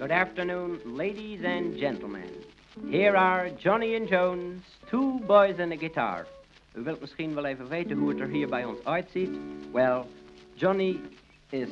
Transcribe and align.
Good 0.00 0.12
afternoon, 0.12 0.80
ladies 0.86 1.44
and 1.44 1.76
gentlemen. 1.76 2.30
Here 2.88 3.14
are 3.14 3.50
Johnny 3.50 3.96
and 3.96 4.08
Jones, 4.08 4.62
two 4.88 5.20
boys 5.26 5.58
and 5.58 5.74
a 5.74 5.76
guitar. 5.76 6.26
U 6.74 6.82
wilt 6.82 7.00
misschien 7.00 7.34
wel 7.34 7.44
even 7.44 7.68
weten 7.68 7.98
hoe 7.98 8.08
het 8.08 8.20
er 8.20 8.28
hier 8.28 8.48
bij 8.48 8.64
ons 8.64 8.84
uitziet. 8.84 9.30
Well, 9.72 10.04
Johnny 10.54 11.00
is 11.50 11.68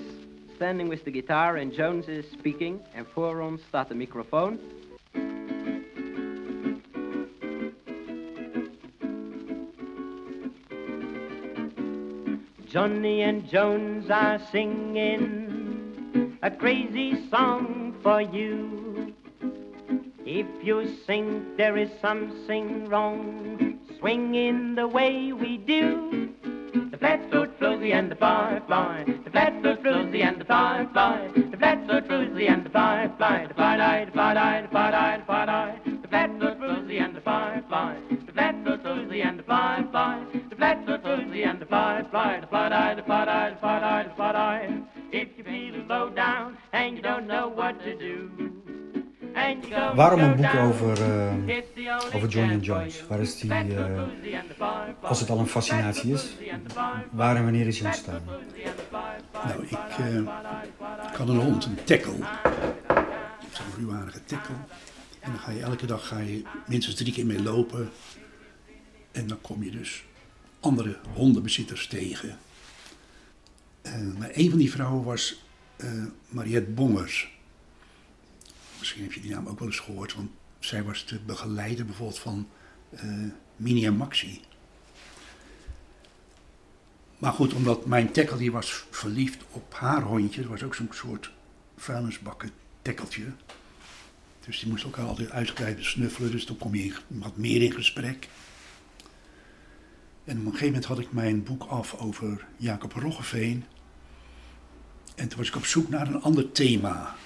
standing 0.54 0.88
with 0.88 1.04
the 1.04 1.10
guitar 1.10 1.56
and 1.56 1.74
Jones 1.74 2.06
is 2.06 2.30
speaking. 2.30 2.80
En 2.94 3.06
voor 3.12 3.40
ons 3.40 3.62
staat 3.62 3.88
de 3.88 3.94
microfoon. 3.94 4.58
Johnny 12.66 13.22
and 13.22 13.50
Jones 13.50 14.10
are 14.10 14.38
singing 14.50 15.46
a 16.42 16.50
crazy 16.50 17.16
song 17.30 17.77
for 18.02 18.20
you. 18.20 19.14
If 20.24 20.46
you 20.62 20.86
think 21.06 21.56
there 21.56 21.76
is 21.76 21.90
something 22.00 22.88
wrong, 22.88 23.78
swing 23.98 24.34
in 24.34 24.74
the 24.74 24.86
way 24.86 25.32
we 25.32 25.56
do. 25.58 26.28
The 26.90 26.98
flatfoot 26.98 27.58
Flosie 27.58 27.92
and 27.92 28.10
the 28.10 28.16
firefly, 28.16 29.04
the 29.04 29.30
flatfoot 29.30 29.82
Flosie 29.82 30.22
and 30.22 30.40
the 30.40 30.44
firefly, 30.44 31.28
the 31.28 31.56
flatfoot 31.56 32.08
Flosie 32.08 32.48
and 32.48 32.66
the 32.66 32.70
firefly, 32.70 33.46
the 33.46 33.54
fly-die, 33.54 34.04
the 34.04 34.12
fly-die, 34.12 34.62
the 34.62 34.68
fly-die, 34.68 35.18
the 35.18 35.24
fly-die, 35.24 35.80
the 36.02 36.08
flatfoot 36.08 36.58
Flosie 36.58 37.00
and 37.00 37.16
the 37.16 37.20
firefly, 37.20 37.96
the 38.26 38.32
flatfoot 38.32 38.82
Flosie 38.82 39.24
and 39.24 39.38
the 39.38 39.44
firefly, 39.44 40.24
the 40.50 40.56
flatfoot 40.56 41.02
Flosie 41.02 41.46
and 41.46 41.60
the 41.60 41.66
firefly, 41.66 42.40
the 42.40 42.46
fly-die, 42.46 42.94
the 42.94 43.02
fly-die, 43.02 43.50
the 43.50 43.56
fly-die, 43.60 44.02
the 44.02 44.14
fly-die. 44.14 44.97
If 45.10 45.28
you 45.36 45.44
feel 45.44 45.86
low 45.86 46.14
down 46.14 46.56
and 46.70 46.96
you 46.96 47.02
don't 47.02 47.26
know 47.26 47.54
what 47.54 47.82
to 47.84 47.96
do. 47.96 48.30
and 49.34 49.64
you 49.64 49.74
go 49.74 49.94
Waarom 49.94 50.20
een 50.20 50.36
boek 50.36 50.54
over, 50.54 51.02
eh, 51.02 51.32
only 51.32 51.64
over 52.14 52.28
Johnny 52.28 52.54
for 52.54 52.62
Jones? 52.62 53.06
Waar 53.06 53.20
is 53.20 53.38
die, 53.38 53.50
eh, 53.50 53.98
and 53.98 54.12
als 55.00 55.20
het 55.20 55.30
al 55.30 55.38
een 55.38 55.46
fascinatie 55.46 56.12
is, 56.12 56.36
and 56.52 56.72
waar 57.10 57.36
en 57.36 57.42
wanneer 57.42 57.66
is 57.66 57.78
hij 57.78 57.88
ontstaan? 57.88 58.22
Nou, 59.32 59.62
ik, 59.62 59.98
eh, 59.98 60.16
ik 61.10 61.16
had 61.16 61.28
een 61.28 61.36
hond, 61.36 61.64
een 61.64 61.84
tackle. 61.84 62.16
Zo'n 63.52 63.66
ruwaardige 63.76 64.24
tackle. 64.24 64.54
En 65.20 65.30
dan 65.30 65.40
ga 65.40 65.50
je 65.50 65.60
elke 65.60 65.86
dag 65.86 66.08
ga 66.08 66.18
je 66.18 66.42
minstens 66.66 66.96
drie 66.96 67.12
keer 67.12 67.26
mee 67.26 67.42
lopen. 67.42 67.90
En 69.12 69.26
dan 69.26 69.40
kom 69.40 69.62
je 69.62 69.70
dus 69.70 70.04
andere 70.60 70.96
hondenbezitters 71.14 71.86
tegen. 71.86 72.38
Eh, 73.92 74.18
maar 74.18 74.30
een 74.32 74.50
van 74.50 74.58
die 74.58 74.70
vrouwen 74.70 75.04
was 75.04 75.44
eh, 75.76 76.04
Mariette 76.28 76.70
Bongers. 76.70 77.36
Misschien 78.78 79.02
heb 79.02 79.12
je 79.12 79.20
die 79.20 79.30
naam 79.30 79.46
ook 79.46 79.58
wel 79.58 79.68
eens 79.68 79.78
gehoord, 79.78 80.14
want 80.14 80.30
zij 80.58 80.82
was 80.82 81.06
de 81.06 81.18
begeleider 81.18 81.84
bijvoorbeeld 81.84 82.18
van 82.18 82.48
eh 82.90 83.30
Mini 83.56 83.86
en 83.86 83.96
Maxi. 83.96 84.40
Maar 87.18 87.32
goed, 87.32 87.52
omdat 87.52 87.86
mijn 87.86 88.12
tackle 88.12 88.36
die 88.36 88.52
was 88.52 88.84
verliefd 88.90 89.44
op 89.50 89.74
haar 89.74 90.02
hondje. 90.02 90.40
Dat 90.40 90.50
was 90.50 90.62
ook 90.62 90.74
zo'n 90.74 90.88
soort 90.92 91.32
vuilnisbakken 91.76 92.50
tekkeltje. 92.82 93.24
Dus 94.46 94.58
die 94.58 94.68
moest 94.68 94.84
ook 94.84 94.96
altijd 94.96 95.30
uitgebreid 95.30 95.84
snuffelen. 95.84 96.30
Dus 96.30 96.46
dan 96.46 96.58
kom 96.58 96.74
je 96.74 96.94
wat 97.06 97.36
meer 97.36 97.62
in 97.62 97.72
gesprek. 97.72 98.28
En 100.24 100.38
op 100.38 100.44
een 100.44 100.50
gegeven 100.50 100.66
moment 100.66 100.84
had 100.84 100.98
ik 100.98 101.12
mijn 101.12 101.42
boek 101.42 101.64
af 101.64 101.94
over 101.94 102.46
Jacob 102.56 102.92
Roggeveen. 102.92 103.64
En 105.18 105.28
toen 105.28 105.38
was 105.38 105.48
ik 105.48 105.56
op 105.56 105.66
zoek 105.66 105.88
naar 105.88 106.06
een 106.06 106.22
ander 106.22 106.52
thema. 106.52 107.16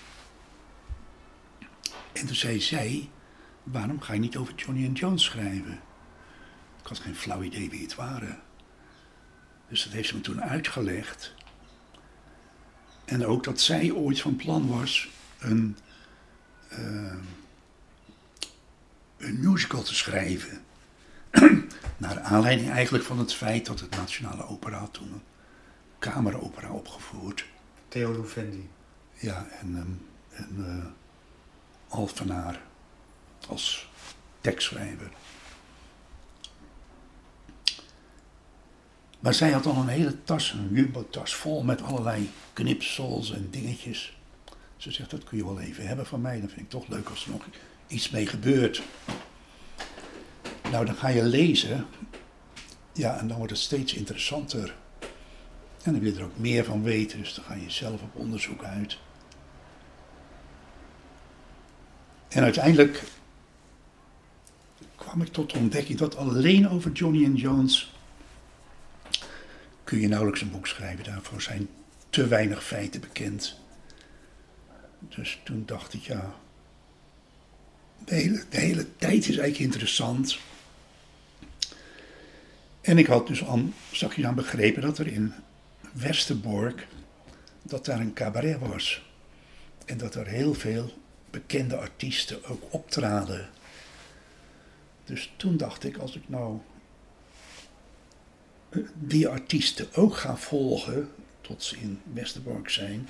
En 2.13 2.27
toen 2.27 2.35
zei 2.35 2.61
zij, 2.61 3.11
waarom 3.63 4.01
ga 4.01 4.13
je 4.13 4.21
niet 4.21 4.37
over 4.37 4.55
Johnny 4.55 4.87
and 4.87 4.99
Jones 4.99 5.25
schrijven? 5.25 5.81
Ik 6.81 6.87
had 6.87 6.99
geen 6.99 7.17
flauw 7.17 7.43
idee 7.43 7.71
wie 7.71 7.83
het 7.83 7.95
waren. 7.95 8.41
Dus 9.69 9.85
dat 9.85 9.93
heeft 9.93 10.09
ze 10.09 10.15
me 10.15 10.21
toen 10.21 10.43
uitgelegd. 10.43 11.35
En 13.05 13.27
ook 13.27 13.45
dat 13.45 13.61
zij 13.61 13.91
ooit 13.91 14.21
van 14.21 14.37
plan 14.37 14.69
was 14.69 15.09
een, 15.39 15.77
eh, 16.69 17.17
een 19.17 19.41
musical 19.41 19.83
te 19.83 19.95
schrijven. 19.95 20.65
Naar 21.97 22.21
aanleiding 22.21 22.71
eigenlijk 22.71 23.05
van 23.05 23.19
het 23.19 23.35
feit 23.35 23.67
dat 23.67 23.81
het 23.81 23.97
Nationale 23.97 24.47
Opera 24.47 24.87
toen 24.87 25.13
een 25.13 25.23
kameropera 25.99 26.71
opgevoerd. 26.71 27.51
Theo 27.93 28.13
Louvendi. 28.13 28.69
Ja, 29.19 29.47
en, 29.61 29.77
ehm, 29.77 30.43
en 30.43 30.65
eh, 31.89 32.57
als 33.49 33.91
tekstschrijver. 34.41 35.11
Maar 39.21 39.35
zij 39.35 39.51
had 39.51 39.67
al 39.67 39.77
een 39.77 39.89
hele 39.89 40.23
tas, 40.25 40.53
een 40.53 40.69
jumbo-tas 40.73 41.35
vol 41.35 41.63
met 41.63 41.83
allerlei 41.83 42.31
knipsels 42.53 43.33
en 43.33 43.51
dingetjes. 43.51 44.19
Ze 44.77 44.93
zegt, 44.93 45.11
dat 45.11 45.25
kun 45.25 45.37
je 45.37 45.45
wel 45.45 45.61
even 45.61 45.87
hebben 45.87 46.07
van 46.07 46.21
mij. 46.21 46.39
Dan 46.41 46.49
vind 46.49 46.61
ik 46.61 46.71
toch 46.71 46.89
leuk 46.89 47.09
als 47.09 47.25
er 47.25 47.31
nog 47.31 47.45
iets 47.87 48.11
mee 48.11 48.27
gebeurt. 48.27 48.83
Nou, 50.71 50.87
dan 50.87 50.95
ga 50.95 51.09
je 51.09 51.25
lezen. 51.25 51.87
Ja, 52.93 53.19
en 53.19 53.29
dan 53.29 53.37
wordt 53.37 53.53
het 53.53 53.61
steeds 53.61 53.95
interessanter. 53.95 54.75
En 55.83 55.93
dan 55.93 56.01
wil 56.01 56.13
je 56.13 56.19
er 56.19 56.25
ook 56.25 56.39
meer 56.39 56.65
van 56.65 56.83
weten, 56.83 57.19
dus 57.19 57.35
dan 57.35 57.45
ga 57.45 57.55
je 57.55 57.71
zelf 57.71 58.03
op 58.03 58.17
onderzoek 58.17 58.65
uit. 58.65 58.99
En 62.29 62.43
uiteindelijk 62.43 63.03
kwam 64.97 65.23
ik 65.23 65.29
tot 65.29 65.53
de 65.53 65.59
ontdekking 65.59 65.99
dat 65.99 66.17
alleen 66.17 66.69
over 66.69 66.93
Johnny 66.93 67.27
and 67.27 67.41
Jones 67.41 67.93
kun 69.85 70.01
je 70.01 70.09
nauwelijks 70.09 70.41
een 70.41 70.51
boek 70.51 70.67
schrijven. 70.67 71.05
Daarvoor 71.05 71.43
zijn 71.43 71.69
te 72.11 72.27
weinig 72.27 72.65
feiten 72.65 73.01
bekend. 73.01 73.61
Dus 74.99 75.41
toen 75.45 75.63
dacht 75.67 75.95
ik, 75.95 76.01
ja, 76.01 76.35
de 78.05 78.15
hele, 78.15 78.45
de 78.49 78.59
hele 78.59 78.97
tijd 78.97 79.19
is 79.19 79.37
eigenlijk 79.37 79.59
interessant. 79.59 80.39
En 82.81 82.99
ik 82.99 83.07
had 83.07 83.27
dus 83.27 83.45
al 83.45 83.73
zakjes 83.91 84.25
aan 84.25 84.35
begrepen 84.35 84.83
dat 84.83 84.99
er 84.99 85.07
in 85.07 85.35
Westerbork, 85.93 86.87
dat 87.63 87.85
daar 87.85 88.01
een 88.01 88.13
cabaret 88.13 88.59
was. 88.59 89.11
En 89.85 89.99
dat 89.99 90.15
er 90.15 90.27
heel 90.27 90.55
veel 90.55 90.93
bekende 91.31 91.77
artiesten 91.77 92.45
ook 92.45 92.63
optraden. 92.71 93.49
Dus 95.05 95.33
toen 95.37 95.57
dacht 95.57 95.85
ik, 95.85 95.97
als 95.97 96.17
ik 96.17 96.29
nou 96.29 96.59
eh, 98.69 98.83
die 98.95 99.29
artiesten 99.29 99.89
ook 99.95 100.17
ga 100.17 100.37
volgen, 100.37 101.11
tot 101.41 101.63
ze 101.63 101.77
in 101.77 102.01
Westerbork 102.13 102.69
zijn, 102.69 103.09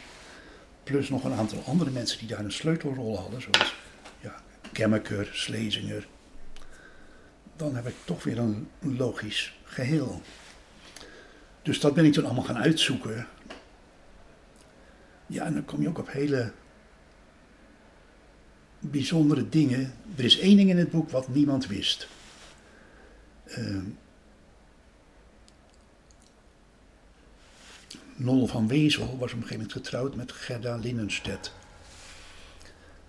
plus 0.83 1.09
nog 1.09 1.25
een 1.25 1.33
aantal 1.33 1.63
andere 1.67 1.91
mensen 1.91 2.19
die 2.19 2.29
daar 2.29 2.45
een 2.45 2.53
sleutelrol 2.53 3.19
hadden, 3.19 3.43
zoals 3.43 3.75
ja, 4.21 4.43
Slezinger, 5.33 6.07
dan 7.57 7.75
heb 7.75 7.87
ik 7.87 7.95
toch 8.05 8.23
weer 8.23 8.39
een 8.39 8.69
logisch 8.81 9.59
geheel. 9.65 10.23
Dus 11.63 11.81
dat 11.81 11.95
ben 11.95 12.05
ik 12.05 12.13
toen 12.13 12.25
allemaal 12.25 12.45
gaan 12.45 12.59
uitzoeken. 12.59 13.27
Ja, 15.27 15.45
en 15.45 15.55
dan 15.55 15.65
kom 15.65 15.83
je 15.83 15.89
ook 15.89 15.99
op 15.99 16.11
hele 16.11 16.53
bijzondere 18.79 19.49
dingen. 19.49 19.95
Er 20.17 20.25
is 20.25 20.39
één 20.39 20.57
ding 20.57 20.71
in 20.71 20.79
het 20.79 20.91
boek 20.91 21.11
wat 21.11 21.29
niemand 21.29 21.67
wist. 21.67 22.09
Ehm 23.45 23.85
Nol 28.17 28.47
van 28.47 28.69
Wezel 28.69 29.07
was 29.07 29.13
op 29.13 29.21
een 29.23 29.29
gegeven 29.29 29.57
moment 29.57 29.73
getrouwd 29.73 30.15
met 30.15 30.33
Gerda 30.33 30.77
Linnenstedt. 30.77 31.53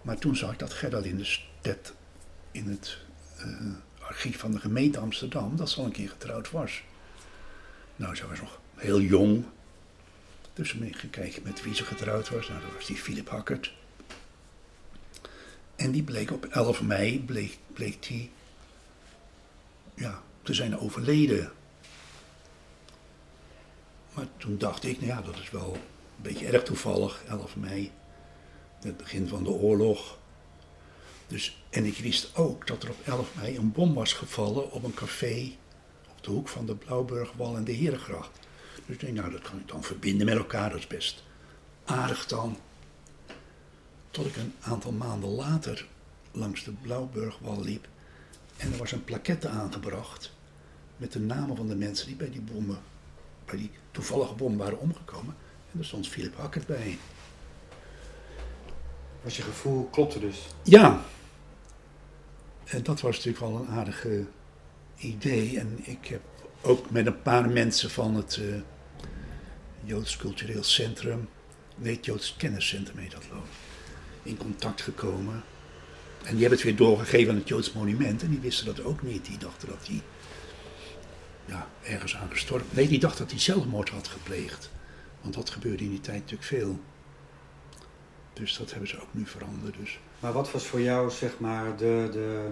Maar 0.02 0.18
toen 0.18 0.36
zag 0.36 0.52
ik 0.52 0.60
dat 0.60 0.74
Gerda 0.74 1.00
Linnenstedt 1.00 1.94
in 2.52 2.68
het 2.68 2.98
eh, 3.38 3.48
archief 4.00 4.40
van 4.40 4.52
de 4.52 4.60
gemeente 4.60 5.00
Amsterdam, 5.00 5.56
dat 5.56 5.70
ze 5.70 5.80
al 5.80 5.86
een 5.86 5.92
keer 5.92 6.10
getrouwd 6.10 6.52
was. 6.52 6.84
Nou, 7.96 8.16
ze 8.16 8.28
was 8.28 8.40
nog 8.40 8.60
heel 8.76 9.02
jong. 9.02 9.46
Dus 10.54 10.74
ben 10.74 10.94
gekeken 10.94 11.44
met 11.44 11.64
wie 11.64 11.76
ze 11.76 11.84
getrouwd 11.84 12.30
was. 12.30 12.48
Nou, 12.48 12.62
dat 12.62 12.74
was 12.74 12.86
die 12.86 12.96
Philip 12.96 13.30
Hackert. 13.30 13.74
En 15.76 15.92
die 15.92 16.04
bleek 16.04 16.32
op 16.32 16.46
11 16.46 16.82
mei, 16.82 17.20
bleek, 17.20 17.58
bleek 17.74 18.08
die, 18.08 18.32
ja, 19.96 20.24
te 20.42 20.54
zijn 20.54 20.80
overleden. 20.80 21.52
Maar 24.14 24.26
toen 24.38 24.58
dacht 24.58 24.84
ik, 24.84 25.02
nou 25.02 25.08
ja, 25.08 25.22
dat 25.22 25.38
is 25.38 25.52
wel 25.52 25.74
een 25.74 26.22
beetje 26.22 26.46
erg 26.46 26.64
toevallig, 26.64 27.24
11 27.28 27.56
mei. 27.56 27.92
Het 28.80 28.98
begin 28.98 29.28
van 29.28 29.44
de 29.44 29.50
oorlog. 29.50 30.18
Dus, 31.28 31.64
en 31.70 31.86
ik 31.86 31.98
wist 31.98 32.36
ook 32.36 32.68
dat 32.68 32.84
er 32.84 32.90
op 32.90 33.00
11 33.06 33.36
mei 33.36 33.58
een 33.58 33.72
bom 33.72 33.94
was 33.94 34.14
gevallen 34.14 34.72
op 34.72 34.84
een 34.84 34.94
café 34.94 35.52
op 36.24 36.30
de 36.30 36.36
hoek 36.36 36.50
van 36.50 36.66
de 36.66 36.76
Blauwburgwal 36.76 37.56
en 37.56 37.64
de 37.64 37.72
Herengracht. 37.72 38.40
Dus 38.86 38.96
ik 38.96 39.00
denk, 39.00 39.14
nou, 39.18 39.32
dat 39.32 39.42
kan 39.42 39.60
ik 39.60 39.68
dan 39.68 39.84
verbinden 39.84 40.26
met 40.26 40.38
elkaar, 40.38 40.70
dat 40.70 40.80
is 40.80 40.88
best 40.88 41.24
aardig 41.86 42.26
dan. 42.26 42.58
Tot 44.12 44.26
ik 44.26 44.36
een 44.36 44.54
aantal 44.62 44.92
maanden 44.92 45.30
later 45.30 45.88
langs 46.32 46.64
de 46.64 46.72
Blauwburgwal 46.72 47.62
liep. 47.62 47.88
En 48.58 48.72
er 48.72 48.78
was 48.78 48.92
een 48.92 49.04
plaquette 49.04 49.48
aangebracht 49.48 50.34
met 50.98 51.12
de 51.12 51.20
namen 51.20 51.56
van 51.56 51.68
de 51.68 51.76
mensen 51.76 52.08
die 52.08 52.16
bij 52.16 52.30
die 52.30 52.42
bommen, 52.42 52.80
bij 53.46 53.58
die 53.58 53.72
toevallige 53.92 54.34
bom 54.34 54.58
waren 54.58 54.80
omgekomen. 54.80 55.36
En 55.72 55.78
daar 55.78 55.86
stond 55.86 56.08
Philip 56.08 56.38
Hackert 56.38 56.68
bij. 56.68 56.98
Was 59.22 59.38
je 59.38 59.42
gevoel 59.42 59.88
klopte 59.90 60.20
dus? 60.20 60.48
Ja. 60.64 61.02
En 62.64 62.84
dat 62.84 63.02
was 63.02 63.16
natuurlijk 63.16 63.46
wel 63.46 63.56
een 63.56 63.68
aardige 63.68 64.26
idee. 65.04 65.60
En 65.60 65.80
ik 65.82 66.06
heb 66.06 66.22
ook 66.62 66.90
met 66.90 67.06
een 67.06 67.22
paar 67.22 67.50
mensen 67.50 67.90
van 67.90 68.16
het 68.16 68.40
uh, 68.42 68.56
Joods 69.84 70.18
Cultureel 70.18 70.64
Centrum, 70.64 71.30
weet 71.76 72.06
Joods 72.06 72.36
Kenniscentrum 72.38 72.98
heet 72.98 73.12
dat 73.12 73.24
geloof 73.30 73.48
in 74.24 74.38
contact 74.38 74.82
gekomen. 74.82 75.44
En 76.24 76.32
die 76.32 76.40
hebben 76.40 76.58
het 76.58 76.64
weer 76.64 76.76
doorgegeven 76.76 77.30
aan 77.30 77.40
het 77.40 77.48
Joods 77.48 77.74
Monument. 77.74 78.22
En 78.22 78.30
die 78.30 78.40
wisten 78.40 78.66
dat 78.66 78.84
ook 78.84 79.02
niet. 79.02 79.26
Die 79.26 79.38
dachten 79.38 79.68
dat 79.68 79.88
hij 79.88 80.02
ja, 81.46 81.68
ergens 81.84 82.16
aan 82.16 82.30
gestorven... 82.30 82.68
Nee, 82.70 82.88
die 82.88 83.00
dachten 83.00 83.20
dat 83.20 83.32
hij 83.32 83.40
zelfmoord 83.40 83.90
had 83.90 84.08
gepleegd. 84.08 84.72
Want 85.22 85.34
dat 85.34 85.50
gebeurde 85.50 85.84
in 85.84 85.90
die 85.90 86.00
tijd 86.00 86.18
natuurlijk 86.18 86.44
veel. 86.44 86.80
Dus 88.34 88.58
dat 88.58 88.72
hebben 88.72 88.90
ze 88.90 89.02
ook 89.02 89.14
nu 89.14 89.26
veranderd. 89.26 89.76
Dus. 89.80 90.00
Maar 90.20 90.34
wat 90.34 90.52
was 90.52 90.66
voor 90.66 90.82
jou, 90.82 91.12
zeg 91.12 91.40
maar, 91.40 91.78
de, 91.78 92.10
de, 92.12 92.50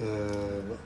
uh, 0.00 0.06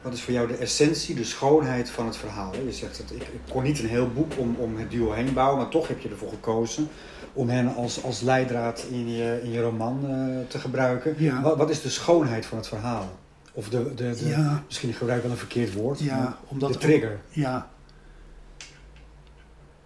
wat 0.02 0.12
is 0.12 0.22
voor 0.22 0.32
jou 0.32 0.48
de 0.48 0.56
essentie, 0.56 1.14
de 1.14 1.24
schoonheid 1.24 1.90
van 1.90 2.06
het 2.06 2.16
verhaal? 2.16 2.54
Je 2.64 2.72
zegt 2.72 2.98
dat 2.98 3.10
ik, 3.10 3.22
ik 3.22 3.40
kon 3.50 3.62
niet 3.62 3.78
een 3.78 3.88
heel 3.88 4.10
boek 4.12 4.32
om, 4.36 4.56
om 4.58 4.76
het 4.76 4.90
duo 4.90 5.12
heen 5.12 5.32
bouwen, 5.32 5.58
maar 5.58 5.68
toch 5.68 5.88
heb 5.88 6.00
je 6.00 6.08
ervoor 6.08 6.28
gekozen 6.28 6.88
om 7.32 7.48
hen 7.48 7.74
als, 7.74 8.02
als 8.02 8.20
leidraad 8.20 8.86
in 8.90 9.08
je, 9.08 9.40
in 9.42 9.50
je 9.50 9.60
roman 9.60 10.00
uh, 10.04 10.38
te 10.48 10.58
gebruiken. 10.58 11.14
Ja. 11.18 11.42
Wat, 11.42 11.56
wat, 11.56 11.70
is 11.70 11.82
de 11.82 11.90
schoonheid 11.90 12.46
van 12.46 12.58
het 12.58 12.68
verhaal? 12.68 13.18
Of 13.52 13.68
de, 13.68 13.94
de, 13.94 14.14
de 14.14 14.28
ja. 14.28 14.62
misschien 14.66 14.92
gebruik 14.92 15.16
ik 15.16 15.22
wel 15.22 15.32
een 15.32 15.38
verkeerd 15.38 15.72
woord. 15.72 16.00
Ja, 16.00 16.38
omdat 16.48 16.72
de 16.72 16.78
trigger. 16.78 17.20
Ja. 17.28 17.70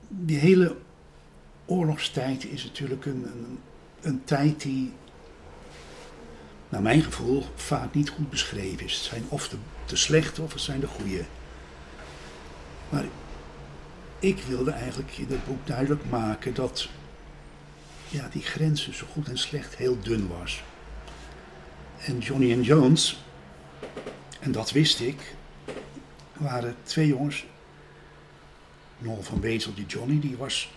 Die 0.09 0.39
hele 0.39 0.77
oorlogstijd 1.67 2.45
is 2.45 2.65
natuurlijk 2.65 3.05
een, 3.05 3.27
een, 3.27 3.59
een 4.01 4.25
tijd 4.25 4.61
die, 4.61 4.93
naar 6.75 6.83
mijn 6.83 7.03
gevoel, 7.03 7.45
vaak 7.55 7.95
niet 7.95 8.11
goed 8.11 8.31
beschreven 8.31 8.85
is. 8.85 8.95
Het 8.95 9.03
zijn 9.03 9.25
of 9.29 9.49
de, 9.49 9.57
de 9.87 9.97
slechte 9.97 10.43
of 10.43 10.53
het 10.53 10.63
zijn 10.63 10.81
de 10.81 10.87
goede. 10.87 11.25
Maar 12.89 13.05
ik 14.19 14.43
wilde 14.49 14.71
eigenlijk 14.71 15.19
in 15.19 15.27
het 15.29 15.45
boek 15.47 15.67
duidelijk 15.67 16.11
maken 16.11 16.55
dat 16.55 16.89
ja, 18.09 18.29
die 18.33 18.43
grens 18.43 18.85
tussen 18.85 19.07
goed 19.07 19.29
en 19.29 19.39
slecht 19.39 19.77
heel 19.77 20.01
dun 20.03 20.29
was. 20.29 20.63
En 21.99 22.19
Johnny 22.19 22.53
en 22.53 22.63
Jones, 22.63 23.25
en 24.41 24.53
dat 24.53 24.71
wist 24.71 25.01
ik, 25.01 25.35
waren 26.33 26.77
twee 26.83 27.07
jongens. 27.07 27.45
Noel 28.99 29.23
van 29.23 29.41
Wezel, 29.41 29.75
die 29.75 29.87
Johnny, 29.87 30.21
die 30.21 30.37
was 30.37 30.71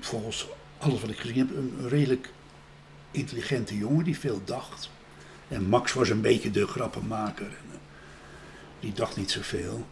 volgens 0.00 0.46
alles 0.78 1.00
wat 1.00 1.10
ik 1.10 1.18
gezien 1.18 1.38
heb 1.38 1.56
een 1.56 1.88
redelijk 1.88 2.30
intelligente 3.14 3.76
jongen 3.76 4.04
die 4.04 4.18
veel 4.18 4.40
dacht. 4.44 4.90
En 5.48 5.68
Max 5.68 5.92
was 5.92 6.08
een 6.08 6.20
beetje 6.20 6.50
de 6.50 6.66
grappenmaker. 6.66 7.46
En, 7.46 7.70
eh, 7.72 7.78
die 8.80 8.92
dacht 8.92 9.16
niet 9.16 9.30
zoveel. 9.30 9.86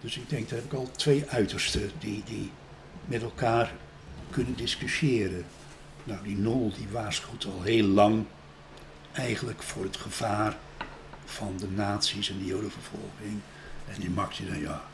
Dus 0.00 0.16
ik 0.16 0.28
denk, 0.28 0.48
daar 0.48 0.58
heb 0.58 0.72
ik 0.72 0.78
al 0.78 0.90
twee 0.96 1.24
uitersten 1.28 1.90
die, 1.98 2.22
die 2.24 2.50
met 3.04 3.22
elkaar 3.22 3.72
kunnen 4.30 4.56
discussiëren. 4.56 5.44
Nou, 6.04 6.22
die 6.22 6.36
Nol 6.36 6.72
die 6.76 6.88
waarschuwt 6.90 7.44
al 7.44 7.62
heel 7.62 7.86
lang 7.86 8.24
eigenlijk 9.12 9.62
voor 9.62 9.84
het 9.84 9.96
gevaar 9.96 10.56
van 11.24 11.56
de 11.58 11.68
nazi's 11.68 12.30
en 12.30 12.38
de 12.38 12.44
jodenvervolging. 12.44 13.40
En 13.88 14.00
die 14.00 14.10
Max 14.10 14.36
die 14.36 14.46
dan, 14.46 14.60
ja, 14.60 14.84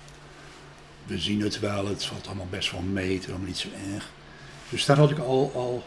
we 1.07 1.19
zien 1.19 1.41
het 1.41 1.61
wel, 1.61 1.87
het 1.87 2.05
valt 2.05 2.27
allemaal 2.27 2.47
best 2.51 2.71
wel 2.71 2.81
mee, 2.81 3.15
het 3.15 3.23
is 3.23 3.29
allemaal 3.29 3.47
niet 3.47 3.59
zo 3.59 3.69
erg. 3.95 4.11
Dus 4.69 4.85
daar 4.85 4.97
had 4.97 5.11
ik 5.11 5.19
al, 5.19 5.53
al... 5.55 5.85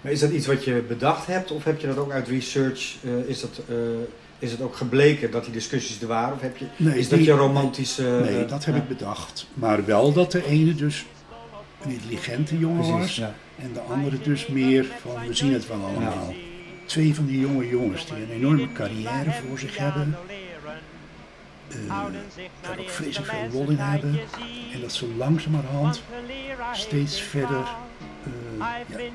Maar 0.00 0.12
is 0.12 0.20
dat 0.20 0.30
iets 0.30 0.46
wat 0.46 0.64
je 0.64 0.84
bedacht 0.88 1.26
hebt 1.26 1.50
of 1.50 1.64
heb 1.64 1.80
je 1.80 1.86
dat 1.86 1.96
ook 1.96 2.12
uit 2.12 2.28
research, 2.28 2.96
uh, 3.02 3.28
is, 3.28 3.40
dat, 3.40 3.60
uh, 3.70 3.76
is 4.38 4.50
het 4.50 4.60
ook 4.60 4.76
gebleken 4.76 5.30
dat 5.30 5.44
die 5.44 5.52
discussies 5.52 6.00
er 6.00 6.06
waren? 6.06 6.34
Of 6.34 6.40
heb 6.40 6.56
je, 6.56 6.66
nee, 6.76 6.98
is 6.98 7.08
dat 7.08 7.24
je 7.24 7.32
romantische... 7.32 8.02
Nee, 8.02 8.44
dat 8.44 8.64
heb 8.64 8.76
ik 8.76 8.88
bedacht. 8.88 9.46
Maar 9.54 9.84
wel 9.84 10.12
dat 10.12 10.32
de 10.32 10.46
ene 10.46 10.74
dus 10.74 11.04
een 11.82 11.90
intelligente 11.90 12.58
jongen 12.58 12.76
Precies, 12.76 12.98
was. 12.98 13.16
ja. 13.16 13.34
En 13.62 13.72
de 13.72 13.80
andere 13.80 14.18
dus 14.22 14.46
meer 14.46 14.86
van, 15.00 15.26
we 15.26 15.34
zien 15.34 15.52
het 15.52 15.68
wel 15.68 15.84
allemaal. 15.84 16.34
Twee 16.84 17.14
van 17.14 17.26
die 17.26 17.40
jonge 17.40 17.68
jongens 17.68 18.06
die 18.06 18.16
een 18.16 18.30
enorme 18.30 18.72
carrière 18.72 19.32
voor 19.32 19.58
zich 19.58 19.76
hebben. 19.76 20.16
Uh, 21.68 21.88
daar 22.60 22.78
ook 22.78 22.88
vreselijk 22.90 23.30
veel 23.30 23.48
lol 23.52 23.68
in 23.68 23.76
hebben. 23.76 24.20
En 24.72 24.80
dat 24.80 24.92
zo 24.92 25.06
langzamerhand 25.16 26.02
steeds 26.72 27.20
verder 27.20 27.68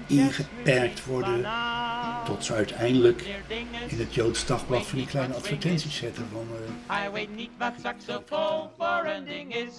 ingeperkt 0.07 1.05
worden. 1.05 1.47
Tot 2.25 2.45
ze 2.45 2.53
uiteindelijk 2.53 3.21
in 3.87 3.99
het 3.99 4.13
Joods 4.13 4.45
dagblad 4.45 4.85
van 4.85 4.97
die 4.97 5.07
kleine 5.07 5.33
advertenties 5.33 5.95
zetten 5.95 6.27
van... 6.31 6.47
Hij 6.87 7.11
weet 7.11 7.35
niet 7.35 7.51
wat 7.57 7.73
saxofoon 7.81 8.69
voor 8.77 9.05
een 9.05 9.25
ding 9.25 9.55
is 9.55 9.73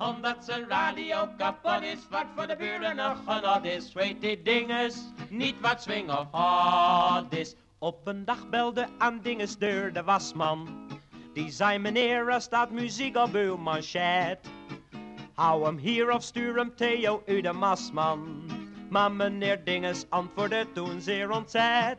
omdat 0.00 0.44
zijn 0.44 0.68
radio 0.68 1.28
kapot 1.36 1.82
is, 1.82 1.98
wat 2.10 2.24
voor 2.36 2.46
de 2.46 2.56
buren 2.56 2.96
nog 2.96 3.16
genot 3.26 3.64
is. 3.64 3.92
Weet 3.92 4.20
die 4.20 4.42
dinges 4.42 4.96
niet 5.28 5.60
wat 5.60 5.82
swing 5.82 6.10
of 6.12 7.24
is. 7.30 7.54
Op 7.78 8.06
een 8.06 8.24
dag 8.24 8.48
belde 8.48 8.86
aan 8.98 9.20
dinges 9.22 9.56
deur 9.56 9.92
de 9.92 10.02
wasman. 10.02 10.68
Die 11.34 11.50
zei 11.50 11.78
meneer, 11.78 12.28
er 12.28 12.40
staat 12.40 12.70
muziek 12.70 13.16
op 13.16 13.34
uw 13.34 13.56
manchet. 13.56 14.38
Hou 15.34 15.64
hem 15.64 15.76
hier 15.76 16.12
of 16.12 16.22
stuur 16.22 16.56
hem 16.56 16.74
Theo 16.76 17.22
u 17.26 17.40
de 17.40 17.52
masman. 17.52 18.59
Maar 18.90 19.12
meneer 19.12 19.64
Dinges 19.64 20.04
antwoordde 20.08 20.66
toen 20.72 21.00
zeer 21.00 21.30
ontzet. 21.30 21.98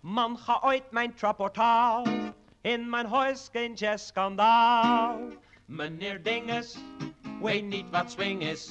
Man, 0.00 0.38
ga 0.38 0.60
ooit 0.64 0.90
mijn 0.90 1.14
trapportaal. 1.14 2.04
In 2.60 2.88
mijn 2.88 3.06
huis 3.06 3.48
geen 3.52 3.72
jazzskandaal. 3.74 5.18
Meneer 5.64 6.22
Dinges 6.22 6.76
weet 7.42 7.64
niet 7.64 7.84
wat 7.90 8.10
swing 8.10 8.42
is. 8.42 8.70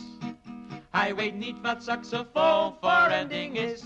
Hij 0.90 1.16
weet 1.16 1.36
niet 1.36 1.62
wat 1.62 1.84
saxofoon 1.84 2.76
voor 2.82 3.12
een 3.12 3.28
ding 3.28 3.58
is. 3.58 3.84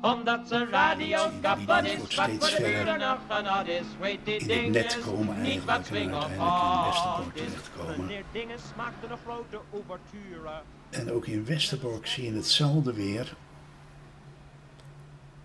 Omdat 0.00 0.48
zijn 0.48 0.68
radio 0.68 1.30
kapot 1.40 1.84
is, 1.84 2.14
wat 2.14 2.30
voor 2.30 2.48
de 2.48 2.62
buren 2.62 2.98
nog 2.98 3.18
genot 3.28 3.68
is. 3.68 3.86
Weet 4.00 4.24
die 4.24 4.46
dinges 4.46 4.96
niet 5.36 5.64
wat 5.64 5.86
swing 5.86 6.14
of 6.14 6.28
Westerbork 6.28 7.34
is. 7.34 7.52
Meneer 7.96 8.24
Dinges 8.32 8.62
maakte 8.76 9.06
een 9.10 9.18
grote 9.24 9.60
ouverture. 9.72 10.62
En 10.92 11.10
ook 11.10 11.26
in 11.26 11.44
Westerbork 11.44 12.06
zie 12.06 12.24
je 12.24 12.32
hetzelfde 12.32 12.92
weer. 12.92 13.36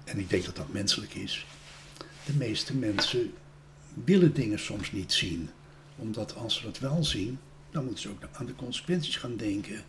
En 0.03 0.19
ik 0.19 0.29
denk 0.29 0.45
dat 0.45 0.55
dat 0.55 0.73
menselijk 0.73 1.13
is. 1.13 1.45
De 2.25 2.33
meeste 2.33 2.75
mensen 2.75 3.33
willen 4.03 4.33
dingen 4.33 4.59
soms 4.59 4.91
niet 4.91 5.13
zien. 5.13 5.49
Omdat 5.95 6.35
als 6.35 6.55
ze 6.55 6.63
dat 6.63 6.79
wel 6.79 7.03
zien, 7.03 7.39
dan 7.71 7.83
moeten 7.83 8.01
ze 8.01 8.09
ook 8.09 8.23
aan 8.31 8.45
de 8.45 8.55
consequenties 8.55 9.15
gaan 9.15 9.35
denken. 9.35 9.83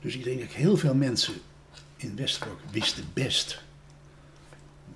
Dus 0.00 0.14
ik 0.14 0.24
denk 0.24 0.40
dat 0.40 0.48
heel 0.48 0.76
veel 0.76 0.94
mensen 0.94 1.34
in 1.96 2.16
Westerbork 2.16 2.60
wisten 2.70 3.04
best 3.12 3.62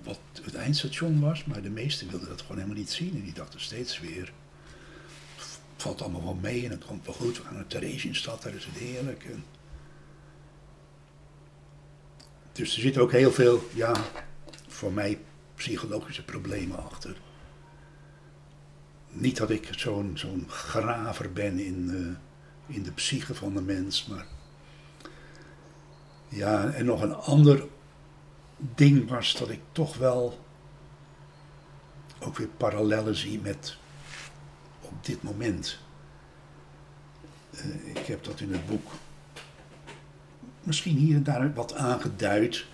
wat 0.03 0.19
het 0.41 0.55
eindstation 0.55 1.19
was. 1.19 1.45
Maar 1.45 1.61
de 1.61 1.69
meesten 1.69 2.09
wilden 2.09 2.29
dat 2.29 2.41
gewoon 2.41 2.57
helemaal 2.57 2.79
niet 2.79 2.91
zien. 2.91 3.13
En 3.15 3.23
die 3.23 3.33
dachten 3.33 3.61
steeds 3.61 3.99
weer, 3.99 4.33
valt 5.85 6.01
allemaal 6.01 6.23
wel 6.23 6.37
mee 6.41 6.65
en 6.65 6.71
het 6.71 6.85
komt 6.85 7.05
wel 7.05 7.15
goed. 7.15 7.37
We 7.37 7.43
gaan 7.43 7.53
naar 7.53 7.67
Theresienstad, 7.67 8.41
daar 8.41 8.53
is 8.53 8.65
het 8.65 8.75
heerlijk. 8.75 9.23
En 9.23 9.43
dus 12.51 12.75
er 12.75 12.81
zitten 12.81 13.01
ook 13.01 13.11
heel 13.11 13.31
veel, 13.31 13.69
ja, 13.73 13.95
voor 14.67 14.91
mij 14.91 15.19
psychologische 15.55 16.23
problemen 16.25 16.83
achter. 16.83 17.17
Niet 19.09 19.37
dat 19.37 19.49
ik 19.49 19.69
zo'n 19.71 20.11
zo'n 20.17 20.45
graver 20.47 21.33
ben 21.33 21.59
in, 21.59 21.89
uh, 21.89 22.75
in 22.75 22.83
de 22.83 22.91
psyche 22.91 23.35
van 23.35 23.53
de 23.53 23.61
mens, 23.61 24.05
maar. 24.05 24.25
Ja, 26.27 26.71
en 26.71 26.85
nog 26.85 27.01
een 27.01 27.15
ander 27.15 27.67
ding 28.57 29.09
was 29.09 29.33
dat 29.33 29.49
ik 29.49 29.61
toch 29.71 29.97
wel 29.97 30.45
ook 32.19 32.37
weer 32.37 32.49
parallellen 32.57 33.15
zie 33.15 33.39
met 33.39 33.77
op 35.05 35.11
dit 35.11 35.23
moment. 35.23 35.77
Uh, 37.51 37.95
ik 37.95 38.05
heb 38.05 38.23
dat 38.23 38.39
in 38.39 38.51
het 38.51 38.65
boek 38.65 38.91
misschien 40.63 40.97
hier 40.97 41.15
en 41.15 41.23
daar 41.23 41.53
wat 41.53 41.75
aangeduid. 41.75 42.65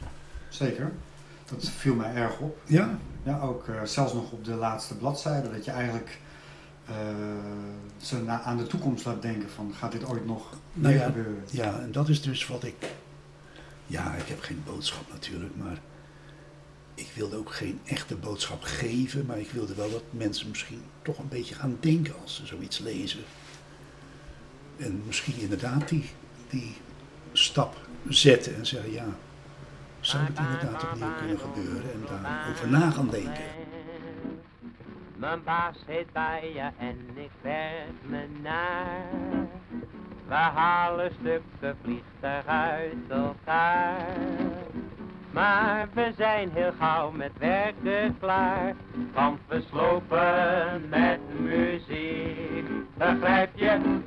Zeker. 0.50 0.92
Dat 1.46 1.70
viel 1.70 1.96
mij 1.96 2.16
erg 2.16 2.40
op. 2.40 2.62
Ja? 2.66 2.98
Ja, 3.24 3.40
ook 3.40 3.68
uh, 3.68 3.84
zelfs 3.84 4.14
nog 4.14 4.32
op 4.32 4.46
de 4.46 4.54
laatste 4.54 4.98
bladzijde. 4.98 5.52
Dat 5.52 5.66
je 5.66 5.72
eigenlijk 5.72 6.20
uh, 6.90 6.96
ze 7.98 8.22
na, 8.24 8.42
aan 8.42 8.58
de 8.58 8.68
toekomst 8.68 9.06
laat 9.06 9.22
denken 9.22 9.50
van 9.50 9.74
gaat 9.74 9.92
dit 9.92 10.06
ooit 10.06 10.26
nog 10.26 10.54
nou 10.74 10.96
ja, 10.96 11.06
gebeuren? 11.06 11.44
Ja, 11.50 11.80
en 11.80 11.92
dat 11.92 12.10
is 12.10 12.22
dus 12.22 12.48
wat 12.48 12.64
ik... 12.64 12.86
Ja, 13.86 14.14
ik 14.16 14.28
heb 14.28 14.42
geen 14.42 14.62
boodschap 14.66 15.12
natuurlijk, 15.12 15.56
maar 15.56 15.78
ik 16.94 17.12
wilde 17.16 17.38
ook 17.38 17.54
geen 17.54 17.80
echte 17.86 18.16
boodschap 18.16 18.64
geven, 18.64 19.26
maar 19.26 19.40
ik 19.40 19.52
wilde 19.52 19.76
wel 19.76 19.92
dat 19.92 20.04
mensen 20.10 20.50
misschien 20.50 20.82
toch 21.02 21.18
een 21.18 21.28
beetje 21.28 21.56
gaan 21.56 21.78
denken 21.80 22.14
als 22.22 22.36
ze 22.36 22.46
zoiets 22.46 22.80
lezen. 22.80 23.24
En 24.78 25.02
misschien 25.06 25.40
inderdaad 25.40 25.90
die, 25.90 26.10
die 26.50 26.76
stap 27.34 27.76
zetten 28.08 28.56
en 28.56 28.66
zeggen, 28.66 28.92
ja, 28.92 29.06
zou 30.00 30.24
het 30.24 30.38
inderdaad 30.38 30.84
opnieuw 30.84 31.16
kunnen 31.18 31.40
gebeuren 31.40 31.92
en 31.92 32.02
daarover 32.08 32.70
na 32.70 32.92
gaan 32.92 33.10
denken. 33.10 33.44
Mijn 35.16 35.44
baas 35.44 35.78
heet 35.86 36.12
Baya 36.12 36.74
en 36.78 36.98
ik 37.14 37.32
werk 37.42 37.94
me 38.02 38.26
naar. 38.42 39.48
We 40.28 40.34
halen 40.34 41.12
stukken 41.20 41.78
vliegtuig 41.84 42.46
uit 42.46 42.94
elkaar. 43.10 44.16
Maar 45.34 45.88
we 45.94 46.12
zijn 46.18 46.50
heel 46.54 46.72
gauw 46.80 47.12
met 47.12 47.32
werken 47.38 48.18
klaar. 48.20 48.76
Want 49.14 49.40
we 49.48 49.62
slopen 49.70 50.90
met 50.90 51.20
muziek. 51.40 52.70
Begrijp 52.98 53.50
je? 53.56 54.00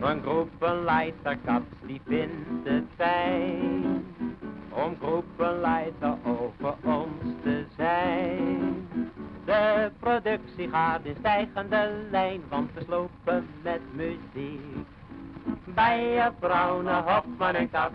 Een 0.00 0.22
groepenleiderkat 0.22 1.62
die 1.86 2.00
vindt 2.06 2.68
het 2.68 2.84
fijn. 2.96 4.04
Om 4.68 4.96
groepenleider 5.00 6.16
over 6.24 6.74
ons 6.82 7.42
te 7.42 7.64
zijn. 7.76 8.88
De 9.44 9.90
productie 9.98 10.68
gaat 10.68 11.00
in 11.02 11.16
stijgende 11.18 11.90
lijn, 12.10 12.40
want 12.48 12.70
we 12.74 12.82
slopen 12.84 13.48
met 13.62 13.80
muziek. 13.92 14.86
Bij 15.64 16.32
Braune, 16.38 16.92
Hopman 16.92 17.54
en 17.54 17.70
Kat 17.70 17.90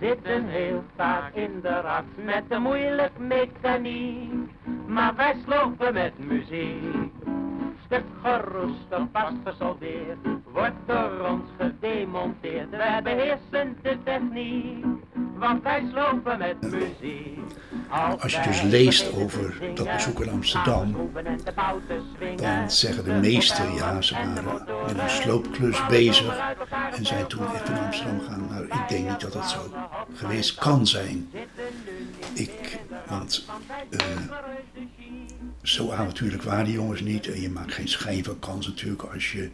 zitten 0.00 0.48
heel 0.48 0.84
vaak 0.96 1.34
in 1.34 1.60
de 1.62 1.80
rat 1.80 2.04
met 2.24 2.42
een 2.48 2.62
moeilijk 2.62 3.18
mechaniek. 3.18 4.50
Maar 4.86 5.14
wij 5.16 5.34
slopen 5.46 5.94
met 5.94 6.12
muziek. 6.18 7.12
Stuk 7.84 8.04
geroest 8.22 8.90
of 8.90 9.02
vastgesoldeerd, 9.12 10.18
wordt 10.52 10.74
door 10.86 11.28
ons 11.30 11.50
gedemonteerd. 11.58 12.70
We 12.70 13.00
beheersen 13.02 13.76
de 13.82 13.96
techniek, 14.04 14.84
want 15.38 15.62
wij 15.62 15.84
slopen 15.92 16.38
met 16.38 16.60
muziek. 16.60 17.38
Als 18.20 18.34
je 18.34 18.42
dus 18.42 18.62
leest 18.62 19.12
over 19.22 19.58
dat 19.74 19.92
bezoek 19.92 20.20
in 20.20 20.30
Amsterdam, 20.30 21.10
dan 22.36 22.70
zeggen 22.70 23.04
de 23.04 23.12
meesten, 23.12 23.74
ja, 23.74 24.00
ze 24.00 24.14
waren 24.14 24.34
met 24.86 24.98
een 24.98 25.10
sloopklus 25.10 25.86
bezig 25.86 26.54
en 26.92 27.06
zijn 27.06 27.26
toen 27.26 27.54
even 27.54 27.72
naar 27.72 27.84
Amsterdam 27.84 28.20
gegaan. 28.20 28.46
Nou, 28.50 28.64
ik 28.64 28.88
denk 28.88 29.08
niet 29.08 29.20
dat 29.20 29.32
dat 29.32 29.50
zo 29.50 29.72
geweest 30.14 30.54
kan 30.54 30.86
zijn. 30.86 31.30
Ik, 32.34 32.78
want 33.08 33.44
uh, 33.90 34.00
zo 35.62 35.90
avontuurlijk 35.90 36.42
waren 36.42 36.64
die 36.64 36.74
jongens 36.74 37.00
niet 37.00 37.26
en 37.26 37.40
je 37.40 37.50
maakt 37.50 37.72
geen 37.72 37.88
schijn 37.88 38.24
van 38.24 38.38
kans 38.38 38.66
natuurlijk 38.66 39.02
als 39.02 39.32
je 39.32 39.50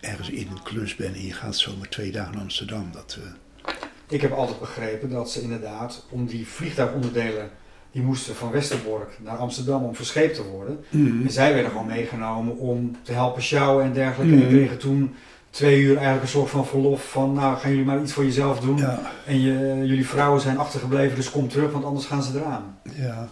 ergens 0.00 0.30
in 0.30 0.48
een 0.50 0.62
klus 0.62 0.96
bent 0.96 1.14
en 1.14 1.26
je 1.26 1.32
gaat 1.32 1.56
zomaar 1.56 1.88
twee 1.88 2.10
dagen 2.10 2.32
naar 2.32 2.42
Amsterdam. 2.42 2.90
Dat, 2.92 3.18
uh, 3.20 3.74
ik 4.08 4.20
heb 4.20 4.32
altijd 4.32 4.60
begrepen 4.60 5.10
dat 5.10 5.30
ze 5.30 5.42
inderdaad 5.42 6.06
om 6.10 6.26
die 6.26 6.46
vliegtuigonderdelen 6.46 7.50
die 7.92 8.02
moesten 8.02 8.34
van 8.34 8.50
Westerbork 8.50 9.18
naar 9.24 9.36
Amsterdam 9.36 9.84
om 9.84 9.94
verscheept 9.94 10.34
te 10.34 10.42
worden. 10.42 10.84
mm. 10.90 11.22
En 11.24 11.32
zij 11.32 11.52
werden 11.54 11.70
gewoon 11.70 11.86
meegenomen 11.86 12.56
om 12.56 12.96
te 13.02 13.12
helpen 13.12 13.42
sjouwen 13.42 13.84
en 13.84 13.92
dergelijke. 13.92 14.34
Mm. 14.34 14.42
En 14.42 14.48
die 14.48 14.56
kregen 14.56 14.78
toen 14.78 15.14
twee 15.50 15.80
uur 15.80 15.94
eigenlijk 15.94 16.22
een 16.22 16.28
soort 16.28 16.50
van 16.50 16.66
verlof 16.66 17.10
van 17.10 17.32
nou 17.32 17.56
gaan 17.56 17.70
jullie 17.70 17.84
maar 17.84 18.00
iets 18.02 18.12
voor 18.12 18.24
jezelf 18.24 18.60
doen. 18.60 18.76
Ja. 18.76 19.00
En 19.26 19.40
je, 19.40 19.86
jullie 19.86 20.08
vrouwen 20.08 20.40
zijn 20.40 20.58
achtergebleven, 20.58 21.16
dus 21.16 21.30
kom 21.30 21.48
terug, 21.48 21.72
want 21.72 21.84
anders 21.84 22.06
gaan 22.06 22.22
ze 22.22 22.38
eraan. 22.38 22.78
Ja. 22.94 23.28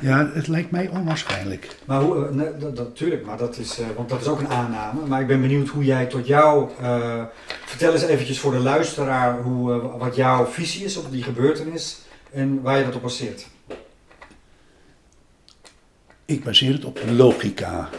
Ja, 0.00 0.30
het 0.34 0.48
lijkt 0.48 0.70
mij 0.70 0.88
onwaarschijnlijk. 0.88 1.76
Maar 1.84 2.00
hoe, 2.00 2.28
nee, 2.32 2.56
dat, 2.58 2.74
natuurlijk, 2.74 3.26
maar 3.26 3.36
dat 3.36 3.58
is, 3.58 3.80
uh, 3.80 3.86
want 3.96 4.08
dat 4.08 4.20
is 4.20 4.26
ook 4.26 4.40
een 4.40 4.48
aanname. 4.48 5.06
Maar 5.06 5.20
ik 5.20 5.26
ben 5.26 5.40
benieuwd 5.40 5.68
hoe 5.68 5.84
jij 5.84 6.06
tot 6.06 6.26
jou, 6.26 6.68
uh, 6.82 7.22
vertel 7.64 7.92
eens 7.92 8.02
eventjes 8.02 8.38
voor 8.38 8.52
de 8.52 8.58
luisteraar 8.58 9.42
hoe, 9.42 9.74
uh, 9.74 9.98
wat 9.98 10.16
jouw 10.16 10.46
visie 10.46 10.84
is 10.84 10.96
op 10.96 11.10
die 11.10 11.22
gebeurtenis 11.22 12.00
en 12.32 12.62
waar 12.62 12.78
je 12.78 12.84
dat 12.84 12.94
op 12.94 13.02
baseert. 13.02 13.46
Ik 16.28 16.44
baseer 16.44 16.72
het 16.72 16.84
op 16.84 17.02
logica. 17.06 17.90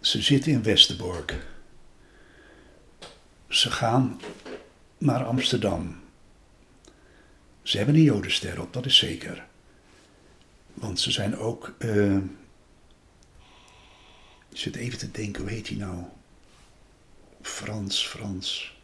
Ze 0.00 0.22
zitten 0.22 0.52
in 0.52 0.62
Westerbork. 0.62 1.46
Ze 3.48 3.70
gaan 3.70 4.20
naar 4.98 5.24
Amsterdam. 5.24 6.00
Ze 7.62 7.76
hebben 7.76 7.94
een 7.94 8.02
jodenster 8.02 8.60
op, 8.60 8.72
dat 8.72 8.86
is 8.86 8.96
zeker. 8.96 9.46
Want 10.74 11.00
ze 11.00 11.10
zijn 11.10 11.36
ook. 11.36 11.74
Uh, 11.78 12.16
ik 14.48 14.58
zit 14.58 14.76
even 14.76 14.98
te 14.98 15.10
denken, 15.10 15.42
hoe 15.42 15.50
heet 15.50 15.68
hij 15.68 15.76
nou? 15.76 16.04
Frans, 17.42 18.06
Frans. 18.06 18.76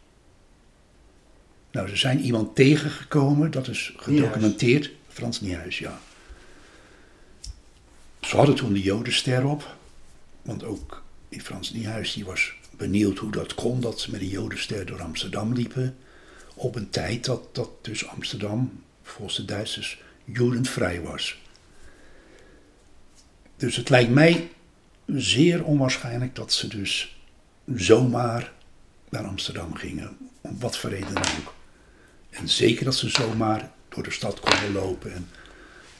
Nou, 1.71 1.89
ze 1.89 1.97
zijn 1.97 2.21
iemand 2.21 2.55
tegengekomen, 2.55 3.51
dat 3.51 3.69
is 3.69 3.93
gedocumenteerd. 3.97 4.91
Frans 5.09 5.41
Niehuis, 5.41 5.79
ja. 5.79 6.01
Ze 8.31 8.37
hadden 8.37 8.55
toen 8.55 8.73
de 8.73 8.83
Jodenster 8.83 9.47
op. 9.47 9.77
Want 10.43 10.65
ook 10.65 11.03
die 11.29 11.41
Frans 11.41 11.73
Niehuis 11.73 12.13
die 12.13 12.25
was 12.25 12.53
benieuwd 12.71 13.19
hoe 13.19 13.31
dat 13.31 13.55
kon, 13.55 13.81
dat 13.81 14.01
ze 14.01 14.11
met 14.11 14.21
een 14.21 14.29
Jodenster 14.29 14.87
door 14.87 15.03
Amsterdam 15.03 15.53
liepen. 15.53 15.97
Op 16.55 16.75
een 16.75 16.91
tijd 16.91 17.25
dat, 17.25 17.55
dat 17.55 17.71
dus 17.85 18.07
Amsterdam, 18.07 18.83
volgens 19.03 19.37
de 19.37 19.45
Duitsers, 19.45 20.03
jodenvrij 20.25 21.01
was. 21.01 21.39
Dus 23.57 23.77
het 23.77 23.89
lijkt 23.89 24.11
mij 24.11 24.51
zeer 25.07 25.65
onwaarschijnlijk 25.65 26.35
dat 26.35 26.53
ze 26.53 26.69
dus 26.69 27.21
zomaar 27.75 28.53
naar 29.09 29.25
Amsterdam 29.25 29.75
gingen. 29.75 30.17
Om 30.41 30.61
wat 30.61 30.79
voor 30.79 30.91
reden 30.91 31.15
dan 31.15 31.23
ook. 31.41 31.55
En 32.31 32.49
zeker 32.49 32.85
dat 32.85 32.95
ze 32.95 33.09
zomaar 33.09 33.71
door 33.89 34.03
de 34.03 34.11
stad 34.11 34.41
konden 34.41 34.73
lopen 34.73 35.13
en 35.13 35.29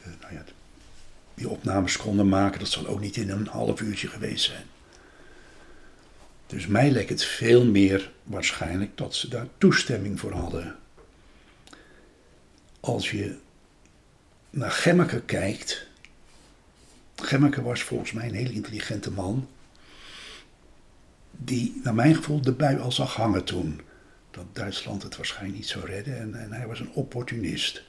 uh, 0.01 0.13
nou 0.21 0.35
ja, 0.35 0.45
die 1.41 1.49
opnames 1.49 1.97
konden 1.97 2.29
maken. 2.29 2.59
Dat 2.59 2.69
zal 2.69 2.87
ook 2.87 3.01
niet 3.01 3.17
in 3.17 3.31
een 3.31 3.47
half 3.47 3.81
uurtje 3.81 4.09
geweest 4.09 4.45
zijn. 4.45 4.65
Dus 6.47 6.67
mij 6.67 6.91
lijkt 6.91 7.09
het 7.09 7.25
veel 7.25 7.65
meer 7.65 8.13
waarschijnlijk 8.23 8.97
dat 8.97 9.15
ze 9.15 9.29
daar 9.29 9.47
toestemming 9.59 10.21
voor 10.21 10.33
hadden. 10.33 10.77
Als 12.81 13.11
je 13.11 13.37
naar 14.51 14.71
Gemmeke 14.71 15.21
kijkt. 15.21 15.87
Gemmeke 17.17 17.63
was 17.63 17.83
volgens 17.83 18.13
mij 18.13 18.29
een 18.29 18.35
hele 18.35 18.53
intelligente 18.53 19.11
man. 19.11 19.49
Die, 21.31 21.81
naar 21.85 21.95
mijn 21.95 22.15
gevoel, 22.15 22.41
de 22.41 22.53
bui 22.53 22.79
al 22.79 22.93
zag 22.93 23.15
hangen 23.15 23.45
toen. 23.45 23.81
Dat 24.31 24.45
Duitsland 24.53 25.03
het 25.03 25.17
waarschijnlijk 25.17 25.57
niet 25.57 25.69
zou 25.69 25.87
redden. 25.87 26.19
En, 26.19 26.35
en 26.35 26.53
hij 26.53 26.67
was 26.67 26.81
een 26.81 26.93
opportunist. 26.93 27.83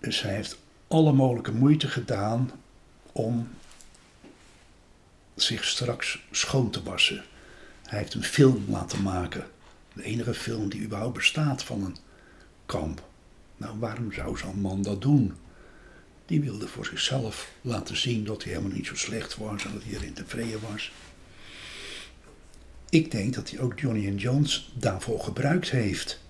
Dus 0.00 0.22
hij 0.22 0.34
heeft 0.34 0.62
alle 0.94 1.12
mogelijke 1.12 1.52
moeite 1.52 1.88
gedaan 1.88 2.50
om 3.12 3.48
zich 5.34 5.64
straks 5.64 6.26
schoon 6.30 6.70
te 6.70 6.82
wassen. 6.82 7.24
Hij 7.82 7.98
heeft 7.98 8.14
een 8.14 8.24
film 8.24 8.64
laten 8.68 9.02
maken. 9.02 9.46
De 9.92 10.02
enige 10.02 10.34
film 10.34 10.68
die 10.68 10.82
überhaupt 10.82 11.14
bestaat 11.14 11.62
van 11.64 11.84
een 11.84 11.96
kamp. 12.66 13.02
Nou, 13.56 13.78
waarom 13.78 14.12
zou 14.12 14.38
zo'n 14.38 14.60
man 14.60 14.82
dat 14.82 15.02
doen? 15.02 15.34
Die 16.26 16.40
wilde 16.40 16.68
voor 16.68 16.86
zichzelf 16.86 17.52
laten 17.60 17.96
zien 17.96 18.24
dat 18.24 18.42
hij 18.42 18.52
helemaal 18.52 18.76
niet 18.76 18.86
zo 18.86 18.96
slecht 18.96 19.36
was 19.36 19.64
en 19.64 19.72
dat 19.72 19.82
hij 19.84 19.94
erin 19.94 20.14
tevreden 20.14 20.60
was. 20.70 20.92
Ik 22.88 23.10
denk 23.10 23.34
dat 23.34 23.50
hij 23.50 23.60
ook 23.60 23.78
Johnny 23.78 24.06
en 24.06 24.16
Jones 24.16 24.72
daarvoor 24.74 25.20
gebruikt 25.20 25.70
heeft. 25.70 26.20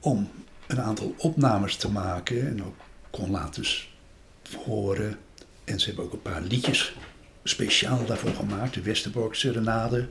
Om 0.00 0.30
een 0.68 0.80
aantal 0.80 1.14
opnames 1.16 1.76
te 1.76 1.90
maken 1.90 2.48
en 2.48 2.64
ook 2.64 2.76
kon 3.10 3.30
laten 3.30 3.66
horen. 4.64 5.18
En 5.64 5.80
ze 5.80 5.86
hebben 5.86 6.04
ook 6.04 6.12
een 6.12 6.22
paar 6.22 6.42
liedjes 6.42 6.96
speciaal 7.44 8.04
daarvoor 8.06 8.34
gemaakt, 8.34 8.74
de 8.74 8.82
Westerbork 8.82 9.34
Serenade. 9.34 10.08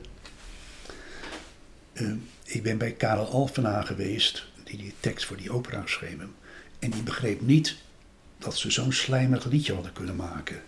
Uh, 1.92 2.12
ik 2.44 2.62
ben 2.62 2.78
bij 2.78 2.92
Karel 2.92 3.26
Alphenaar 3.26 3.84
geweest, 3.84 4.46
die 4.64 4.76
die 4.76 4.94
tekst 5.00 5.26
voor 5.26 5.36
die 5.36 5.52
opera 5.52 5.82
schreef. 5.84 6.16
En 6.78 6.90
die 6.90 7.02
begreep 7.02 7.40
niet 7.40 7.76
dat 8.38 8.56
ze 8.56 8.70
zo'n 8.70 8.92
slijmerig 8.92 9.44
liedje 9.44 9.74
hadden 9.74 9.92
kunnen 9.92 10.16
maken. 10.16 10.62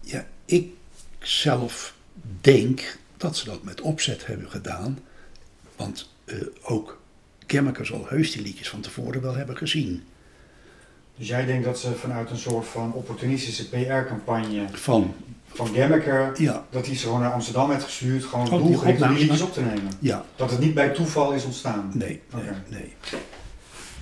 Ja, 0.00 0.26
ik 0.44 0.72
zelf 1.18 1.94
denk 2.40 2.98
dat 3.16 3.36
ze 3.36 3.44
dat 3.44 3.62
met 3.62 3.80
opzet 3.80 4.26
hebben 4.26 4.50
gedaan. 4.50 4.98
Want 5.76 6.10
uh, 6.24 6.46
ook 6.62 7.00
Kemmeke 7.46 7.84
zal 7.84 8.06
heus 8.08 8.32
die 8.32 8.42
liedjes 8.42 8.68
van 8.68 8.80
tevoren 8.80 9.22
wel 9.22 9.34
hebben 9.34 9.56
gezien. 9.56 10.02
Dus 11.16 11.28
jij 11.28 11.44
denkt 11.44 11.64
dat 11.64 11.78
ze 11.78 11.92
vanuit 11.92 12.30
een 12.30 12.36
soort 12.38 12.66
van 12.66 12.92
opportunistische 12.92 13.68
PR-campagne 13.68 14.66
van 14.72 15.14
van 15.46 15.66
Gemmeker, 15.68 16.40
Ja, 16.40 16.66
dat 16.70 16.86
hij 16.86 16.96
ze 16.96 17.04
gewoon 17.04 17.20
naar 17.20 17.32
Amsterdam 17.32 17.70
heeft 17.70 17.84
gestuurd, 17.84 18.24
gewoon 18.24 18.50
Oh, 18.52 18.62
doelgericht 18.62 19.02
om 19.02 19.12
liedjes 19.12 19.40
op 19.40 19.52
te 19.52 19.60
nemen. 19.60 19.92
ja, 20.00 20.24
Dat 20.36 20.50
het 20.50 20.60
niet 20.60 20.74
bij 20.74 20.88
toeval 20.88 21.32
is 21.32 21.44
ontstaan. 21.44 21.90
nee, 21.94 22.20
nee. 22.68 22.92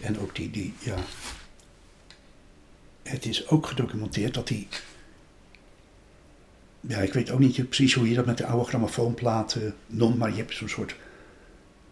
En 0.01 0.19
ook 0.21 0.35
die, 0.35 0.51
die, 0.51 0.73
ja. 0.79 0.95
Het 3.03 3.27
is 3.27 3.49
ook 3.49 3.67
gedocumenteerd 3.67 4.35
dat 4.35 4.49
hij. 4.49 4.69
Ja, 6.81 6.99
ik 6.99 7.13
weet 7.13 7.31
ook 7.31 7.39
niet 7.39 7.65
precies 7.69 7.95
hoe 7.95 8.09
je 8.09 8.15
dat 8.15 8.27
met 8.27 8.39
de 8.39 8.47
oude 8.47 8.65
grammofoonplaten 8.69 9.75
noemt, 9.87 10.19
maar 10.19 10.31
je 10.31 10.37
hebt 10.37 10.55
zo'n 10.55 10.69
soort 10.69 10.97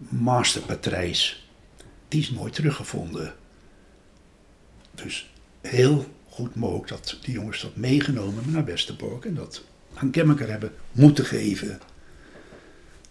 masterpatrijs. 0.08 1.48
Die 2.08 2.20
is 2.20 2.30
nooit 2.30 2.52
teruggevonden. 2.52 3.34
Dus 4.94 5.30
heel 5.60 6.06
goed 6.28 6.54
mogelijk 6.54 6.88
dat 6.88 7.18
die 7.22 7.34
jongens 7.34 7.60
dat 7.60 7.76
meegenomen 7.76 8.50
naar 8.50 8.64
Westerbork 8.64 9.24
en 9.24 9.34
dat 9.34 9.62
aan 9.94 10.10
Kemmeker 10.10 10.50
hebben 10.50 10.72
moeten 10.92 11.24
geven. 11.24 11.80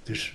Dus 0.03 0.33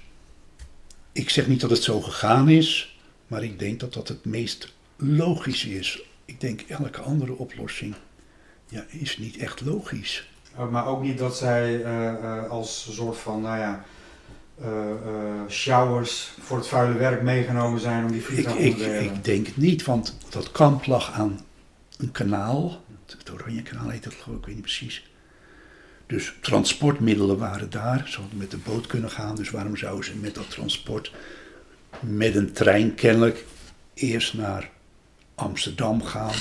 ik 1.12 1.30
zeg 1.30 1.46
niet 1.46 1.60
dat 1.60 1.70
het 1.70 1.82
zo 1.82 2.00
gegaan 2.00 2.48
is, 2.48 2.98
maar 3.26 3.42
ik 3.42 3.58
denk 3.58 3.80
dat 3.80 3.92
dat 3.92 4.08
het 4.08 4.24
meest 4.24 4.74
logisch 4.96 5.64
is. 5.64 6.02
Ik 6.24 6.40
denk 6.40 6.60
elke 6.60 7.00
andere 7.00 7.36
oplossing 7.36 7.94
ja, 8.68 8.84
is 8.88 9.18
niet 9.18 9.36
echt 9.36 9.60
logisch. 9.60 10.28
Maar 10.70 10.86
ook 10.86 11.02
niet 11.02 11.18
dat 11.18 11.36
zij 11.36 11.82
eh, 11.84 12.08
eh, 12.08 12.50
als 12.50 12.88
soort 12.94 13.18
van, 13.18 13.40
nou 13.40 13.58
ja, 13.58 13.84
eh, 14.60 14.90
eh, 14.90 15.48
showers 15.48 16.30
voor 16.40 16.56
het 16.56 16.68
vuile 16.68 16.98
werk 16.98 17.22
meegenomen 17.22 17.80
zijn 17.80 18.04
om 18.04 18.10
die 18.10 18.20
Ik, 18.20 18.26
vliegtuig 18.26 18.58
ik, 18.58 18.76
te 18.76 18.82
delen. 18.84 19.02
ik 19.02 19.24
denk 19.24 19.46
het 19.46 19.56
niet, 19.56 19.84
want 19.84 20.16
dat 20.28 20.52
kamp 20.52 20.86
lag 20.86 21.12
aan 21.12 21.40
een 21.98 22.12
kanaal. 22.12 22.84
Het 23.06 23.32
Oranje 23.32 23.62
kanaal 23.62 23.88
heet 23.88 24.04
dat 24.04 24.14
geloof 24.14 24.36
ik, 24.36 24.40
ik 24.40 24.46
weet 24.46 24.54
niet 24.54 24.64
precies. 24.64 25.10
Dus 26.06 26.34
transportmiddelen 26.40 27.38
waren 27.38 27.70
daar. 27.70 28.08
Ze 28.08 28.20
hadden 28.20 28.38
met 28.38 28.50
de 28.50 28.56
boot 28.56 28.86
kunnen 28.86 29.10
gaan, 29.10 29.36
dus 29.36 29.50
waarom 29.50 29.76
zouden 29.76 30.04
ze 30.04 30.16
met 30.16 30.34
dat 30.34 30.50
transport 30.50 31.12
met 32.00 32.34
een 32.34 32.52
trein 32.52 32.94
kennelijk 32.94 33.44
eerst 33.94 34.34
naar 34.34 34.70
Amsterdam 35.34 36.02
gaan, 36.02 36.34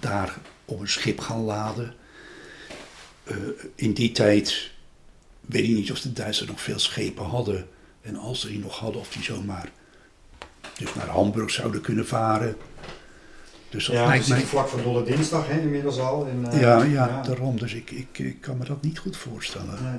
daar 0.00 0.36
op 0.64 0.80
een 0.80 0.88
schip 0.88 1.20
gaan 1.20 1.40
laden. 1.40 1.94
Eh, 3.24 3.36
in 3.74 3.92
die 3.92 4.12
tijd 4.12 4.70
weet 5.50 5.64
ik 5.64 5.74
niet 5.74 5.92
of 5.92 6.00
de 6.00 6.12
Duitsers 6.12 6.48
nog 6.48 6.60
veel 6.60 6.78
schepen 6.78 7.24
hadden. 7.24 7.66
En 8.00 8.16
als 8.16 8.40
ze 8.40 8.48
die 8.48 8.58
nog 8.58 8.78
hadden, 8.78 9.00
of 9.00 9.08
die 9.08 9.22
zomaar 9.22 9.70
dus 10.78 10.94
naar 10.94 11.08
Hamburg 11.08 11.50
zouden 11.50 11.80
kunnen 11.80 12.06
varen. 12.06 12.56
Dus 13.68 13.86
dat 13.86 13.96
ja, 13.96 14.06
lijkt 14.06 14.28
mij. 14.28 14.40
vlak 14.40 14.68
voor 14.68 14.82
Dolle 14.82 15.02
Dinsdag 15.02 15.48
hè, 15.48 15.60
inmiddels 15.60 15.98
al. 15.98 16.26
In, 16.26 16.46
eh, 16.46 16.60
Ja, 16.60 16.82
ja, 16.82 17.22
daarom. 17.22 17.58
Dus 17.58 17.74
ik, 17.74 17.90
ik, 17.90 18.18
ik 18.18 18.40
kan 18.40 18.58
me 18.58 18.64
dat 18.64 18.82
niet 18.82 18.98
goed 18.98 19.16
voorstellen. 19.16 19.78
Nee. 19.82 19.98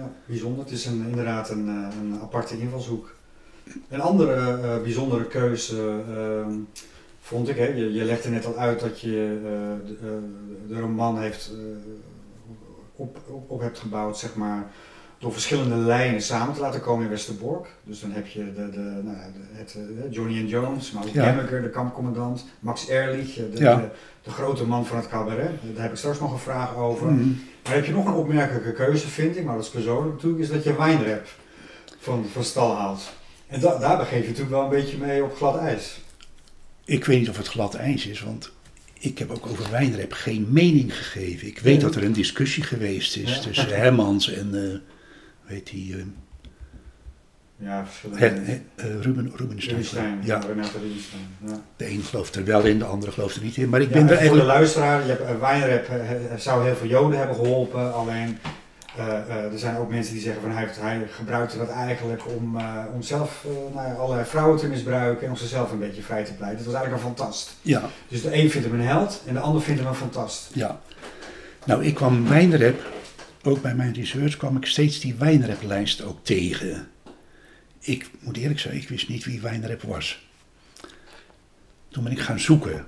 Ja, 0.00 0.10
bijzonder. 0.26 0.64
Het 0.64 0.72
is 0.72 0.86
een, 0.86 1.04
inderdaad 1.08 1.50
een, 1.50 1.68
eh, 1.68 1.96
een 2.00 2.18
aparte 2.22 2.58
invalshoek. 2.58 3.14
Een 3.88 4.00
andere 4.00 4.34
eh, 4.34 4.82
bijzondere 4.82 5.24
keuze 5.24 6.02
ehm, 6.08 6.52
vond 7.20 7.48
ik, 7.48 7.56
hè, 7.56 7.66
je, 7.66 7.92
je 7.92 8.04
legde 8.04 8.28
net 8.28 8.46
al 8.46 8.56
uit 8.56 8.80
dat 8.80 9.00
je 9.00 9.38
de, 10.00 10.18
de 10.68 10.80
roman 10.80 11.20
heeft, 11.20 11.52
op, 12.96 13.18
op, 13.26 13.50
op 13.50 13.60
hebt 13.60 13.78
gebouwd, 13.78 14.18
zeg 14.18 14.34
maar, 14.34 14.66
door 15.18 15.32
verschillende 15.32 15.74
lijnen 15.74 16.22
samen 16.22 16.54
te 16.54 16.60
laten 16.60 16.80
komen 16.80 17.04
in 17.04 17.10
Westerbork. 17.10 17.74
Dus 17.82 18.00
dan 18.00 18.10
heb 18.10 18.26
je 18.26 18.52
de, 18.52 18.70
de, 18.70 19.00
nou, 19.02 19.16
het, 19.52 19.76
eh, 19.76 20.12
Johnny 20.12 20.40
and 20.40 20.50
Jones, 20.50 20.90
maar 20.90 21.02
ook 21.02 21.08
Ja. 21.08 21.32
De 21.32 21.70
kampcommandant, 21.70 22.44
Max 22.60 22.88
Ehrlich, 22.88 23.34
de, 23.34 23.50
Ja. 23.54 23.76
de, 23.76 23.88
de 24.22 24.30
grote 24.30 24.66
man 24.66 24.86
van 24.86 24.96
het 24.96 25.08
cabaret. 25.08 25.50
Daar 25.74 25.82
heb 25.82 25.90
ik 25.90 25.98
straks 25.98 26.20
nog 26.20 26.32
een 26.32 26.38
vraag 26.38 26.76
over. 26.76 27.06
Mhm. 27.10 27.28
Maar 27.64 27.74
heb 27.74 27.84
je 27.84 27.92
nog 27.92 28.06
een 28.06 28.12
opmerkelijke 28.14 28.72
keuze, 28.72 29.08
vind 29.08 29.36
ik, 29.36 29.44
maar 29.44 29.54
dat 29.54 29.64
is 29.64 29.70
persoonlijk 29.70 30.12
natuurlijk, 30.14 30.42
is 30.42 30.50
dat 30.50 30.64
je 30.64 30.76
wijnrep 30.76 31.28
van, 31.98 32.24
van 32.32 32.44
stal 32.44 32.76
haalt. 32.76 33.12
En 33.46 33.60
da, 33.60 33.78
daar 33.78 33.96
begeef 33.98 34.22
je 34.22 34.28
natuurlijk 34.28 34.50
wel 34.50 34.62
een 34.62 34.68
beetje 34.68 34.96
mee 34.98 35.24
op 35.24 35.36
glad 35.36 35.56
ijs. 35.56 36.00
Ik 36.84 37.04
weet 37.04 37.18
niet 37.18 37.28
of 37.28 37.36
het 37.36 37.48
glad 37.48 37.74
ijs 37.74 38.06
is, 38.06 38.22
want 38.22 38.52
ik 39.04 39.18
heb 39.18 39.30
ook 39.30 39.46
over 39.46 39.70
wijnrep 39.70 40.12
geen 40.12 40.46
mening 40.50 40.96
gegeven. 40.96 41.46
Ik 41.46 41.58
weet 41.58 41.80
dat 41.80 41.94
er 41.94 42.04
een 42.04 42.12
discussie 42.12 42.62
geweest 42.62 43.16
is 43.16 43.34
Ja. 43.34 43.40
tussen 43.40 43.68
Hermans 43.76 44.32
en, 44.32 44.54
eh 44.54 44.78
weet 45.50 45.66
die, 45.70 45.96
eh, 45.96 46.02
Ja, 47.56 47.86
verschillende. 47.86 48.60
Eh, 48.74 48.84
Ruben, 49.00 49.32
Rubenstein. 49.36 49.74
Rubinstein, 49.76 50.18
ja. 50.22 50.34
Ja, 50.40 50.46
Renate 50.46 50.78
Rubinstein. 50.78 51.20
Ja. 51.46 51.62
de 51.76 51.88
een 51.90 52.02
gelooft 52.02 52.36
er 52.36 52.44
wel 52.44 52.62
in, 52.64 52.78
de 52.78 52.84
andere 52.84 53.12
gelooft 53.12 53.36
er 53.36 53.42
niet 53.42 53.56
in. 53.56 53.68
Maar 53.68 53.80
ik 53.80 53.88
Ja, 53.88 53.92
ben 53.94 54.02
en 54.02 54.08
er 54.08 54.14
voor 54.14 54.22
de 54.24 54.28
eigenlijk... 54.30 54.58
luisteraar, 54.58 55.02
je 55.02 55.08
hebt, 55.08 55.30
uh, 55.30 55.40
wijnrep 55.40 55.88
eh, 55.88 56.10
eh, 56.32 56.38
zou 56.38 56.64
heel 56.64 56.76
veel 56.76 56.88
joden 56.88 57.18
hebben 57.18 57.36
geholpen, 57.36 57.94
alleen 57.94 58.38
eh, 58.96 59.18
eh, 59.18 59.52
er 59.52 59.58
zijn 59.58 59.76
ook 59.76 59.90
mensen 59.90 60.12
die 60.12 60.22
zeggen 60.22 60.42
van 60.42 60.50
hij, 60.50 60.68
hij 60.72 61.06
gebruikte 61.10 61.58
dat 61.58 61.68
eigenlijk 61.68 62.22
om, 62.26 62.58
eh, 62.58 62.84
om 62.94 63.02
zelf 63.02 63.46
nou 63.74 63.96
allerlei 63.96 64.26
vrouwen 64.26 64.58
te 64.58 64.66
misbruiken 64.66 65.24
en 65.24 65.30
om 65.30 65.36
zichzelf 65.36 65.72
een 65.72 65.78
beetje 65.78 66.02
vrij 66.02 66.24
te 66.24 66.32
pleiten. 66.32 66.58
Het 66.58 66.66
was 66.66 66.74
eigenlijk 66.74 67.04
een 67.04 67.14
fantast. 67.14 67.56
Ja, 67.62 67.88
Dus 68.08 68.22
de 68.22 68.34
een 68.34 68.50
vindt 68.50 68.66
hem 68.66 68.80
een 68.80 68.86
held 68.86 69.22
en 69.26 69.34
de 69.34 69.40
ander 69.40 69.62
vindt 69.62 69.80
hem 69.80 69.88
een 69.88 69.96
fantast. 69.96 70.50
ja. 70.52 70.80
Nou, 71.66 71.84
ik 71.84 71.94
kwam 71.94 72.28
wijnrep, 72.28 72.82
ook 73.42 73.62
bij 73.62 73.74
mijn 73.74 73.92
research 73.92 74.36
kwam 74.36 74.56
ik 74.56 74.66
steeds 74.66 75.00
die 75.00 75.14
wijnreplijst 75.14 76.02
ook 76.02 76.18
tegen. 76.22 76.88
Ik 77.80 78.10
moet 78.20 78.36
eerlijk 78.36 78.60
zeggen, 78.60 78.80
ik 78.80 78.88
wist 78.88 79.08
niet 79.08 79.24
wie 79.24 79.40
wijnrep 79.40 79.82
was. 79.82 80.28
Toen 81.88 82.02
ben 82.02 82.12
ik 82.12 82.20
gaan 82.20 82.40
zoeken. 82.40 82.86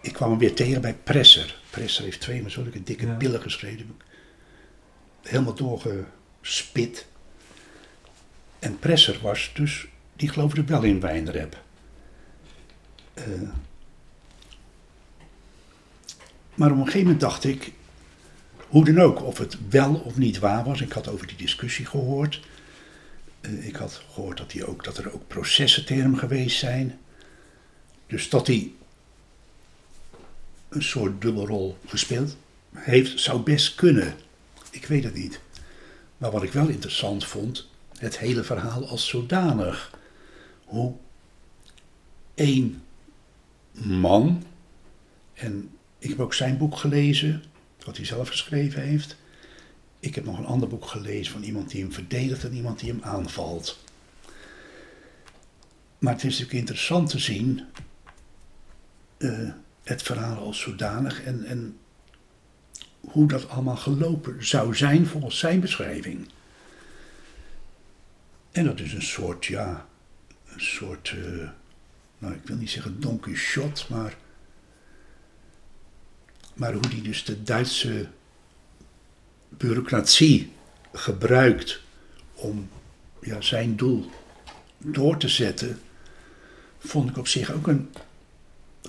Ik 0.00 0.12
kwam 0.12 0.30
hem 0.30 0.38
weer 0.38 0.54
tegen 0.54 0.80
bij 0.80 0.94
Presser. 0.94 1.60
Presser 1.78 2.04
heeft 2.04 2.20
twee 2.20 2.42
maar 2.42 2.50
zulke 2.50 2.82
dikke 2.82 3.06
Ja. 3.06 3.14
pillen 3.14 3.40
geschreven. 3.42 3.96
Helemaal 5.22 5.54
doorgespit. 5.54 7.06
En 8.58 8.78
Presser 8.78 9.18
was 9.22 9.50
dus, 9.54 9.86
die 10.16 10.28
geloofde 10.28 10.64
wel 10.64 10.82
in 10.82 11.00
wijnrep. 11.00 11.62
Eh, 13.14 13.24
maar 16.54 16.70
op 16.70 16.76
een 16.76 16.84
gegeven 16.84 17.02
moment 17.02 17.20
dacht 17.20 17.44
ik, 17.44 17.72
hoe 18.68 18.84
dan 18.84 18.98
ook, 18.98 19.22
of 19.22 19.38
het 19.38 19.56
wel 19.68 19.94
of 19.94 20.16
niet 20.16 20.38
waar 20.38 20.64
was. 20.64 20.80
Ik 20.80 20.92
had 20.92 21.08
over 21.08 21.26
die 21.26 21.36
discussie 21.36 21.86
gehoord. 21.86 22.40
Eh, 23.40 23.66
ik 23.66 23.76
had 23.76 24.02
gehoord 24.12 24.38
dat, 24.38 24.52
hij 24.52 24.64
ook, 24.64 24.84
dat 24.84 24.98
er 24.98 25.12
ook 25.12 25.26
processen 25.26 25.84
tegen 25.86 26.02
hem 26.02 26.16
geweest 26.16 26.58
zijn. 26.58 26.98
Dus 28.06 28.28
dat 28.28 28.46
hij 28.46 28.72
een 30.68 30.82
soort 30.82 31.20
dubbelrol 31.20 31.78
gespeeld 31.86 32.36
heeft, 32.72 33.20
zou 33.20 33.40
best 33.40 33.74
kunnen. 33.74 34.14
Ik 34.70 34.86
weet 34.86 35.04
het 35.04 35.14
niet. 35.14 35.40
Maar 36.18 36.30
wat 36.30 36.42
ik 36.42 36.52
wel 36.52 36.68
interessant 36.68 37.24
vond, 37.24 37.68
het 37.98 38.18
hele 38.18 38.44
verhaal 38.44 38.88
als 38.88 39.08
zodanig. 39.08 39.98
Hoe 40.64 40.94
één 42.34 42.82
man, 43.82 44.42
en 45.34 45.70
ik 45.98 46.08
heb 46.08 46.20
ook 46.20 46.34
zijn 46.34 46.58
boek 46.58 46.76
gelezen, 46.76 47.42
wat 47.84 47.96
hij 47.96 48.06
zelf 48.06 48.28
geschreven 48.28 48.82
heeft. 48.82 49.16
Ik 50.00 50.14
heb 50.14 50.24
nog 50.24 50.38
een 50.38 50.46
ander 50.46 50.68
boek 50.68 50.86
gelezen 50.86 51.32
van 51.32 51.42
iemand 51.42 51.70
die 51.70 51.82
hem 51.82 51.92
verdedigt 51.92 52.44
en 52.44 52.54
iemand 52.54 52.78
die 52.80 52.90
hem 52.90 53.02
aanvalt. 53.02 53.78
Maar 55.98 56.12
het 56.12 56.24
is 56.24 56.30
natuurlijk 56.30 56.58
interessant 56.58 57.10
te 57.10 57.18
zien, 57.18 57.64
eh, 59.18 59.50
het 59.88 60.02
verhaal 60.02 60.36
als 60.36 60.60
zodanig 60.60 61.22
en, 61.22 61.44
en 61.44 61.78
hoe 63.00 63.28
dat 63.28 63.48
allemaal 63.48 63.76
gelopen 63.76 64.46
zou 64.46 64.74
zijn 64.74 65.06
volgens 65.06 65.38
zijn 65.38 65.60
beschrijving. 65.60 66.28
En 68.50 68.64
dat 68.64 68.80
is 68.80 68.92
een 68.92 69.02
soort, 69.02 69.44
ja, 69.44 69.86
een 70.46 70.60
soort, 70.60 71.14
eh, 71.16 71.48
nou 72.18 72.34
ik 72.34 72.40
wil 72.44 72.56
niet 72.56 72.70
zeggen 72.70 73.00
Don 73.00 73.20
Quixote, 73.20 73.84
maar, 73.88 74.16
maar 76.54 76.72
hoe 76.72 76.88
die 76.88 77.02
dus 77.02 77.24
de 77.24 77.42
Duitse 77.42 78.08
bureaucratie 79.48 80.52
gebruikt 80.92 81.80
om 82.34 82.68
ja, 83.20 83.40
zijn 83.40 83.76
doel 83.76 84.10
door 84.78 85.16
te 85.16 85.28
zetten, 85.28 85.80
vond 86.78 87.10
ik 87.10 87.16
op 87.16 87.28
zich 87.28 87.52
ook 87.52 87.66
een 87.66 87.90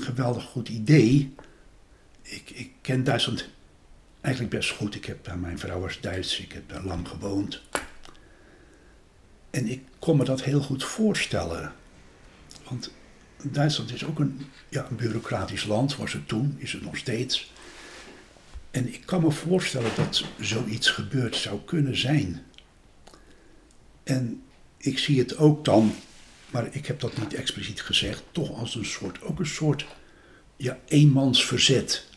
geweldig 0.01 0.43
goed 0.43 0.69
idee. 0.69 1.33
Ik, 2.21 2.49
ik 2.49 2.71
ken 2.81 3.03
Duitsland 3.03 3.49
eigenlijk 4.21 4.55
best 4.55 4.71
goed. 4.71 4.95
Ik 4.95 5.05
heb 5.05 5.35
mijn 5.35 5.59
vrouw 5.59 5.79
was 5.79 5.99
Duits, 5.99 6.39
ik 6.39 6.51
heb 6.51 6.69
daar 6.69 6.83
lang 6.83 7.07
gewoond. 7.07 7.61
En 9.49 9.67
ik 9.67 9.81
kon 9.99 10.17
me 10.17 10.23
dat 10.23 10.43
heel 10.43 10.61
goed 10.61 10.83
voorstellen. 10.83 11.73
Want 12.69 12.91
Duitsland 13.43 13.93
is 13.93 14.05
ook 14.05 14.19
een, 14.19 14.41
ja, 14.69 14.87
een 14.89 14.95
bureaucratisch 14.95 15.65
land, 15.65 15.95
was 15.95 16.13
het 16.13 16.27
toen, 16.27 16.55
is 16.57 16.71
het 16.71 16.81
nog 16.81 16.97
steeds. 16.97 17.51
En 18.71 18.93
ik 18.93 19.01
kan 19.05 19.21
me 19.21 19.31
voorstellen 19.31 19.91
dat 19.95 20.23
zoiets 20.39 20.89
gebeurd 20.89 21.35
zou 21.35 21.59
kunnen 21.65 21.97
zijn. 21.97 22.41
En 24.03 24.43
ik 24.77 24.99
zie 24.99 25.19
het 25.19 25.37
ook 25.37 25.65
dan, 25.65 25.95
maar 26.51 26.67
ik 26.71 26.85
heb 26.85 26.99
dat 26.99 27.17
niet 27.17 27.33
expliciet 27.33 27.81
gezegd, 27.81 28.23
toch 28.31 28.59
als 28.59 28.75
een 28.75 28.85
soort, 28.85 29.21
ook 29.21 29.39
een 29.39 29.45
soort, 29.45 29.85
ja, 30.55 30.77
eenmansverzet. 30.87 32.07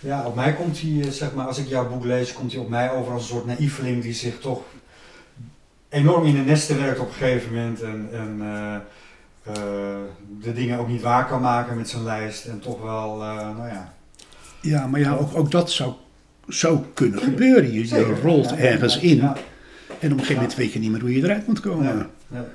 Ja, 0.00 0.26
op 0.26 0.34
mij 0.34 0.54
komt 0.54 0.80
hij, 0.80 1.00
eh, 1.00 1.10
zeg 1.10 1.34
maar, 1.34 1.46
als 1.46 1.58
ik 1.58 1.66
jouw 1.66 1.88
boek 1.88 2.04
lees, 2.04 2.32
komt 2.32 2.52
hij 2.52 2.60
op 2.60 2.68
mij 2.68 2.90
over 2.90 3.12
als 3.12 3.22
een 3.22 3.28
soort 3.28 3.46
naïveling 3.46 4.02
die 4.02 4.14
zich 4.14 4.38
toch 4.38 4.62
enorm 5.88 6.24
in 6.24 6.34
de 6.34 6.40
nesten 6.40 6.80
werkt 6.80 7.00
op 7.00 7.08
een 7.08 7.14
gegeven 7.14 7.54
moment 7.54 7.80
en, 7.80 8.08
en 8.12 8.38
eh, 8.40 8.74
eh, 9.42 10.00
de 10.40 10.52
dingen 10.52 10.78
ook 10.78 10.88
niet 10.88 11.02
waar 11.02 11.26
kan 11.26 11.40
maken 11.40 11.76
met 11.76 11.88
zijn 11.88 12.04
lijst 12.04 12.44
en 12.44 12.60
toch 12.60 12.82
wel, 12.82 13.16
nou 13.16 13.68
ja. 13.68 13.94
Ja, 14.62 14.86
maar 14.86 15.00
ja, 15.00 15.14
ook, 15.14 15.36
ook 15.36 15.50
dat 15.50 15.70
zou, 15.70 15.92
zou 16.46 16.78
kunnen 16.94 17.20
gebeuren. 17.20 17.72
Je, 17.72 17.88
je 17.88 18.20
rolt 18.22 18.52
ergens 18.52 18.98
in 18.98 19.20
en 19.20 19.32
op 19.32 20.02
een 20.02 20.10
gegeven 20.10 20.34
moment 20.34 20.54
weet 20.54 20.72
je 20.72 20.78
niet 20.78 20.90
meer 20.90 21.00
hoe 21.00 21.14
je 21.14 21.22
eruit 21.22 21.46
moet 21.46 21.60
komen. 21.60 22.10
ja, 22.30 22.46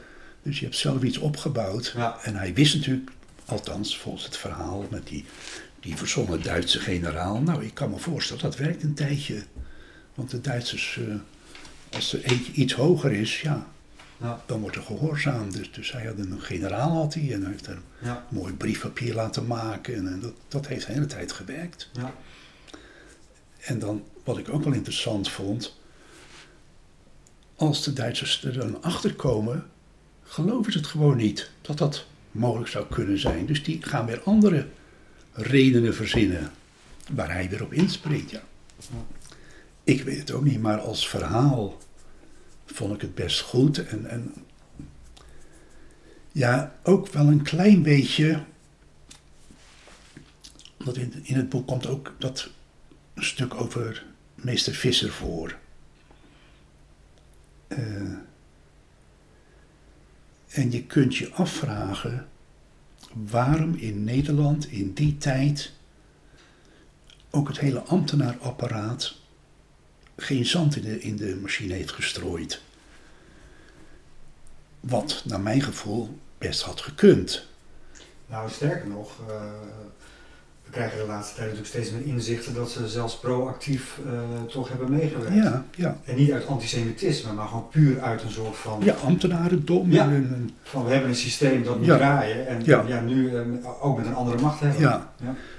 Dus 0.44 0.60
je 0.60 0.66
hebt 0.66 0.78
zelf 0.78 1.04
iets 1.04 1.18
opgebouwd. 1.18 1.94
Ja. 1.96 2.20
En 2.24 2.36
hij 2.36 2.54
wist 2.54 2.76
natuurlijk, 2.76 3.12
althans 3.46 3.98
volgens 3.98 4.24
het 4.24 4.38
verhaal 4.38 4.86
met 4.90 5.08
die, 5.08 5.26
die 5.80 5.96
verzonnen 5.96 6.44
Duitse 6.44 6.80
generaal. 6.80 7.42
Nou, 7.42 7.66
ik 7.66 7.74
kan 7.74 7.90
me 7.90 7.98
voorstellen, 7.98 8.44
dat 8.44 8.58
werkt 8.58 8.84
een 8.84 8.94
tijdje. 8.94 9.44
Want 10.14 10.30
de 10.30 10.42
Duitsers, 10.42 11.00
eh, 11.08 11.16
als 11.96 12.14
er 12.14 12.24
eentje 12.24 12.52
iets 12.52 12.74
hoger 12.74 13.12
is, 13.12 13.42
ja, 13.42 13.68
ja, 14.18 14.44
dan 14.46 14.60
wordt 14.60 14.76
er 14.76 14.82
gehoorzaamd. 14.82 15.54
Dus, 15.58 15.72
dus 15.72 15.92
hij 15.92 16.06
had 16.06 16.18
een 16.18 16.42
generaal 16.42 16.92
had 16.92 17.14
hij 17.14 17.34
en 17.34 17.42
hij 17.42 17.52
heeft 17.52 17.68
er 17.68 17.82
ja, 18.02 18.26
een 18.30 18.36
mooi 18.38 18.54
briefpapier 18.54 19.14
laten 19.14 19.48
maken. 19.48 19.96
En, 19.96 20.20
dat, 20.20 20.34
dat 20.48 20.68
heeft 20.68 20.86
de 20.86 20.94
hele 20.94 21.06
tijd 21.06 21.32
gewerkt. 21.32 21.90
ja. 21.94 22.14
En 23.60 23.80
dan, 23.80 24.04
wat 24.24 24.38
ik 24.38 24.50
ook 24.50 24.64
wel 24.64 24.74
interessant 24.74 25.30
vond, 25.30 25.78
als 27.56 27.84
de 27.84 27.94
Duitsers 27.94 28.44
er 28.44 28.54
dan 28.54 28.84
achter 28.84 29.16
komen, 29.16 29.66
geloven 30.34 30.72
ze 30.72 30.78
het 30.78 30.88
gewoon 30.88 31.18
niet 31.18 31.50
dat 31.62 31.78
dat 31.78 32.06
mogelijk 32.32 32.70
zou 32.70 32.86
kunnen 32.88 33.20
zijn. 33.20 33.46
Dus 33.46 33.64
die 33.64 33.84
gaan 33.84 34.06
weer 34.06 34.22
andere 34.22 34.68
redenen 35.32 35.96
verzinnen 35.96 36.52
waar 37.12 37.32
hij 37.32 37.50
weer 37.50 37.64
op 37.64 37.74
inspreekt. 37.74 38.32
Ja. 38.32 38.44
Ik 39.84 40.02
weet 40.02 40.18
het 40.18 40.32
ook 40.32 40.44
niet, 40.44 40.62
maar 40.62 40.80
als 40.80 41.08
verhaal 41.08 41.78
vond 42.66 42.94
ik 42.94 43.02
het 43.02 43.16
best 43.16 43.42
goed. 43.42 43.88
En, 43.88 44.06
en 44.06 44.34
ja, 46.32 46.76
ook 46.84 47.08
wel 47.08 47.28
een 47.28 47.44
klein 47.44 47.84
beetje. 47.84 48.44
Want 50.78 50.98
in, 50.98 51.14
in 51.24 51.36
het 51.36 51.50
boek 51.50 51.68
komt 51.68 51.88
ook 51.88 52.16
dat 52.18 52.50
stuk 53.16 53.54
over 53.54 54.06
meester 54.36 54.74
Visser 54.74 55.12
voor. 55.12 55.58
Eh, 57.68 58.18
en 60.54 60.72
je 60.72 60.84
kunt 60.84 61.16
je 61.16 61.32
afvragen 61.32 62.28
waarom 63.14 63.76
in 63.76 64.04
Nederland 64.04 64.72
in 64.72 64.94
die 64.94 65.18
tijd 65.18 65.72
ook 67.30 67.48
het 67.48 67.60
hele 67.60 67.80
ambtenaarapparaat 67.80 69.16
geen 70.18 70.46
zand 70.46 70.76
in 70.76 70.82
de, 70.82 71.00
in 71.00 71.16
de 71.16 71.36
machine 71.42 71.74
heeft 71.74 71.92
gestrooid. 71.92 72.62
Wat 74.80 75.24
naar 75.26 75.42
mijn 75.42 75.62
gevoel 75.62 76.20
best 76.38 76.62
had 76.62 76.82
gekund. 76.82 77.48
Nou, 78.26 78.50
sterker 78.50 78.88
nog, 78.88 79.20
eh, 79.30 79.52
we 80.66 80.72
krijgen 80.72 80.98
de 80.98 81.06
laatste 81.06 81.36
tijd 81.36 81.48
natuurlijk 81.48 81.74
steeds 81.76 81.92
meer 81.92 82.14
inzichten 82.14 82.54
dat 82.54 82.72
ze 82.72 82.88
zelfs 82.88 83.20
proactief 83.20 84.00
eh, 84.06 84.44
toch 84.44 84.70
hebben 84.70 84.92
meegewerkt. 84.92 85.36
Ja, 85.36 85.66
ja. 85.76 85.98
En 86.04 86.16
niet 86.16 86.32
uit 86.32 86.48
antisemitisme, 86.48 87.34
maar 87.34 87.48
gewoon 87.48 87.68
puur 87.70 88.02
uit 88.02 88.24
een 88.24 88.32
soort 88.32 88.56
van, 88.56 88.82
Ja, 88.84 88.94
ambtenarendom. 88.94 89.92
Ja. 89.92 90.04
en 90.04 90.12
een- 90.14 90.52
van 90.64 90.86
we 90.86 90.92
hebben 90.92 91.10
een 91.10 91.16
systeem 91.16 91.64
dat 91.64 91.78
moet 91.78 91.86
Ja. 91.86 91.98
draaien 91.98 92.48
en 92.48 92.62
Ja. 92.66 92.84
ja. 92.88 93.02
nu 93.02 93.36
eh, 93.36 93.42
ook 93.86 93.98
met 93.98 94.06
een 94.06 94.16
andere 94.16 94.42
macht 94.42 94.60
hebben. 94.60 94.82
Ja. 94.82 95.14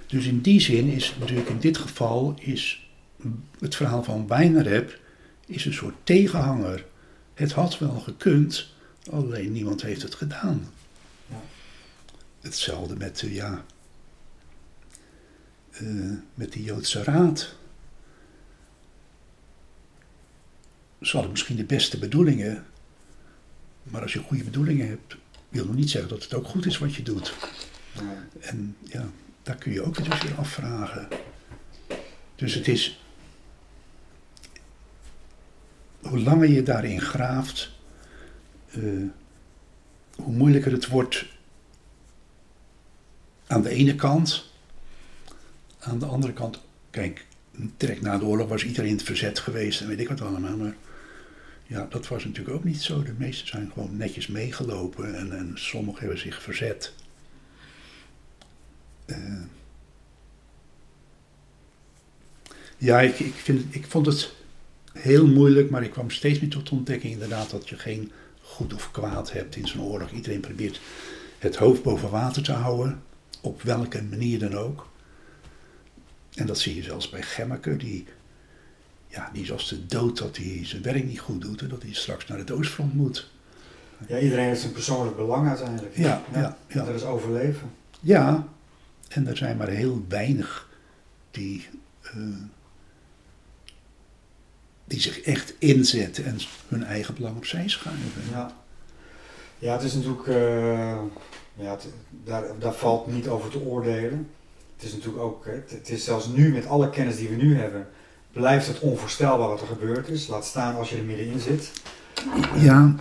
Dus 0.07 0.27
in 0.27 0.41
die 0.41 0.61
zin 0.61 0.89
is 0.89 1.17
natuurlijk 1.21 1.49
in 1.49 1.59
dit 1.59 1.79
geval 1.79 2.35
is 2.41 2.89
het 3.59 3.75
verhaal 3.77 4.03
van 4.03 4.27
Wijnarep 4.29 4.99
is 5.47 5.65
een 5.65 5.73
soort 5.73 5.95
tegenhanger. 6.05 6.85
Het 7.35 7.53
had 7.53 7.79
wel 7.79 8.01
gekund, 8.05 8.73
alleen 9.11 9.53
niemand 9.53 9.83
heeft 9.83 10.03
het 10.03 10.15
gedaan. 10.15 10.69
Ja. 11.27 11.37
Hetzelfde 12.41 12.97
met 12.97 13.19
de, 13.19 13.35
ja, 13.35 13.65
eh, 15.75 15.87
met 16.35 16.53
de 16.53 16.63
Joodse 16.63 17.03
Raad. 17.03 17.55
Ze 21.01 21.13
hadden 21.13 21.31
misschien 21.31 21.57
de 21.57 21.65
beste 21.65 21.99
bedoelingen, 21.99 22.67
maar 23.83 24.03
als 24.03 24.13
je 24.13 24.19
goede 24.19 24.45
bedoelingen 24.45 24.89
hebt, 24.89 25.17
wil 25.49 25.65
nog 25.65 25.75
niet 25.75 25.91
zeggen 25.91 26.11
dat 26.11 26.23
het 26.23 26.35
ook 26.35 26.47
goed 26.47 26.67
is 26.67 26.79
wat 26.79 26.95
je 26.95 27.03
doet. 27.03 27.35
En 28.41 28.77
ja, 28.83 29.09
daar 29.43 29.57
kun 29.57 29.73
je 29.73 29.83
ook 29.83 30.05
dus 30.05 30.23
weer 30.23 30.35
afvragen. 30.35 31.09
Dus 32.35 32.55
het 32.55 32.69
is. 32.69 33.01
Hoe 36.01 36.19
langer 36.19 36.49
je 36.49 36.63
daarin 36.63 37.01
graaft, 37.01 37.71
eh, 38.71 38.81
hoe 40.17 40.35
moeilijker 40.35 40.73
het 40.73 40.87
wordt 40.87 41.27
aan 43.47 43.63
de 43.63 43.69
ene 43.71 43.95
kant. 43.95 44.53
Aan 45.85 45.99
de 45.99 46.07
andere 46.07 46.33
kant, 46.33 46.61
kijk, 46.91 47.27
direct 47.77 48.01
na 48.01 48.19
de 48.19 48.25
oorlog 48.25 48.49
was 48.49 48.65
iedereen 48.65 48.91
in 48.91 48.97
het 48.97 49.05
verzet 49.05 49.39
geweest 49.39 49.81
en 49.81 49.89
weet 49.89 50.01
ik 50.01 50.09
wat 50.09 50.21
allemaal. 50.21 50.57
Maar 50.57 50.77
ja, 51.67 51.87
dat 51.91 52.09
was 52.09 52.25
natuurlijk 52.25 52.57
ook 52.57 52.65
niet 52.65 52.83
zo. 52.83 53.03
De 53.03 53.15
meesten 53.19 53.47
zijn 53.47 53.71
gewoon 53.73 53.97
netjes 53.97 54.27
meegelopen 54.27 55.15
en, 55.15 55.33
en 55.33 55.53
sommigen 55.55 56.01
hebben 56.01 56.19
zich 56.19 56.43
verzet. 56.43 56.93
Eh, 59.07 59.43
ja, 62.79 63.01
ik, 63.01 63.19
ik, 63.19 63.35
vind, 63.35 63.75
ik 63.75 63.87
vond 63.87 64.07
het 64.07 64.35
heel 64.93 65.27
moeilijk, 65.27 65.71
maar 65.71 65.83
ik 65.83 65.91
kwam 65.91 66.11
steeds 66.11 66.41
meer 66.41 66.51
tot 66.51 66.69
de 66.69 66.75
ontdekking 66.75 67.13
inderdaad 67.13 67.51
dat 67.51 67.69
je 67.69 67.79
geen 67.79 68.13
goed 68.41 68.75
of 68.75 68.91
kwaad 68.91 69.33
hebt 69.33 69.57
in 69.57 69.69
zo'n 69.69 69.83
oorlog. 69.83 70.11
Iedereen 70.11 70.41
probeert 70.41 70.81
het 71.39 71.57
hoofd 71.57 71.83
boven 71.83 72.11
water 72.11 72.43
te 72.43 72.53
houden, 72.53 73.03
op 73.41 73.63
welke 73.63 74.03
manier 74.03 74.39
dan 74.39 74.55
ook. 74.55 74.93
En 76.35 76.47
dat 76.47 76.59
zie 76.59 76.75
je 76.77 76.83
zelfs 76.83 77.11
bij 77.11 77.23
Gemmeke, 77.23 77.77
die, 77.77 78.05
ja, 79.09 79.31
die 79.33 79.43
is 79.43 79.53
als 79.53 79.69
de 79.69 79.87
dood 79.87 80.19
dat 80.19 80.37
hij 80.37 80.61
zijn 80.63 80.83
werk 80.83 81.05
niet 81.05 81.21
goed 81.21 81.41
doet 81.43 81.61
en 81.61 81.69
dat 81.69 81.83
hij 81.83 81.93
straks 81.93 82.27
naar 82.27 82.39
het 82.39 82.51
oostfront 82.51 82.95
moet. 82.95 83.31
Ja, 84.09 84.19
iedereen 84.19 84.45
heeft 84.49 84.61
zijn 84.61 84.73
persoonlijk 84.73 85.17
belang 85.17 85.49
uiteindelijk. 85.49 85.97
Ja, 85.97 86.23
ja, 86.33 86.57
ja. 86.69 86.85
Dat 86.85 86.95
is 86.95 87.05
overleven. 87.05 87.71
Ja, 88.01 88.47
en 89.09 89.27
er 89.27 89.37
zijn 89.37 89.57
maar 89.57 89.69
heel 89.69 90.05
weinig 90.09 90.69
die, 91.31 91.69
eh, 92.03 92.13
die 94.85 95.01
zich 95.01 95.21
echt 95.21 95.55
inzetten 95.59 96.25
en 96.25 96.39
hun 96.69 96.85
eigen 96.85 97.15
belang 97.15 97.37
opzij 97.37 97.69
schuiven. 97.69 98.23
Ja, 98.31 98.53
ja 99.59 99.73
het 99.73 99.83
is 99.83 99.95
natuurlijk, 99.95 100.27
eh, 100.27 100.99
ja, 101.55 101.71
het- 101.71 101.87
daar, 102.25 102.45
daar 102.59 102.75
valt 102.75 103.07
niet 103.07 103.29
over 103.29 103.51
te 103.51 103.59
oordelen. 103.61 104.29
Het 104.77 104.85
is 104.85 104.93
natuurlijk 104.93 105.23
ook, 105.25 105.47
het, 105.69 105.91
is 105.91 106.05
zelfs 106.05 106.27
nu 106.27 106.53
met 106.53 106.67
alle 106.67 106.91
kennis 106.91 107.17
die 107.17 107.29
we 107.29 107.35
nu 107.35 107.59
hebben, 107.59 107.87
blijft 108.33 108.67
het 108.67 108.81
onvoorstelbaar 108.81 109.49
wat 109.49 109.61
er 109.61 109.67
gebeurd 109.67 110.09
is. 110.09 110.27
Laat 110.27 110.45
staan 110.45 110.77
als 110.77 110.91
je 110.91 110.97
er 110.97 111.05
middenin 111.05 111.41
zit. 111.41 111.71
Ja, 112.57 112.95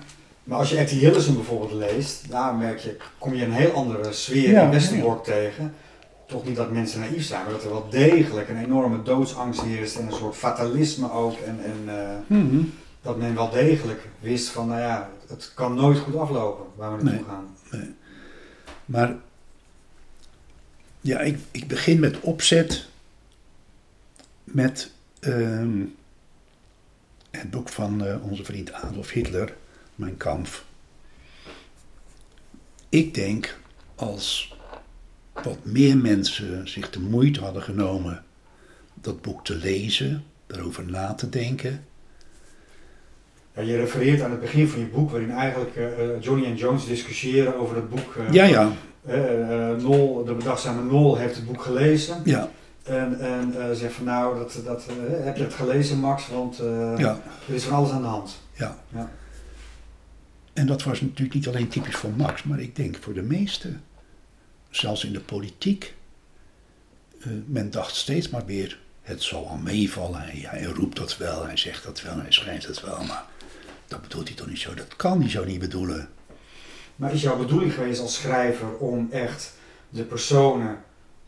Maar 0.43 0.57
als 0.57 0.69
je 0.69 0.77
Etty 0.77 0.95
Hillesen 0.95 1.35
bijvoorbeeld 1.35 1.71
leest, 1.71 2.29
daar 2.29 2.55
merk 2.55 2.79
je, 2.79 2.97
kom 3.17 3.33
je 3.33 3.45
een 3.45 3.51
heel 3.51 3.71
andere 3.71 4.13
sfeer 4.13 4.49
Ja, 4.49 4.63
in 4.63 4.69
Westerbork 4.69 5.23
tegen. 5.23 5.73
Toch 6.27 6.45
niet 6.45 6.55
dat 6.55 6.71
mensen 6.71 6.99
naïef 6.99 7.23
zijn, 7.25 7.43
maar 7.43 7.51
dat 7.51 7.63
er 7.63 7.69
wel 7.69 7.89
degelijk 7.89 8.49
een 8.49 8.63
enorme 8.63 9.03
doodsangst 9.03 9.61
heerst 9.61 9.95
en 9.95 10.05
een 10.05 10.13
soort 10.13 10.35
fatalisme 10.35 11.11
ook. 11.11 11.37
En, 11.37 11.59
en 11.63 11.99
eh, 11.99 12.37
mhm. 12.37 12.61
dat 13.01 13.17
men 13.17 13.35
wel 13.35 13.49
degelijk 13.49 14.07
wist 14.19 14.49
van, 14.49 14.67
nou 14.67 14.79
ja, 14.81 15.09
het 15.27 15.51
kan 15.55 15.75
nooit 15.75 15.97
goed 15.97 16.15
aflopen 16.15 16.65
waar 16.75 16.97
we 16.97 17.03
naartoe 17.03 17.25
Nee. 17.71 17.81
gaan. 17.81 17.95
maar 18.85 19.15
ja, 21.03 21.19
ik, 21.19 21.37
ik 21.51 21.67
begin 21.67 21.99
met 21.99 22.19
opzet 22.19 22.85
met 24.43 24.91
ehm, 25.19 25.81
het 27.31 27.49
boek 27.49 27.69
van 27.69 28.05
eh, 28.05 28.29
onze 28.29 28.43
vriend 28.43 28.71
Adolf 28.71 29.09
Hitler, 29.09 29.53
Mijn 29.95 30.17
Kampf. 30.17 30.65
Ik 32.89 33.13
denk 33.13 33.59
als 33.95 34.57
wat 35.33 35.57
meer 35.63 35.97
mensen 35.97 36.67
zich 36.67 36.89
de 36.89 36.99
moeite 36.99 37.39
hadden 37.39 37.61
genomen 37.61 38.23
dat 38.93 39.21
boek 39.21 39.45
te 39.45 39.55
lezen, 39.55 40.23
daarover 40.47 40.85
na 40.85 41.13
te 41.13 41.29
denken. 41.29 41.85
Ja, 43.55 43.61
je 43.61 43.77
refereert 43.77 44.21
aan 44.21 44.31
het 44.31 44.39
begin 44.39 44.67
van 44.67 44.79
je 44.79 44.85
boek, 44.85 45.11
waarin 45.11 45.31
eigenlijk 45.31 45.75
eh, 45.75 46.15
eh, 46.15 46.21
Johnny 46.21 46.45
en 46.45 46.55
Jones 46.55 46.85
discussiëren 46.85 47.55
over 47.55 47.75
het 47.75 47.89
boek. 47.89 48.15
Ja, 48.31 48.43
ja, 48.43 48.71
Nol, 49.81 50.23
de 50.25 50.33
bedachtzame 50.33 50.83
Nol 50.83 51.15
heeft 51.17 51.35
het 51.35 51.45
boek 51.45 51.61
gelezen. 51.61 52.21
ja, 52.23 52.49
En, 52.83 53.19
en 53.19 53.69
eh, 53.69 53.75
zegt 53.75 53.93
van 53.93 54.05
nou, 54.05 54.37
dat, 54.39 54.59
dat, 54.65 54.85
eh, 54.87 55.25
heb 55.25 55.37
je 55.37 55.43
het 55.43 55.53
gelezen 55.53 55.97
Max? 55.99 56.27
Want 56.27 56.59
eh, 56.59 56.93
ja, 56.97 57.19
er 57.47 57.53
is 57.53 57.63
van 57.63 57.73
alles 57.77 57.91
aan 57.91 58.01
de 58.01 58.07
hand. 58.07 58.41
ja. 58.53 58.77
Ja. 58.89 59.11
En 60.53 60.67
dat 60.67 60.83
was 60.83 61.01
natuurlijk 61.01 61.33
niet 61.33 61.47
alleen 61.47 61.67
typisch 61.67 61.95
voor 61.95 62.09
Max, 62.17 62.43
maar 62.43 62.59
ik 62.59 62.75
denk 62.75 62.97
voor 63.01 63.13
de 63.13 63.21
meesten. 63.21 63.83
Zelfs 64.69 65.03
in 65.05 65.13
de 65.13 65.19
politiek. 65.19 65.93
eh, 67.19 67.27
men 67.45 67.71
dacht 67.71 67.95
steeds 67.95 68.29
maar 68.29 68.45
weer, 68.45 68.79
het 69.01 69.23
zal 69.23 69.47
al 69.47 69.57
meevallen. 69.57 70.21
Hij, 70.21 70.45
hij 70.47 70.63
roept 70.63 70.97
dat 70.97 71.17
wel, 71.17 71.45
hij 71.45 71.57
zegt 71.57 71.83
dat 71.83 72.01
wel, 72.01 72.15
hij 72.15 72.31
schrijft 72.31 72.67
dat 72.67 72.81
wel, 72.81 73.03
maar 73.03 73.25
dat 73.87 74.01
bedoelt 74.01 74.27
hij 74.27 74.37
toch 74.37 74.47
niet 74.47 74.59
zo. 74.59 74.73
Dat 74.73 74.95
kan 74.95 75.19
hij 75.21 75.29
zo 75.29 75.45
niet 75.45 75.59
bedoelen. 75.59 76.09
Maar 76.95 77.13
is 77.13 77.21
jouw 77.21 77.37
bedoeling 77.37 77.73
geweest 77.73 78.01
als 78.01 78.13
schrijver 78.13 78.77
om 78.77 79.07
echt 79.11 79.53
de 79.89 80.03
personen 80.03 80.77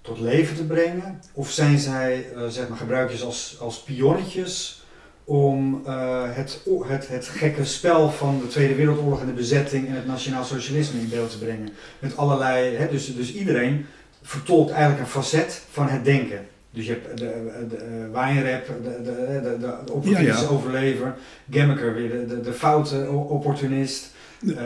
tot 0.01 0.19
leven 0.19 0.55
te 0.55 0.65
brengen? 0.65 1.21
Of 1.33 1.51
zijn 1.51 1.79
zij, 1.79 2.25
uh, 2.35 2.47
zeg 2.47 2.67
maar, 2.67 2.77
gebruik 2.77 3.11
je 3.11 3.17
ze 3.17 3.25
als, 3.25 3.57
als 3.59 3.81
pionnetjes 3.81 4.83
om 5.23 5.81
uh, 5.87 6.23
het, 6.25 6.61
het, 6.85 7.07
het 7.07 7.27
gekke 7.27 7.65
spel 7.65 8.11
van 8.11 8.39
de 8.39 8.47
Tweede 8.47 8.75
Wereldoorlog 8.75 9.21
en 9.21 9.27
de 9.27 9.33
bezetting 9.33 9.87
en 9.87 9.95
het 9.95 10.05
nationaal 10.07 10.43
socialisme 10.43 10.99
in 10.99 11.09
beeld 11.09 11.31
te 11.31 11.37
brengen? 11.37 11.69
Met 11.99 12.17
allerlei, 12.17 12.75
hè, 12.75 12.89
dus, 12.89 13.15
dus 13.15 13.33
iedereen 13.33 13.85
vertolkt 14.21 14.71
eigenlijk 14.71 15.01
een 15.01 15.21
facet 15.21 15.61
van 15.71 15.87
het 15.87 16.05
denken. 16.05 16.47
Dus 16.71 16.85
je 16.85 16.91
hebt 16.91 17.17
de, 17.17 17.51
de, 17.69 17.75
de 17.75 18.09
wijnrap, 18.11 18.67
de, 18.67 19.01
de, 19.03 19.39
de, 19.43 19.57
de 19.59 19.93
opportunistische 19.93 20.43
ja, 20.43 20.49
ja. 20.49 20.55
overlever, 20.55 21.15
Gemmeker 21.49 21.93
weer 21.93 22.09
de, 22.09 22.25
de, 22.25 22.41
de 22.41 22.53
foute 22.53 23.09
opportunist. 23.09 24.13
Uh, 24.45 24.57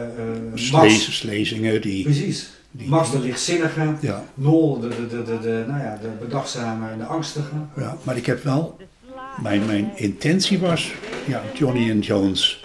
uh, 0.56 0.72
Max, 0.72 1.18
Slezingen, 1.18 1.82
die... 1.82 2.04
Precies. 2.04 2.50
Die, 2.72 2.90
Max 2.90 3.12
de 3.12 3.20
lichtzinnige, 3.20 3.96
ja. 4.02 4.24
Nol 4.34 4.80
de, 4.80 4.88
de, 4.88 5.08
de, 5.08 5.24
de, 5.24 5.40
de, 5.40 5.64
nou 5.68 5.82
ja, 5.82 5.98
de 6.02 6.10
bedachtzame 6.20 6.90
en 6.90 6.98
de 6.98 7.04
angstige. 7.04 7.56
Ja, 7.76 7.98
maar 8.04 8.18
ik 8.18 8.26
heb 8.26 8.44
wel... 8.44 8.78
Mijn, 9.42 9.66
mijn 9.66 9.92
intentie 9.96 10.60
was 10.60 10.92
ja, 11.28 11.42
Johnny 11.54 11.90
en 11.90 12.00
Jones 12.00 12.64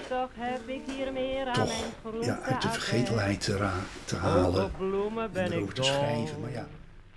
toch 1.52 1.72
ja, 2.20 2.38
uit 2.42 2.62
de 2.62 2.68
vergetelheid 2.68 3.40
te, 3.40 3.56
ra 3.56 3.72
te 4.04 4.16
halen 4.16 4.70
en 5.32 5.52
erover 5.52 5.74
te 5.74 5.82
schrijven. 5.82 6.40
Maar 6.40 6.52
ja, 6.52 6.66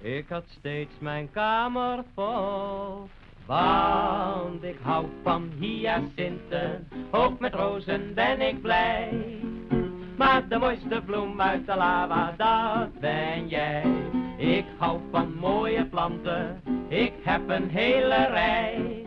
ik 0.02 0.26
had 0.30 0.44
steeds 0.60 0.92
mijn 1.00 1.32
kamer 1.32 2.04
vol. 2.16 3.10
Want 3.46 4.64
ik 4.64 4.78
hou 4.82 5.06
van 5.24 5.52
hyacinten, 5.60 6.88
ook 7.12 7.40
met 7.40 7.54
rozen 7.54 8.14
ben 8.14 8.42
ik 8.42 8.62
blij. 8.62 9.10
Maar 10.18 10.48
de 10.48 10.58
mooiste 10.58 11.02
bloem 11.06 11.42
uit 11.42 11.66
de 11.66 11.76
lava, 11.76 12.34
dat 12.38 13.00
ben 13.00 13.48
jij. 13.48 13.84
Ik 14.38 14.66
hou 14.78 15.00
van 15.12 15.34
mooie 15.40 15.86
planten, 15.86 16.62
ik 16.88 17.14
heb 17.24 17.50
een 17.50 17.70
hele 17.70 18.26
rij. 18.26 19.04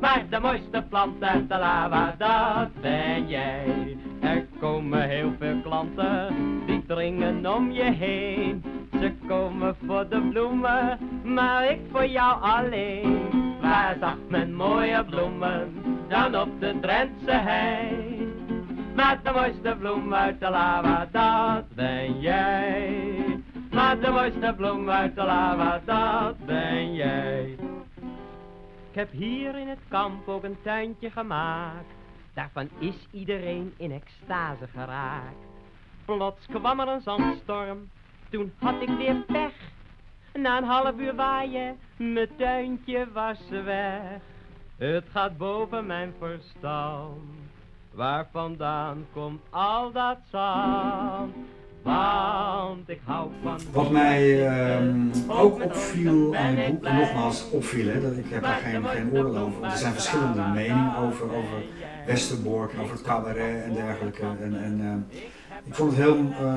Maar 0.00 0.24
de 0.30 0.40
mooiste 0.40 0.84
plant 0.88 1.22
uit 1.22 1.48
de 1.48 1.58
lava, 1.58 2.14
dat 2.18 2.80
ben 2.80 3.28
jij. 3.28 3.96
Er 4.20 4.46
komen 4.60 5.08
heel 5.08 5.32
veel 5.38 5.60
klanten, 5.62 6.34
die 6.66 6.86
dringen 6.86 7.54
om 7.54 7.72
je 7.72 7.82
heen. 7.82 8.64
Ze 9.00 9.12
komen 9.28 9.76
voor 9.86 10.08
de 10.08 10.20
bloemen, 10.20 10.98
maar 11.22 11.70
ik 11.70 11.80
voor 11.90 12.06
jou 12.06 12.42
alleen. 12.42 13.22
Waar 13.60 13.96
zag 14.00 14.16
men 14.28 14.54
mooie 14.54 15.04
bloemen, 15.04 15.72
dan 16.08 16.40
op 16.40 16.60
de 16.60 16.80
Drentse 16.80 17.32
hei. 17.32 18.14
Met 18.94 19.24
de 19.24 19.30
mooiste 19.30 19.76
bloem 19.78 20.14
uit 20.14 20.40
de 20.40 20.50
lava, 20.50 21.08
dat 21.10 21.74
ben 21.74 22.20
jij. 22.20 23.42
Met 23.70 24.02
de 24.02 24.10
mooiste 24.10 24.54
bloem 24.56 24.90
uit 24.90 25.14
de 25.14 25.22
lava, 25.22 25.80
dat 25.84 26.46
ben 26.46 26.94
jij. 26.94 27.56
Ik 28.90 29.00
heb 29.00 29.10
hier 29.10 29.58
in 29.58 29.68
het 29.68 29.78
kamp 29.88 30.28
ook 30.28 30.44
een 30.44 30.56
tuintje 30.62 31.10
gemaakt. 31.10 31.94
Daarvan 32.34 32.68
is 32.78 33.06
iedereen 33.10 33.74
in 33.76 33.92
extase 33.92 34.66
geraakt. 34.66 35.46
Plots 36.04 36.46
kwam 36.46 36.80
er 36.80 36.88
een 36.88 37.00
zandstorm 37.00 37.88
toen 38.30 38.52
had 38.58 38.82
ik 38.82 38.88
weer 38.88 39.16
pech. 39.26 39.52
Na 40.32 40.56
een 40.58 40.64
half 40.64 40.98
uur 40.98 41.14
waaien, 41.14 41.78
mijn 41.96 42.28
tuintje 42.36 43.06
was 43.12 43.48
weg. 43.48 44.20
Het 44.76 45.04
gaat 45.10 45.36
boven 45.36 45.86
mijn 45.86 46.14
verstand. 46.18 47.18
Waar 47.94 48.28
vandaan 48.32 49.06
komt 49.12 49.40
al 49.50 49.92
dat 49.92 50.18
zand? 50.30 51.34
Want 51.82 52.88
ik 52.88 53.00
hou 53.04 53.30
van. 53.42 53.58
Wat 53.72 53.90
mij 53.90 54.48
uh, 54.78 55.40
ook 55.40 55.62
opviel 55.62 56.36
aan 56.36 56.56
het 56.56 56.80
boek, 56.80 56.92
nogmaals 56.92 57.50
opviel, 57.50 57.86
hè, 57.86 58.00
dat 58.00 58.16
ik 58.16 58.24
heb 58.28 58.42
er 58.42 58.48
geen, 58.48 58.86
geen 58.86 59.10
oordeel 59.12 59.36
over. 59.36 59.64
Er 59.64 59.76
zijn 59.76 59.92
verschillende 59.92 60.42
meningen 60.42 60.96
over, 60.96 61.24
over 61.24 61.62
Westerbork, 62.06 62.72
over 62.80 62.92
het 62.92 63.02
cabaret 63.02 63.64
en 63.64 63.72
dergelijke. 63.72 64.22
En, 64.40 64.62
en 64.62 64.80
uh, 64.80 65.18
ik 65.64 65.74
vond 65.74 65.90
het 65.90 66.00
heel 66.00 66.16
uh, 66.16 66.40
uh, 66.40 66.56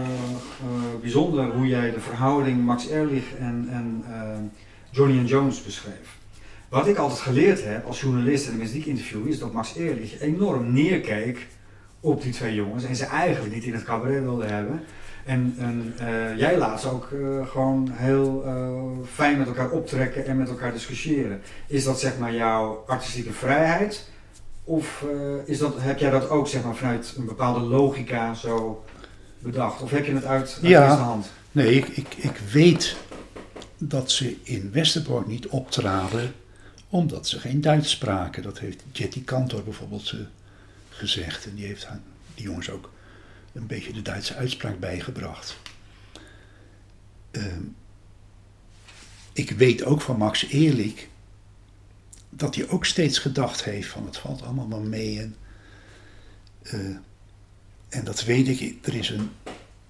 bijzonder 1.01 1.51
hoe 1.51 1.67
jij 1.67 1.91
de 1.91 1.99
verhouding 1.99 2.65
Max 2.65 2.87
Ehrlich 2.87 3.35
en, 3.35 3.67
en 3.71 4.03
uh, 4.09 4.37
Johnny 4.91 5.23
Jones 5.23 5.63
beschreef. 5.63 6.17
Wat 6.69 6.87
ik 6.87 6.97
altijd 6.97 7.19
geleerd 7.19 7.63
heb 7.63 7.85
als 7.85 8.01
journalist 8.01 8.45
en 8.45 8.51
de 8.51 8.57
mensen 8.57 8.75
die 8.75 8.83
ik 8.83 8.89
interview, 8.89 9.27
is 9.27 9.39
dat 9.39 9.53
Max 9.53 9.75
Ehrlich 9.75 10.19
enorm 10.19 10.73
neerkeek 10.73 11.47
op 11.99 12.21
die 12.21 12.31
twee 12.31 12.55
jongens 12.55 12.83
en 12.83 12.95
ze 12.95 13.05
eigenlijk 13.05 13.53
niet 13.53 13.63
in 13.63 13.73
het 13.73 13.83
cabaret 13.83 14.23
wilde 14.23 14.45
hebben. 14.45 14.83
En, 15.25 15.55
en 15.57 15.93
jij 16.37 16.57
laat 16.57 16.81
ze 16.81 16.89
ook 16.89 17.09
gewoon 17.49 17.89
heel 17.93 18.45
fijn 19.13 19.37
met 19.37 19.47
elkaar 19.47 19.69
optrekken 19.69 20.25
en 20.25 20.37
met 20.37 20.49
elkaar 20.49 20.71
discussiëren. 20.71 21.41
Is 21.67 21.83
dat 21.83 21.99
zeg 21.99 22.17
maar 22.17 22.33
jouw 22.33 22.83
artistieke 22.87 23.31
vrijheid? 23.31 24.09
Of 24.63 25.05
is 25.45 25.57
dat, 25.57 25.73
heb 25.77 25.99
jij 25.99 26.09
dat 26.09 26.29
ook 26.29 26.47
zeg 26.47 26.63
maar, 26.63 26.75
vanuit 26.75 27.13
een 27.17 27.25
bepaalde 27.25 27.59
logica 27.59 28.33
zo 28.33 28.83
bedacht? 29.39 29.81
Of 29.81 29.91
heb 29.91 30.05
je 30.05 30.13
het 30.13 30.25
uit, 30.25 30.41
uit 30.41 30.59
ja, 30.61 30.85
eerste 30.85 31.03
hand? 31.03 31.31
Nee, 31.51 31.75
ik, 31.75 31.87
ik, 31.87 32.15
ik 32.17 32.37
weet 32.51 32.95
dat 33.77 34.11
ze 34.11 34.35
in 34.43 34.69
Westerbork 34.73 35.27
niet 35.27 35.47
optraden 35.47 36.33
omdat 36.89 37.27
ze 37.27 37.39
geen 37.39 37.61
Duits 37.61 37.89
spraken. 37.89 38.43
Dat 38.43 38.59
heeft 38.59 38.83
Jetty 38.91 39.23
Kantor 39.23 39.63
bijvoorbeeld 39.63 40.13
gezegd. 40.89 41.45
En 41.45 41.55
die 41.55 41.65
heeft 41.65 41.87
die 42.35 42.43
jongens 42.43 42.69
ook 42.69 42.91
een 43.53 43.67
beetje 43.67 43.93
de 43.93 44.01
Duitse 44.01 44.35
uitspraak 44.35 44.79
bijgebracht. 44.79 45.57
Uh, 47.31 47.43
ik 49.33 49.51
weet 49.51 49.83
ook 49.83 50.01
van 50.01 50.17
Max 50.17 50.45
Eerlijk 50.47 51.09
dat 52.29 52.55
hij 52.55 52.69
ook 52.69 52.85
steeds 52.85 53.19
gedacht 53.19 53.63
heeft 53.63 53.89
van 53.89 54.05
het 54.05 54.17
valt 54.17 54.41
allemaal 54.41 54.67
maar 54.67 54.79
mee. 54.79 55.19
En, 55.19 55.35
uh, 56.61 56.95
en 57.89 58.03
dat 58.03 58.23
weet 58.23 58.47
ik. 58.47 58.85
Er 58.87 58.95
is 58.95 59.09
een, 59.09 59.29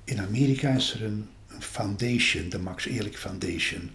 in 0.03 0.19
Amerika 0.19 0.69
is 0.69 0.93
er 0.93 1.03
een, 1.03 1.29
een 1.47 1.61
foundation, 1.61 2.49
de 2.49 2.59
Max 2.59 2.85
Eerlijk 2.85 3.17
Foundation. 3.17 3.91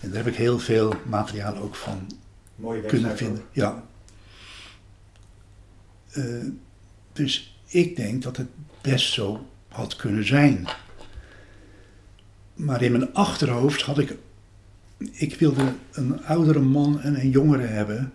En 0.00 0.08
daar 0.08 0.24
heb 0.24 0.26
ik 0.26 0.38
heel 0.38 0.58
veel 0.58 0.94
materiaal 1.06 1.56
ook 1.56 1.74
van 1.74 2.10
Mooie 2.54 2.82
kunnen 2.82 3.16
vinden. 3.16 3.42
Ja. 3.52 3.84
Uh, 6.16 6.44
dus 7.12 7.60
ik 7.66 7.96
denk 7.96 8.22
dat 8.22 8.36
het 8.36 8.48
best 8.80 9.12
zo 9.12 9.46
had 9.68 9.96
kunnen 9.96 10.26
zijn. 10.26 10.68
Maar 12.54 12.82
in 12.82 12.92
mijn 12.92 13.14
achterhoofd 13.14 13.82
had 13.82 13.98
ik. 13.98 14.16
Ik 15.10 15.34
wilde 15.34 15.72
een 15.92 16.24
oudere 16.24 16.60
man 16.60 17.00
en 17.00 17.20
een 17.20 17.30
jongere 17.30 17.66
hebben. 17.66 18.12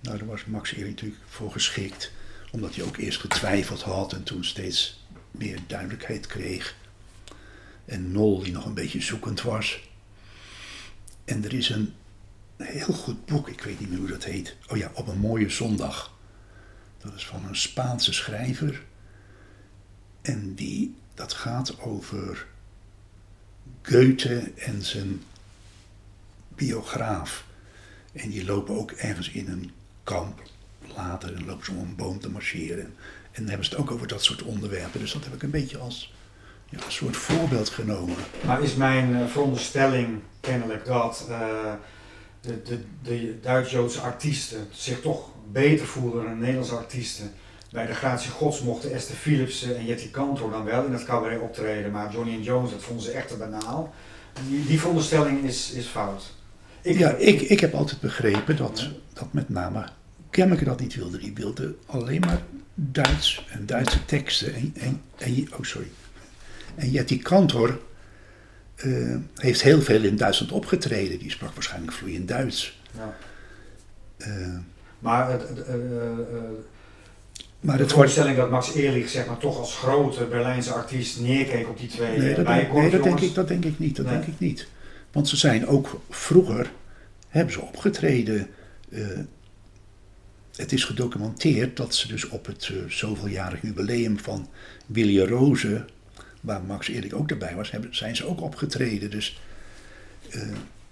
Nou, 0.00 0.18
daar 0.18 0.26
was 0.26 0.44
Max 0.44 0.72
Eerlijk 0.72 0.90
natuurlijk 0.90 1.22
voor 1.26 1.52
geschikt 1.52 2.12
omdat 2.54 2.74
hij 2.74 2.84
ook 2.84 2.96
eerst 2.96 3.20
getwijfeld 3.20 3.82
had 3.82 4.12
en 4.12 4.22
toen 4.22 4.44
steeds 4.44 5.04
meer 5.30 5.58
duidelijkheid 5.66 6.26
kreeg. 6.26 6.76
En 7.84 8.12
Nol 8.12 8.42
die 8.42 8.52
nog 8.52 8.64
een 8.64 8.74
beetje 8.74 9.00
zoekend 9.00 9.42
was. 9.42 9.88
En 11.24 11.44
er 11.44 11.54
is 11.54 11.68
een 11.68 11.94
heel 12.56 12.94
goed 12.94 13.26
boek, 13.26 13.48
ik 13.48 13.60
weet 13.60 13.80
niet 13.80 13.90
meer 13.90 13.98
hoe 13.98 14.08
dat 14.08 14.24
heet. 14.24 14.56
Oh 14.68 14.76
ja, 14.76 14.90
Op 14.94 15.08
een 15.08 15.18
mooie 15.18 15.48
zondag. 15.48 16.12
Dat 16.98 17.14
is 17.14 17.26
van 17.26 17.44
een 17.44 17.56
Spaanse 17.56 18.12
schrijver. 18.12 18.82
En 20.22 20.54
die, 20.54 20.94
dat 21.14 21.32
gaat 21.32 21.80
over 21.80 22.46
Goethe 23.82 24.52
en 24.56 24.82
zijn 24.82 25.22
biograaf. 26.48 27.44
En 28.12 28.30
die 28.30 28.44
lopen 28.44 28.78
ook 28.78 28.90
ergens 28.90 29.30
in 29.30 29.48
een 29.48 29.70
kamp 30.02 30.42
later 30.96 31.34
en 31.34 31.44
lopen 31.44 31.64
ze 31.64 31.70
om 31.70 31.78
een 31.78 31.96
boom 31.96 32.20
te 32.20 32.30
marcheren. 32.30 32.84
En 32.84 33.40
dan 33.40 33.48
hebben 33.48 33.64
ze 33.64 33.70
het 33.70 33.80
ook 33.80 33.90
over 33.90 34.06
dat 34.06 34.24
soort 34.24 34.42
onderwerpen. 34.42 35.00
Dus 35.00 35.12
dat 35.12 35.24
heb 35.24 35.34
ik 35.34 35.42
een 35.42 35.50
beetje 35.50 35.78
als 35.78 36.12
ja, 36.68 36.78
een 36.84 36.92
soort 36.92 37.16
voorbeeld 37.16 37.68
genomen. 37.68 38.16
Maar 38.46 38.62
is 38.62 38.74
mijn 38.74 39.10
uh, 39.10 39.26
veronderstelling 39.26 40.20
kennelijk 40.40 40.84
dat 40.84 41.26
uh, 41.28 41.38
de, 42.40 42.62
de, 42.62 42.84
de 43.02 43.38
Duits-Joodse 43.42 44.00
artiesten 44.00 44.66
zich 44.70 45.00
toch 45.00 45.28
beter 45.52 45.86
voelden 45.86 46.24
dan 46.24 46.38
Nederlandse 46.38 46.74
artiesten. 46.74 47.32
Bij 47.70 47.86
de 47.86 47.94
Gratie 47.94 48.30
Gods 48.30 48.62
mochten 48.62 48.92
Esther 48.92 49.16
Philipsen 49.16 49.76
en 49.76 49.84
Jetty 49.84 50.10
Kantor 50.10 50.50
dan 50.50 50.64
wel 50.64 50.84
in 50.84 50.92
het 50.92 51.04
cabaret 51.04 51.40
optreden, 51.40 51.90
maar 51.90 52.12
Johnny 52.12 52.32
en 52.32 52.42
Jones, 52.42 52.70
dat 52.70 52.82
vonden 52.82 53.04
ze 53.04 53.10
echt 53.10 53.28
te 53.28 53.36
banaal. 53.36 53.94
Die, 54.48 54.66
die 54.66 54.78
veronderstelling 54.78 55.44
is, 55.44 55.70
is 55.70 55.86
fout. 55.86 56.32
Ik, 56.82 56.98
ja, 56.98 57.10
ik, 57.10 57.40
ik 57.40 57.60
heb 57.60 57.74
altijd 57.74 58.00
begrepen 58.00 58.56
dat, 58.56 58.88
dat 59.12 59.32
met 59.32 59.48
name 59.48 59.86
Kemmeke 60.30 60.64
dat 60.64 60.80
niet 60.80 60.94
wilde. 60.94 61.18
Die 61.18 61.34
wilde 61.34 61.74
alleen 61.86 62.20
maar 62.20 62.42
Duits 62.74 63.46
en 63.50 63.66
Duitse 63.66 64.04
teksten. 64.04 64.54
En, 64.54 64.74
en, 64.80 65.02
en, 65.18 65.48
oh, 65.52 65.62
sorry. 65.62 65.86
En 66.76 66.90
Jetty 66.90 67.18
Kantor, 67.18 67.80
eh, 68.74 69.16
heeft 69.34 69.62
heel 69.62 69.82
veel 69.82 70.02
in 70.02 70.16
Duitsland 70.16 70.52
opgetreden. 70.52 71.18
Die 71.18 71.30
sprak 71.30 71.54
waarschijnlijk 71.54 71.92
vloeiend 71.92 72.28
Duits. 72.28 72.80
Ja. 72.96 73.16
Eh, 74.16 74.56
Maar 74.98 75.30
het, 75.30 75.62
eh, 75.64 75.74
maar 77.60 77.78
de 77.78 77.88
voorstelling 77.88 78.36
dat 78.36 78.50
Max 78.50 78.74
Ehrlich 78.74 79.08
zeg 79.08 79.26
maar, 79.26 79.38
toch 79.38 79.58
als 79.58 79.76
grote 79.76 80.24
Berlijnse 80.24 80.72
artiest 80.72 81.20
neerkeek 81.20 81.68
op 81.68 81.78
die 81.78 81.88
twee 81.88 82.18
Nee, 82.18 82.34
dat, 82.34 82.46
denk, 82.46 82.72
nee, 82.72 82.90
dat, 82.90 83.02
denk 83.02 83.20
ik, 83.20 83.34
dat 83.34 83.48
denk 83.48 83.64
ik 83.64 83.78
niet. 83.78 83.96
Dat 83.96 84.06
Nee. 84.06 84.14
denk 84.14 84.26
ik 84.26 84.38
niet. 84.38 84.68
Want 85.12 85.28
ze 85.28 85.36
zijn 85.36 85.66
ook 85.66 86.00
vroeger 86.10 86.70
hebben 87.28 87.52
ze 87.52 87.60
opgetreden. 87.60 88.48
het 90.56 90.72
is 90.72 90.84
gedocumenteerd 90.84 91.76
dat 91.76 91.94
ze 91.94 92.08
dus 92.08 92.28
op 92.28 92.46
het 92.46 92.72
zoveeljarig 92.88 93.62
jubileum 93.62 94.18
van 94.18 94.48
Willy 94.86 95.20
Roze, 95.20 95.84
waar 96.44 96.62
Max 96.62 96.88
Erik 96.88 97.14
ook 97.14 97.30
erbij 97.30 97.54
was, 97.54 97.70
hebben, 97.70 97.96
zijn 97.96 98.16
ze 98.16 98.26
ook 98.26 98.40
opgetreden. 98.40 99.10
Dus 99.10 99.40
eh, 100.30 100.40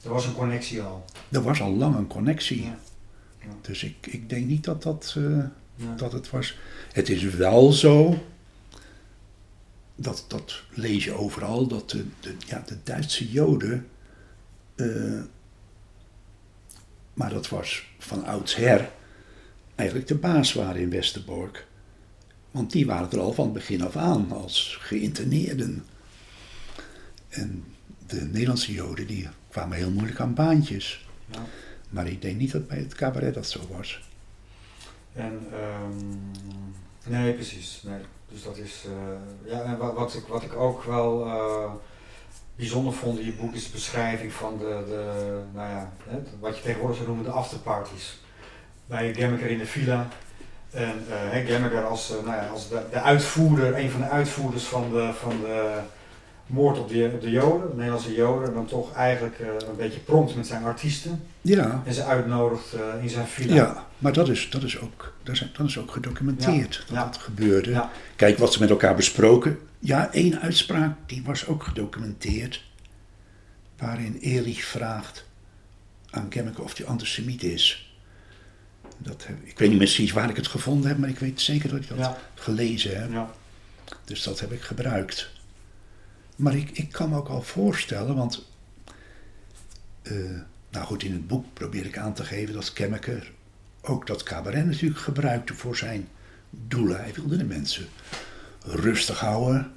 Er 0.04 0.10
was 0.10 0.26
een 0.26 0.34
connectie 0.34 0.82
al. 0.82 1.04
er 1.30 1.42
was 1.42 1.60
al 1.60 1.70
lang 1.76 1.96
een 1.96 2.06
connectie. 2.06 2.62
Ja. 2.64 2.78
Ja. 3.40 3.48
Dus 3.60 3.82
ik, 3.84 4.06
ik 4.06 4.28
denk 4.28 4.46
niet 4.46 4.64
dat 4.64 4.82
dat, 4.82 5.14
eh, 5.16 5.38
Ja. 5.74 5.94
dat 5.96 6.12
het 6.12 6.30
was. 6.30 6.56
Het 6.92 7.08
is 7.08 7.22
wel 7.22 7.72
zo, 7.72 8.18
dat, 9.96 10.24
dat 10.28 10.62
lees 10.70 11.04
je 11.04 11.12
overal, 11.12 11.66
dat 11.66 11.90
de, 11.90 12.04
de, 12.20 12.34
ja, 12.46 12.62
de 12.66 12.76
Duitse 12.84 13.30
Joden, 13.30 13.86
eh, 14.74 15.20
maar 17.14 17.30
dat 17.30 17.48
was 17.48 17.86
van 17.98 18.24
oudsher, 18.24 18.90
eigenlijk 19.74 20.08
de 20.08 20.14
baas 20.14 20.52
waren 20.52 20.80
in 20.80 20.90
Westerbork. 20.90 21.66
Want 22.52 22.70
die 22.72 22.86
waren 22.86 23.10
er 23.10 23.20
al 23.20 23.32
van 23.32 23.44
het 23.44 23.54
begin 23.54 23.82
af 23.82 23.96
aan 23.96 24.32
als 24.32 24.76
geïnterneerden. 24.80 25.84
En 27.28 27.64
de 28.06 28.20
Nederlandse 28.20 28.72
Joden 28.72 29.06
die 29.06 29.28
kwamen 29.48 29.76
heel 29.76 29.90
moeilijk 29.90 30.20
aan 30.20 30.34
baantjes. 30.34 31.06
Ja. 31.30 31.44
Maar 31.88 32.06
ik 32.06 32.22
denk 32.22 32.38
niet 32.38 32.52
dat 32.52 32.68
bij 32.68 32.78
het 32.78 32.94
cabaret 32.94 33.34
dat 33.34 33.46
zo 33.46 33.60
was. 33.76 34.02
En, 35.12 35.46
ehm, 35.52 37.12
nee, 37.12 37.34
precies. 37.34 37.82
Nee. 37.84 38.00
Dus 38.28 38.42
dat 38.42 38.56
is, 38.56 38.84
eh, 38.86 39.50
ja, 39.50 39.62
en 39.62 39.78
wat, 39.78 39.94
wat, 39.94 40.14
ik, 40.14 40.26
wat 40.26 40.42
ik 40.42 40.56
ook 40.56 40.82
wel 40.84 41.26
eh, 41.26 41.72
bijzonder 42.56 42.92
vond 42.92 43.18
in 43.18 43.24
je 43.24 43.32
boek 43.32 43.54
is 43.54 43.64
de 43.64 43.72
beschrijving 43.72 44.32
van 44.32 44.58
de, 44.58 44.84
de 44.86 45.40
nou 45.54 45.68
ja, 45.68 45.92
hè, 46.04 46.18
wat 46.40 46.56
je 46.56 46.62
tegenwoordig 46.62 46.96
zou 46.96 47.08
noemen 47.08 47.26
de 47.26 47.30
afterparties. 47.30 48.20
Bij 48.86 49.14
Gemmeker 49.14 49.50
in 49.50 49.58
de 49.58 49.66
villa. 49.66 50.08
En 50.72 51.04
Gemmeker 51.46 51.84
als, 51.84 52.10
eh, 52.10 52.16
nou 52.24 52.36
ja, 52.36 52.46
als 52.46 52.68
de, 52.68 52.82
de 52.90 53.00
uitvoerder, 53.00 53.78
een 53.78 53.90
van 53.90 54.00
de 54.00 54.08
uitvoerders 54.08 54.64
van 54.64 54.90
de, 54.92 55.10
van 55.20 55.40
de 55.40 55.78
moord 56.46 56.78
op 56.78 56.88
de, 56.88 57.10
op 57.14 57.20
de 57.20 57.30
Joden, 57.30 57.68
de 57.70 57.76
Nederlandse 57.76 58.14
Joden, 58.14 58.54
dan 58.54 58.66
toch 58.66 58.94
eigenlijk 58.94 59.38
eh, 59.38 59.46
een 59.46 59.76
beetje 59.76 60.00
prompt 60.00 60.36
met 60.36 60.46
zijn 60.46 60.64
artiesten. 60.64 61.22
Ja, 61.40 61.82
En 61.84 61.94
ze 61.94 62.04
uitnodigt 62.04 62.74
in 63.02 63.08
zijn 63.08 63.26
villa. 63.26 63.54
ja 63.54 63.86
maar 64.02 64.12
dat 64.12 64.28
is, 64.28 64.50
dat 64.50 64.62
is, 64.62 64.78
ook, 64.78 65.14
dat 65.22 65.34
is, 65.34 65.50
dat 65.56 65.66
is 65.66 65.78
ook 65.78 65.90
gedocumenteerd 65.90 66.84
dat 66.86 66.96
ja. 66.96 67.04
dat 67.04 67.16
gebeurde. 67.16 67.70
Ja. 67.70 67.90
Kijk 68.16 68.38
wat 68.38 68.52
ze 68.52 68.60
met 68.60 68.70
elkaar 68.70 68.94
besproken. 68.94 69.58
Ja, 69.78 70.12
één 70.12 70.40
uitspraak 70.40 70.96
die 71.06 71.22
was 71.24 71.46
ook 71.46 71.62
gedocumenteerd. 71.62 72.64
Waarin 73.78 74.18
Erich 74.20 74.64
vraagt 74.64 75.24
aan 76.10 76.26
Gemmeke 76.30 76.62
of 76.62 76.76
hij 76.76 76.86
antisemiet 76.86 77.42
is. 77.42 77.91
Dat 79.02 79.26
heb, 79.26 79.36
ik 79.44 79.58
weet 79.58 79.68
niet 79.68 79.78
precies 79.78 80.12
waar 80.12 80.30
ik 80.30 80.36
het 80.36 80.46
gevonden 80.46 80.88
heb, 80.88 80.98
maar 80.98 81.08
ik 81.08 81.18
weet 81.18 81.40
zeker 81.40 81.68
dat 81.68 81.78
ik 81.80 81.88
dat 81.88 81.98
Ja. 81.98 82.18
gelezen 82.34 83.00
heb. 83.00 83.10
Ja. 83.12 83.30
Dus 84.04 84.22
dat 84.22 84.40
heb 84.40 84.52
ik 84.52 84.60
gebruikt. 84.60 85.30
Maar 86.36 86.56
ik, 86.56 86.70
ik 86.70 86.92
kan 86.92 87.08
me 87.08 87.16
ook 87.16 87.28
al 87.28 87.42
voorstellen, 87.42 88.16
want. 88.16 88.48
eh, 90.02 90.14
nou 90.70 90.84
goed, 90.86 91.02
in 91.02 91.12
het 91.12 91.26
boek 91.26 91.44
probeer 91.52 91.84
ik 91.86 91.98
aan 91.98 92.14
te 92.14 92.24
geven 92.24 92.54
dat 92.54 92.72
Kemmeker 92.72 93.32
ook 93.80 94.06
dat 94.06 94.22
cabaret 94.22 94.66
natuurlijk 94.66 95.00
gebruikte 95.00 95.54
voor 95.54 95.76
zijn 95.76 96.08
doelen. 96.50 96.96
Hij 96.96 97.12
wilde 97.14 97.36
de 97.36 97.44
mensen 97.44 97.86
rustig 98.64 99.20
houden, 99.20 99.72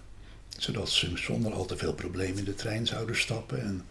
zodat 0.57 0.89
ze 0.89 1.11
zonder 1.17 1.53
al 1.53 1.65
te 1.65 1.77
veel 1.77 1.93
problemen 1.93 2.38
in 2.38 2.43
de 2.43 2.55
trein 2.55 2.88
zouden 2.88 3.15
stappen. 3.17 3.61
En 3.61 3.81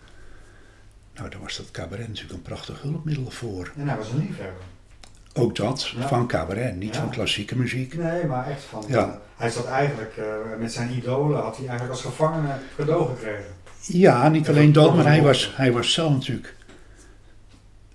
nou, 1.15 1.29
daar 1.31 1.41
was 1.41 1.57
dat 1.57 1.71
cabaret 1.71 2.07
natuurlijk 2.09 2.35
een 2.35 2.43
prachtig 2.43 2.83
hulpmiddel 2.83 3.31
voor. 3.31 3.73
En 3.77 3.89
hij 3.89 3.97
was 3.97 4.11
een 4.11 4.19
liefhebber. 4.19 4.63
Ook 5.37 5.57
dat 5.57 5.89
Ja. 5.97 6.09
van 6.09 6.27
cabaret, 6.27 6.77
niet 6.77 6.95
Ja. 6.95 7.01
van 7.01 7.11
klassieke 7.11 7.57
muziek. 7.57 7.95
Nee, 7.97 8.25
maar 8.27 8.51
echt 8.51 8.63
van. 8.63 8.85
Ja. 8.89 9.21
hij 9.37 9.51
zat 9.51 9.67
eigenlijk 9.67 10.17
eh, 10.17 10.25
met 10.59 10.73
zijn 10.73 10.91
idolen, 10.97 11.41
had 11.43 11.57
hij 11.57 11.67
eigenlijk 11.67 11.91
als 11.99 12.03
gevangene 12.13 12.57
cadeau 12.77 13.09
gekregen. 13.15 13.55
Ja, 13.81 14.29
niet 14.29 14.49
alleen 14.49 14.73
dat- 14.73 14.95
maar 14.97 15.05
hij 15.07 15.23
was, 15.23 15.53
hij 15.57 15.73
was 15.73 15.93
zelf 15.93 16.13
natuurlijk 16.13 16.55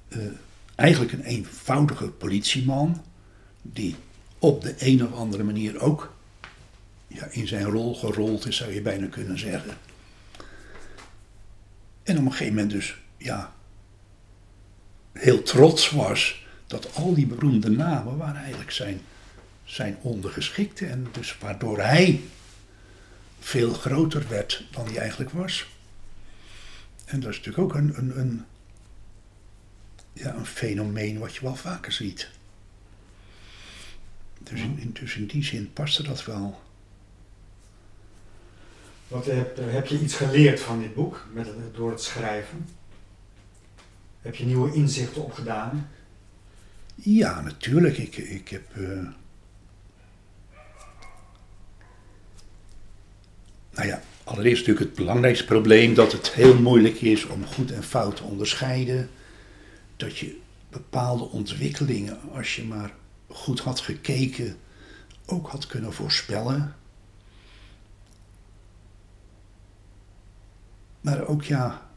eh, 0.10 0.20
eigenlijk 0.76 1.12
een 1.12 1.24
eenvoudige 1.24 2.10
politieman. 2.10 3.04
Die 3.62 3.96
op 4.40 4.62
de 4.62 4.76
een 4.78 5.06
of 5.06 5.14
andere 5.14 5.44
manier 5.44 5.82
ook 5.82 6.14
ja, 7.08 7.28
in 7.30 7.48
zijn 7.48 7.64
rol 7.66 7.96
gerold 7.96 8.48
is, 8.48 8.56
zou 8.58 8.74
je 8.74 8.82
bijna 8.82 9.08
kunnen 9.08 9.40
zeggen. 9.40 9.72
En 12.04 12.18
op 12.18 12.26
een 12.26 12.32
gegeven 12.32 12.54
moment 12.54 12.72
dus, 12.72 13.02
ja, 13.18 13.54
heel 15.14 15.42
trots 15.44 15.90
was 15.90 16.39
dat 16.70 16.96
al 16.96 17.14
die 17.14 17.26
beroemde 17.26 17.70
namen 17.70 18.18
waren 18.18 18.42
eigenlijk 18.42 18.72
zijn, 18.72 19.02
zijn 19.64 19.98
ondergeschikten. 20.02 20.90
En 20.90 21.08
dus 21.12 21.38
waardoor 21.38 21.80
hij 21.80 22.22
veel 23.40 23.74
groter 23.74 24.28
werd 24.28 24.66
dan 24.72 24.86
hij 24.86 24.98
eigenlijk 24.98 25.32
was. 25.32 25.68
En 27.06 27.20
dat 27.20 27.30
is 27.30 27.38
natuurlijk 27.38 27.64
ook 27.64 27.74
een, 27.74 27.98
een, 27.98 28.20
een, 28.20 28.46
ja, 30.14 30.36
een 30.36 30.46
fenomeen 30.46 31.20
wat 31.20 31.36
je 31.36 31.42
wel 31.42 31.56
vaker 31.56 31.92
ziet. 31.92 32.30
Dus 34.40 34.60
in, 34.60 34.90
dus 35.00 35.16
in 35.16 35.26
die 35.26 35.44
zin 35.44 35.74
paste 35.74 36.04
dat 36.04 36.26
wel. 36.26 36.62
Wat 39.08 39.26
heb, 39.26 39.58
heb 39.62 39.86
je 39.86 40.00
iets 40.00 40.16
geleerd 40.16 40.60
van 40.60 40.80
dit 40.80 40.94
boek 40.94 41.28
met, 41.34 41.48
door 41.74 41.92
het 41.92 42.02
schrijven? 42.02 42.68
Heb 44.22 44.36
je 44.36 44.46
nieuwe 44.46 44.74
inzichten 44.74 45.24
opgedaan? 45.24 45.90
Ja, 47.02 47.42
natuurlijk. 47.42 47.98
Ik, 47.98 48.18
ik 48.18 48.50
heb. 48.50 48.76
eh, 48.76 49.08
nou 53.72 53.88
ja, 53.88 54.02
allereerst 54.24 54.60
natuurlijk 54.68 54.86
het 54.86 54.96
belangrijkste 54.96 55.46
probleem 55.46 55.94
dat 55.94 56.12
het 56.12 56.32
heel 56.32 56.60
moeilijk 56.62 57.02
is 57.02 57.26
om 57.26 57.46
goed 57.46 57.72
en 57.72 57.84
fout 57.84 58.16
te 58.16 58.24
onderscheiden. 58.24 59.10
Dat 59.96 60.18
je 60.18 60.40
bepaalde 60.70 61.24
ontwikkelingen, 61.24 62.20
als 62.32 62.56
je 62.56 62.64
maar 62.64 62.94
goed 63.28 63.60
had 63.60 63.80
gekeken, 63.80 64.58
ook 65.26 65.48
had 65.48 65.68
kunnen 65.68 65.94
voorspellen. 65.94 66.76
Maar 71.02 71.28
ook 71.28 71.44
ja, 71.44 71.90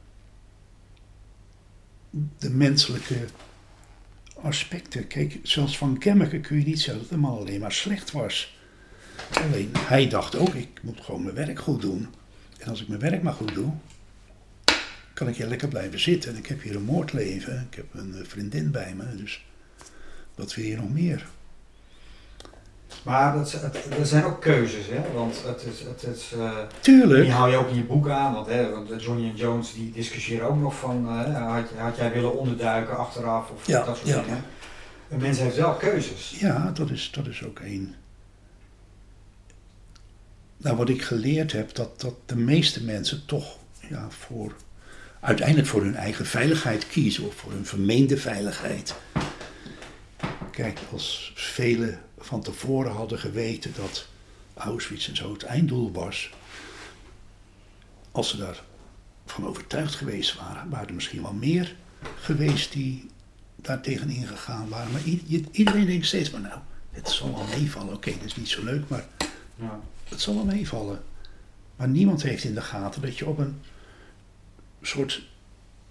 de 2.38 2.50
menselijke 2.50 3.26
aspecten. 4.42 5.06
Kijk, 5.06 5.38
zelfs 5.42 5.78
van 5.78 5.98
Kemmeke 5.98 6.40
kun 6.40 6.58
je 6.58 6.64
niet 6.64 6.80
zeggen 6.80 7.02
dat 7.02 7.10
de 7.10 7.16
man 7.16 7.38
alleen 7.38 7.60
maar 7.60 7.72
slecht 7.72 8.10
was. 8.10 8.56
Alleen 9.42 9.70
hij 9.78 10.08
dacht 10.08 10.36
ook, 10.36 10.54
ik 10.54 10.82
moet 10.82 11.00
gewoon 11.00 11.22
mijn 11.22 11.34
werk 11.34 11.58
goed 11.58 11.80
doen. 11.80 12.08
En 12.58 12.68
als 12.68 12.82
ik 12.82 12.88
mijn 12.88 13.00
werk 13.00 13.22
maar 13.22 13.32
goed 13.32 13.54
doe, 13.54 13.72
kan 15.14 15.28
ik 15.28 15.36
hier 15.36 15.46
lekker 15.46 15.68
blijven 15.68 16.00
zitten. 16.00 16.30
En 16.32 16.38
ik 16.38 16.46
heb 16.46 16.62
hier 16.62 16.76
een 16.76 16.82
moordleven. 16.82 17.66
Ik 17.70 17.76
heb 17.76 17.94
een 17.94 18.14
eh, 18.14 18.24
vriendin 18.24 18.70
bij 18.70 18.94
me. 18.94 19.16
Dus 19.16 19.44
wat 20.34 20.54
wil 20.54 20.64
je 20.64 20.76
nog 20.76 20.92
meer? 20.92 21.26
Maar 23.04 23.34
dat, 23.34 23.52
het, 23.52 23.76
er 23.98 24.06
zijn 24.06 24.24
ook 24.24 24.40
keuzes, 24.40 24.86
hè? 24.86 25.12
Want 25.14 25.42
het 25.46 25.64
is. 25.72 25.80
Het 25.80 26.16
is 26.16 26.32
eh, 26.38 26.50
Tuurlijk. 26.80 27.22
die 27.22 27.32
hou 27.32 27.50
je 27.50 27.56
ook 27.56 27.68
in 27.68 27.76
je 27.76 27.84
boek 27.84 28.08
aan. 28.08 28.32
Want, 28.34 28.46
hè, 28.46 28.70
want 28.70 29.02
Johnny 29.02 29.28
en 29.28 29.36
Jones 29.36 29.74
die 29.74 29.92
discussiëren 29.92 30.48
ook 30.48 30.56
nog 30.60 30.74
van. 30.78 31.08
eh, 31.08 31.52
had, 31.54 31.64
had 31.76 31.96
jij 31.96 32.12
willen 32.12 32.38
onderduiken 32.38 32.96
achteraf 32.96 33.50
of 33.50 33.66
Ja, 33.66 33.84
dat 33.84 33.96
soort 33.96 34.08
ja. 34.08 34.22
dingen. 34.22 34.44
Een 35.10 35.20
mens 35.20 35.38
heeft 35.38 35.56
wel 35.56 35.74
keuzes. 35.74 36.36
Ja, 36.38 36.70
dat 36.74 36.90
is, 36.90 37.10
dat 37.14 37.26
is 37.26 37.44
ook 37.44 37.58
één. 37.60 37.94
Nou, 40.56 40.76
wat 40.76 40.88
ik 40.88 41.02
geleerd 41.02 41.52
heb, 41.52 41.74
dat, 41.74 42.00
dat 42.00 42.14
de 42.26 42.36
meeste 42.36 42.84
mensen 42.84 43.22
toch 43.26 43.56
ja, 43.88 44.06
voor, 44.10 44.52
uiteindelijk 45.20 45.68
voor 45.68 45.82
hun 45.82 45.94
eigen 45.96 46.26
veiligheid 46.26 46.86
kiezen 46.86 47.26
of 47.26 47.34
voor 47.34 47.52
hun 47.52 47.66
vermeende 47.66 48.16
veiligheid. 48.16 48.94
Kijk, 50.52 50.78
als 50.92 51.32
velen 51.34 52.00
van 52.18 52.42
tevoren 52.42 52.92
hadden 52.92 53.18
geweten 53.18 53.72
dat 53.76 54.06
Auschwitz 54.54 55.08
en 55.08 55.16
zo 55.16 55.32
het 55.32 55.42
einddoel 55.42 55.92
was, 55.92 56.30
als 58.10 58.28
ze 58.28 58.36
daarvan 58.36 59.46
overtuigd 59.46 59.94
geweest 59.94 60.34
waren, 60.34 60.68
waren 60.70 60.88
er 60.88 60.94
misschien 60.94 61.22
wel 61.22 61.32
meer 61.32 61.74
geweest 62.14 62.72
die 62.72 63.06
daar 63.56 63.80
tegenin 63.80 64.26
gegaan 64.26 64.68
waren. 64.68 64.92
Maar 64.92 65.02
iedereen 65.50 65.86
denkt 65.86 66.06
steeds 66.06 66.30
maar 66.30 66.40
nou, 66.40 66.58
het 66.90 67.08
zal 67.08 67.34
wel 67.34 67.46
meevallen. 67.58 67.94
Oké, 67.94 68.10
dat 68.12 68.24
is 68.24 68.36
niet 68.36 68.48
zo 68.48 68.64
leuk, 68.64 68.88
maar 68.88 69.06
Ja. 69.54 69.80
het 70.08 70.20
zal 70.20 70.34
wel 70.34 70.44
meevallen. 70.44 71.02
Maar 71.76 71.88
niemand 71.88 72.22
heeft 72.22 72.44
in 72.44 72.54
de 72.54 72.60
gaten 72.60 73.02
dat 73.02 73.18
je 73.18 73.26
op 73.26 73.38
een 73.38 73.60
soort 74.82 75.22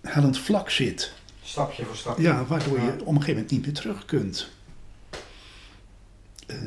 hellend 0.01 0.38
vlak 0.39 0.70
zit. 0.70 1.14
Stapje 1.43 1.85
voor 1.85 1.95
stapje. 1.95 2.23
Ja, 2.23 2.45
waardoor 2.45 2.79
je 2.79 2.91
op 2.91 2.99
een 2.99 3.13
gegeven 3.13 3.33
moment 3.33 3.51
niet 3.51 3.65
meer 3.65 3.73
terug 3.73 4.05
kunt. 4.05 4.49
Eh, 6.47 6.57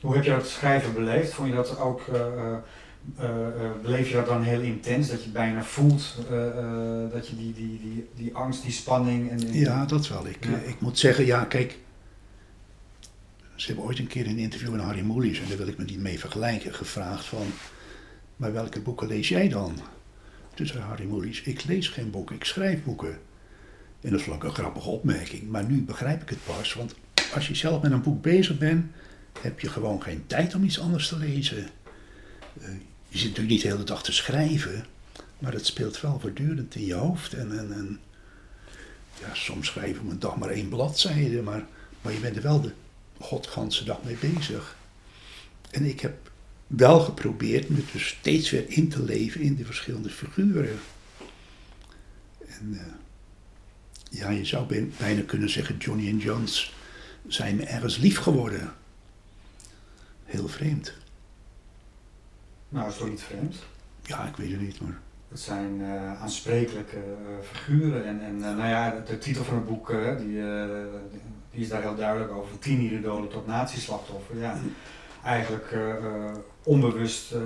Hoe 0.00 0.14
heb 0.14 0.24
je 0.24 0.30
dat 0.30 0.48
schrijven 0.48 0.94
beleefd? 0.94 1.32
Vond 1.34 1.48
je 1.48 1.54
dat 1.54 1.78
ook, 1.78 2.02
eh, 2.08 2.56
beleef 3.82 4.08
je 4.08 4.14
dat 4.14 4.26
dan 4.26 4.42
heel 4.42 4.60
intens? 4.60 5.08
Dat 5.08 5.24
je 5.24 5.30
bijna 5.30 5.62
voelt 5.62 6.16
dat 7.12 7.28
je 7.28 7.36
die, 7.36 7.52
die, 7.52 7.80
die, 7.80 8.08
die 8.16 8.34
angst, 8.34 8.62
die 8.62 8.72
spanning 8.72 9.30
en... 9.30 9.52
ja, 9.52 9.84
dat 9.86 10.08
wel. 10.08 10.26
Ik, 10.26 10.44
Ja. 10.44 10.56
ik 10.56 10.80
moet 10.80 10.98
zeggen, 10.98 11.26
ja, 11.26 11.44
kijk. 11.44 11.78
Ze 13.54 13.66
hebben 13.66 13.84
ooit 13.84 13.98
een 13.98 14.06
keer 14.06 14.24
in 14.24 14.30
een 14.30 14.38
interview 14.38 14.70
met 14.70 14.80
Harry 14.80 15.00
Mulisch, 15.02 15.40
en 15.40 15.48
daar 15.48 15.56
wil 15.56 15.66
ik 15.68 15.78
me 15.78 15.84
niet 15.84 15.98
mee 15.98 16.18
vergelijken, 16.18 16.74
gevraagd 16.74 17.24
van, 17.24 17.46
maar 18.36 18.52
welke 18.52 18.80
boeken 18.80 19.06
lees 19.06 19.28
jij 19.28 19.48
dan? 19.48 19.78
Zei 20.66 20.82
Harry 20.82 21.04
Mulisch, 21.04 21.42
ik 21.42 21.64
lees 21.64 21.88
geen 21.88 22.10
boeken, 22.10 22.36
ik 22.36 22.44
schrijf 22.44 22.84
boeken. 22.84 23.18
En 24.00 24.10
dat 24.10 24.22
vond 24.22 24.36
ik 24.36 24.42
een 24.42 24.54
grappige 24.54 24.88
opmerking, 24.88 25.48
maar 25.48 25.64
nu 25.64 25.82
begrijp 25.82 26.22
ik 26.22 26.28
het 26.28 26.44
pas, 26.44 26.74
want 26.74 26.94
als 27.34 27.48
je 27.48 27.54
zelf 27.54 27.82
met 27.82 27.92
een 27.92 28.02
boek 28.02 28.22
bezig 28.22 28.58
bent, 28.58 28.86
heb 29.40 29.60
je 29.60 29.68
gewoon 29.68 30.02
geen 30.02 30.26
tijd 30.26 30.54
om 30.54 30.64
iets 30.64 30.80
anders 30.80 31.08
te 31.08 31.18
lezen. 31.18 31.68
Eh, 32.60 32.68
je 33.08 33.18
zit 33.18 33.28
natuurlijk 33.28 33.48
niet 33.48 33.62
de 33.62 33.68
hele 33.68 33.84
dag 33.84 34.02
te 34.02 34.12
schrijven, 34.12 34.84
maar 35.38 35.52
het 35.52 35.66
speelt 35.66 36.00
wel 36.00 36.20
voortdurend 36.20 36.74
in 36.74 36.86
je 36.86 36.94
hoofd. 36.94 37.32
En, 37.32 37.58
en, 37.58 38.00
ja, 39.20 39.34
soms 39.34 39.66
schrijf 39.66 39.98
op 39.98 40.10
een 40.10 40.18
dag 40.18 40.36
maar 40.36 40.50
één 40.50 40.68
bladzijde, 40.68 41.42
maar, 41.42 41.66
maar 42.00 42.12
je 42.12 42.20
bent 42.20 42.36
er 42.36 42.42
wel 42.42 42.60
de 42.60 42.72
godganse 43.18 43.84
dag 43.84 44.02
mee 44.02 44.16
bezig. 44.16 44.76
En 45.70 45.84
ik 45.84 46.00
heb 46.00 46.29
wel 46.76 47.00
geprobeerd 47.00 47.68
me 47.68 47.84
dus 47.92 48.08
steeds 48.08 48.50
weer 48.50 48.64
in 48.68 48.88
te 48.88 49.02
leven 49.02 49.40
in 49.40 49.56
de 49.56 49.64
verschillende 49.64 50.10
figuren. 50.10 50.78
En 52.46 52.68
eh, 52.72 52.86
ja, 54.10 54.30
je 54.30 54.44
zou 54.44 54.66
bij- 54.66 54.90
bijna 54.98 55.22
kunnen 55.26 55.50
zeggen, 55.50 55.76
Johnny 55.76 56.08
en 56.08 56.18
Jones 56.18 56.74
zijn 57.26 57.56
me 57.56 57.64
ergens 57.64 57.96
lief 57.96 58.18
geworden. 58.18 58.72
Heel 60.24 60.48
vreemd. 60.48 60.92
Nou, 62.68 62.88
is 62.88 62.96
toch 62.96 63.08
niet 63.08 63.22
vreemd? 63.22 63.56
Ja, 64.02 64.28
ik 64.28 64.36
weet 64.36 64.50
het 64.50 64.60
niet, 64.60 64.80
maar... 64.80 64.98
Het 65.28 65.40
zijn 65.40 65.80
eh, 65.82 66.22
aansprekelijke 66.22 66.96
eh, 66.96 67.46
figuren. 67.52 68.06
En, 68.06 68.24
en 68.24 68.38
nou 68.38 68.68
ja, 68.68 69.02
de, 69.06 69.18
titel 69.18 69.44
van 69.44 69.54
het 69.54 69.66
boek 69.66 69.88
die, 70.18 70.42
die 71.50 71.60
is 71.60 71.68
daar 71.68 71.82
heel 71.82 71.96
duidelijk 71.96 72.32
over. 72.32 72.48
Van 72.48 72.58
tienidolen 72.58 73.28
tot 73.28 73.46
natieslachtoffer. 73.46 74.38
Ja, 74.38 74.58
eigenlijk 75.24 75.72
eh, 75.72 75.90
eh, 75.96 76.36
onbewust 76.62 77.32
eh, 77.32 77.40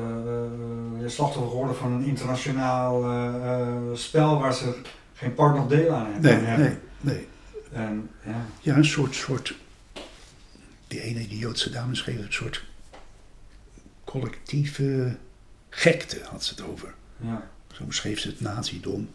slachtoffer 1.07 1.51
geworden 1.51 1.77
van 1.77 1.93
een 1.93 2.05
internationaal 2.05 3.03
spel 3.97 4.39
waar 4.39 4.55
ze 4.55 4.81
geen 5.14 5.35
part 5.35 5.57
nog 5.57 5.68
deel 5.68 5.91
aan 5.95 6.12
hebben. 6.12 6.43
Nee, 6.45 6.57
nee, 6.57 6.77
nee. 7.01 7.29
En, 7.72 8.11
ja. 8.25 8.47
Ja, 8.61 8.77
een 8.77 8.85
soort, 8.85 9.14
soort 9.14 9.55
die 10.89 11.01
ene, 11.01 11.29
die 11.29 11.39
Joodse 11.39 11.70
dame 11.70 11.95
schreef, 11.95 12.18
een 12.18 12.33
soort 12.33 12.64
collectieve 14.05 15.16
gekte 15.70 16.20
had 16.31 16.45
ze 16.45 16.55
het 16.55 16.64
over. 16.64 16.95
Ja. 17.16 17.51
Zo 17.72 17.85
beschreef 17.85 18.20
ze 18.20 18.29
het 18.29 18.41
nazidom. 18.41 19.09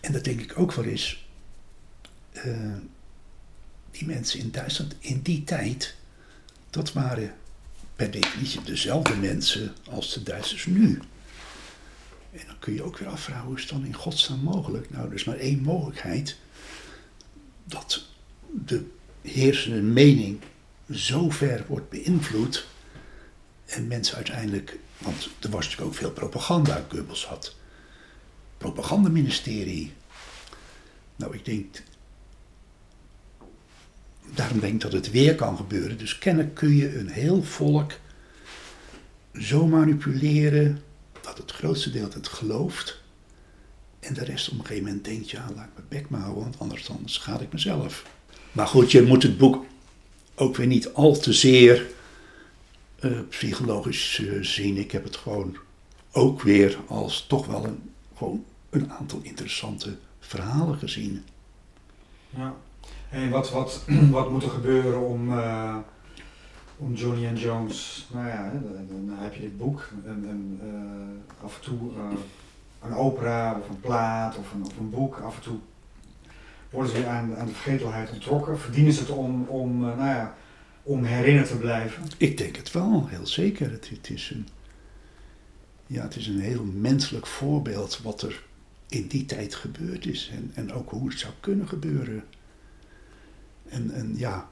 En 0.00 0.12
dat 0.12 0.24
denk 0.24 0.40
ik 0.40 0.58
ook 0.58 0.72
wel 0.72 0.84
eens. 0.84 1.26
eh, 2.32 2.72
die 3.90 4.06
mensen 4.06 4.40
in 4.40 4.50
Duitsland 4.50 4.94
in 4.98 5.20
die 5.22 5.44
tijd, 5.44 5.94
dat 6.78 6.92
waren 6.92 7.34
per 7.96 8.10
definitie 8.10 8.62
dezelfde 8.62 9.16
mensen 9.16 9.74
als 9.90 10.14
de 10.14 10.22
Duitsers 10.22 10.66
nu. 10.66 11.00
En 12.32 12.46
dan 12.46 12.58
kun 12.58 12.74
je 12.74 12.82
ook 12.82 12.98
weer 12.98 13.08
afvragen, 13.08 13.44
hoe 13.44 13.56
is 13.56 13.60
het 13.62 13.70
dan 13.70 13.84
in 13.84 13.94
godsnaam 13.94 14.40
mogelijk? 14.40 14.90
Nou, 14.90 15.08
er 15.08 15.14
is 15.14 15.24
maar 15.24 15.36
één 15.36 15.62
mogelijkheid. 15.62 16.36
Dat 17.64 18.04
de 18.64 18.90
heersende 19.22 19.82
mening 19.82 20.40
zo 20.90 21.30
ver 21.30 21.64
wordt 21.68 21.88
beïnvloed 21.88 22.66
en 23.66 23.86
mensen 23.86 24.16
uiteindelijk, 24.16 24.78
want 24.98 25.28
er 25.40 25.50
was 25.50 25.64
natuurlijk 25.64 25.90
ook 25.90 25.98
veel 25.98 26.12
propaganda. 26.12 26.84
Goebbels 26.88 27.26
had 27.26 27.56
propagandaministerie. 28.58 29.92
Nou, 31.16 31.34
ik 31.34 31.44
denk, 31.44 31.82
daarom 34.34 34.60
denk 34.60 34.74
ik 34.74 34.80
dat 34.80 34.92
het 34.92 35.10
weer 35.10 35.34
kan 35.34 35.56
gebeuren. 35.56 35.98
Dus 35.98 36.18
kennelijk 36.18 36.54
kun 36.54 36.76
je 36.76 36.98
een 36.98 37.08
heel 37.08 37.42
volk 37.42 37.92
zo 39.40 39.66
manipuleren 39.66 40.82
dat 41.20 41.38
het 41.38 41.50
grootste 41.50 41.90
deel 41.90 42.08
het 42.12 42.28
gelooft. 42.28 43.00
En 44.00 44.14
de 44.14 44.24
rest 44.24 44.48
op 44.48 44.58
een 44.58 44.64
gegeven 44.64 44.84
moment 44.84 45.04
denkt, 45.04 45.30
ja, 45.30 45.44
laat 45.54 45.64
ik 45.64 45.70
mijn 45.74 45.86
bek 45.88 46.10
maar 46.10 46.20
houden, 46.20 46.42
want 46.42 46.58
anders 46.58 46.86
dan 46.86 47.02
schaad 47.04 47.40
ik 47.40 47.52
mezelf. 47.52 48.06
Maar 48.52 48.66
goed, 48.66 48.90
je 48.92 49.02
moet 49.02 49.22
het 49.22 49.38
boek 49.38 49.64
ook 50.34 50.56
weer 50.56 50.66
niet 50.66 50.92
al 50.92 51.16
te 51.16 51.32
zeer 51.32 51.86
eh, 52.98 53.20
psychologisch 53.28 54.18
eh, 54.18 54.42
zien. 54.42 54.76
Ik 54.76 54.90
heb 54.90 55.04
het 55.04 55.16
gewoon 55.16 55.56
ook 56.12 56.42
weer 56.42 56.78
als 56.86 57.26
toch 57.26 57.46
wel 57.46 57.64
een, 57.64 57.90
gewoon 58.16 58.44
een 58.70 58.92
aantal 58.92 59.20
interessante 59.22 59.96
verhalen 60.20 60.78
gezien. 60.78 61.24
Ja. 62.36 62.56
En 63.10 63.30
wat, 63.30 63.50
wat, 63.50 63.84
wat 64.10 64.30
moet 64.30 64.42
er 64.42 64.50
gebeuren 64.50 65.00
om, 65.00 65.38
eh, 65.38 65.76
om 66.76 66.94
Johnny 66.94 67.26
and 67.26 67.40
Jones, 67.40 68.08
nou 68.12 68.26
ja, 68.26 68.50
dan, 68.50 69.06
dan 69.06 69.16
heb 69.18 69.34
je 69.34 69.40
dit 69.40 69.58
boek 69.58 69.88
en, 70.04 70.24
en 70.28 70.60
eh, 70.62 71.44
af 71.44 71.56
en 71.56 71.62
toe 71.62 71.78
eh, 71.96 72.18
een 72.82 72.94
opera 72.94 73.58
of 73.60 73.68
een 73.68 73.80
plaat 73.80 74.36
of 74.36 74.52
een, 74.52 74.64
of 74.64 74.78
een 74.78 74.90
boek, 74.90 75.20
af 75.20 75.36
en 75.36 75.42
toe 75.42 75.58
worden 76.70 76.92
ze 76.92 76.98
weer 76.98 77.08
aan, 77.08 77.36
aan 77.36 77.46
de 77.46 77.52
vergetelheid 77.52 78.12
ontrokken. 78.12 78.58
Verdienen 78.58 78.92
ze 78.92 79.00
het 79.00 79.10
om, 79.10 79.44
om, 79.44 79.80
nou 79.80 79.98
ja, 79.98 80.34
om 80.82 81.04
herinnerd 81.04 81.48
te 81.48 81.56
blijven? 81.56 82.02
Ik 82.16 82.36
denk 82.38 82.56
het 82.56 82.72
wel, 82.72 83.06
heel 83.08 83.26
zeker. 83.26 83.70
Het, 83.70 83.88
het, 83.88 84.10
is 84.10 84.30
een, 84.30 84.48
ja, 85.86 86.02
het 86.02 86.16
is 86.16 86.26
een 86.26 86.40
heel 86.40 86.64
menselijk 86.64 87.26
voorbeeld 87.26 88.00
wat 88.02 88.22
er 88.22 88.42
in 88.88 89.06
die 89.06 89.24
tijd 89.24 89.54
gebeurd 89.54 90.06
is. 90.06 90.30
En, 90.32 90.50
en 90.54 90.72
ook 90.72 90.90
hoe 90.90 91.08
het 91.08 91.18
zou 91.18 91.32
kunnen 91.40 91.68
gebeuren. 91.68 92.24
En, 93.70 93.90
en 93.90 94.14
ja, 94.16 94.48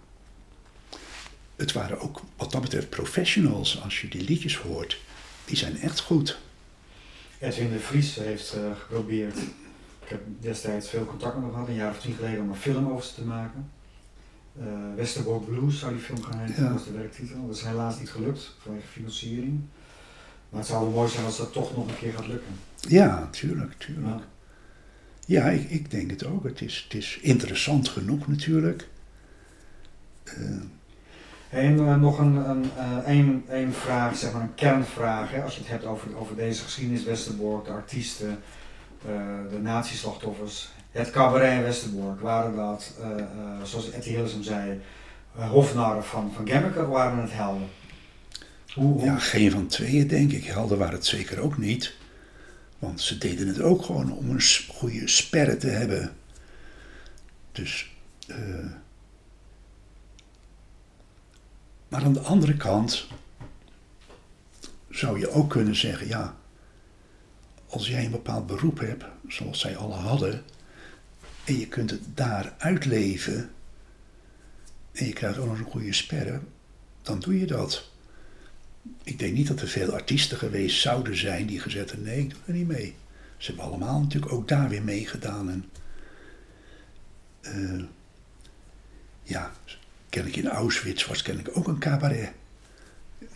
het 1.57 1.73
waren 1.73 2.01
ook 2.01 2.21
wat 2.37 2.53
dat 2.53 2.61
betreft 2.61 2.89
professionals. 2.91 3.83
Als 3.83 4.01
je 4.01 4.09
die 4.09 4.25
liedjes 4.25 4.57
hoort, 4.57 5.01
die 5.45 5.57
zijn 5.57 5.79
echt 5.79 6.01
goed. 6.01 6.39
Edwin 7.39 7.71
de 7.73 7.79
Vries 7.79 8.15
heeft 8.15 8.53
eh, 8.53 8.61
geprobeerd, 8.79 9.37
ik 10.03 10.09
heb 10.09 10.21
destijds 10.41 10.89
veel 10.89 11.05
contact 11.05 11.35
met 11.35 11.43
hem 11.45 11.53
gehad, 11.53 11.69
een 11.69 11.75
jaar 11.75 11.91
of 11.91 12.01
tien 12.01 12.15
geleden, 12.15 12.41
om 12.43 12.49
een 12.49 12.57
film 12.57 12.89
over 12.91 13.05
ze 13.05 13.15
te 13.15 13.25
maken. 13.25 13.71
Eh 14.61 14.65
Westerbork 14.97 15.47
Blues 15.47 15.79
zou 15.79 15.93
die 15.93 16.03
film 16.03 16.23
gaan 16.23 16.39
heten, 16.39 16.63
Ja. 16.63 16.69
dat 16.69 16.73
was 16.79 16.85
de 16.87 16.93
werktitel. 16.93 17.47
Dat 17.47 17.57
is 17.57 17.63
helaas 17.63 17.99
niet 17.99 18.11
gelukt 18.11 18.55
vanwege 18.63 18.87
financiering. 18.87 19.61
Maar 20.49 20.61
het 20.61 20.69
zou 20.69 20.85
wel 20.85 20.93
mooi 20.95 21.11
zijn 21.11 21.25
als 21.25 21.37
dat 21.37 21.53
toch 21.53 21.77
nog 21.77 21.89
een 21.89 21.99
keer 21.99 22.13
gaat 22.13 22.27
lukken. 22.27 22.53
Ja, 22.81 23.29
tuurlijk, 23.31 23.73
tuurlijk. 23.79 24.19
Ja. 24.19 24.25
Ja, 25.27 25.45
ik, 25.49 25.71
ik 25.71 25.91
denk 25.91 26.11
het 26.11 26.25
ook. 26.27 26.45
Het 26.45 26.61
is, 26.61 26.83
het 26.85 26.95
is 26.95 27.19
interessant 27.23 27.89
genoeg 27.89 28.27
natuurlijk. 28.29 28.89
En 31.51 31.79
eh, 31.79 31.97
nog 31.97 32.19
een, 32.19 32.35
een, 32.35 32.71
eh, 32.77 33.17
een, 33.17 33.45
een 33.49 33.73
vraag, 33.73 34.17
zeg 34.17 34.33
maar 34.33 34.43
een 34.43 34.55
kernvraag. 34.55 35.31
Hè, 35.31 35.43
als 35.43 35.55
je 35.55 35.61
het 35.61 35.71
hebt 35.71 35.85
over, 35.85 36.17
over 36.17 36.37
deze 36.37 36.63
geschiedenis, 36.63 37.05
Westerbork, 37.05 37.65
de 37.65 37.71
artiesten, 37.71 38.39
eh, 39.07 39.11
de 39.51 39.59
natieslachtoffers. 39.59 40.69
Het 40.91 41.11
cabaret 41.11 41.53
in 41.53 41.63
Westerbork, 41.63 42.21
waren 42.21 42.57
dat, 42.57 42.93
zoals 43.63 43.91
Etty 43.91 44.09
Hillesum 44.09 44.43
zei, 44.43 44.81
hofnarren 45.33 46.05
van, 46.05 46.33
van 46.35 46.49
Gemmeke 46.49 46.87
waren 46.87 47.19
het 47.19 47.33
helden? 47.33 47.69
Hoe, 48.75 49.05
Ja, 49.05 49.19
geen 49.19 49.51
van 49.51 49.67
tweeën 49.67 50.07
denk 50.07 50.33
ik. 50.33 50.45
Helden 50.45 50.79
waren 50.79 50.95
het 50.95 51.07
zeker 51.07 51.41
ook 51.41 51.59
niet. 51.59 51.97
Want 52.79 53.01
ze 53.01 53.19
deden 53.19 53.49
het 53.49 53.61
ook 53.61 53.83
gewoon 53.85 54.13
om 54.13 54.31
een 54.31 54.43
goede 54.69 55.09
sperre 55.09 55.57
te 55.57 55.69
hebben. 55.69 56.13
Dus. 57.53 57.95
Maar 61.97 62.05
aan 62.05 62.13
de 62.13 62.21
andere 62.21 62.57
kant 62.57 63.07
zou 64.91 65.19
je 65.19 65.31
ook 65.31 65.51
kunnen 65.51 65.77
zeggen: 65.77 66.09
ja, 66.09 66.37
als 67.69 67.89
jij 67.89 68.05
een 68.05 68.11
bepaald 68.11 68.47
beroep 68.47 68.79
hebt, 68.79 69.05
zoals 69.29 69.61
zij 69.61 69.77
alle 69.77 69.95
hadden, 69.95 70.45
en 71.45 71.59
je 71.59 71.69
kunt 71.69 71.91
het 71.91 72.01
daar 72.15 72.55
uitleven, 72.59 73.51
en 74.93 75.07
je 75.07 75.13
krijgt 75.13 75.39
ook 75.39 75.47
nog 75.47 75.59
een 75.59 75.65
goede 75.65 75.93
sperre, 75.93 76.41
dan 77.03 77.21
doe 77.21 77.39
je 77.39 77.47
dat. 77.47 77.91
Ik 79.03 79.19
denk 79.19 79.35
niet 79.35 79.49
dat 79.49 79.61
er 79.61 79.69
veel 79.69 79.93
artiesten 79.93 80.39
geweest 80.39 80.81
zouden 80.81 81.17
zijn 81.17 81.47
die 81.47 81.61
gezegd 81.61 81.91
hebben: 81.91 82.09
nee, 82.09 82.21
ik 82.21 82.31
doe 82.31 82.41
er 82.47 82.53
niet 82.53 82.69
mee. 82.69 82.95
Ze 83.37 83.47
hebben 83.47 83.65
allemaal 83.65 84.01
natuurlijk 84.01 84.33
ook 84.33 84.49
daar 84.49 84.69
weer 84.69 84.83
meegedaan. 84.83 85.51
En, 85.51 85.65
eh, 87.41 87.85
ja, 89.23 89.53
kennelijk 90.09 90.43
in 90.43 90.51
Auschwitz 90.51 91.07
was 91.07 91.23
kennelijk 91.23 91.57
ook 91.57 91.69
een 91.69 91.79
cabaret. 91.79 92.31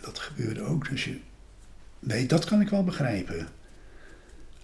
Dat 0.00 0.18
gebeurde 0.18 0.62
ook. 0.62 0.88
Dus 0.88 1.04
je, 1.04 1.18
nee, 1.98 2.26
dat 2.26 2.44
kan 2.44 2.60
ik 2.60 2.68
wel 2.68 2.84
begrijpen. 2.84 3.48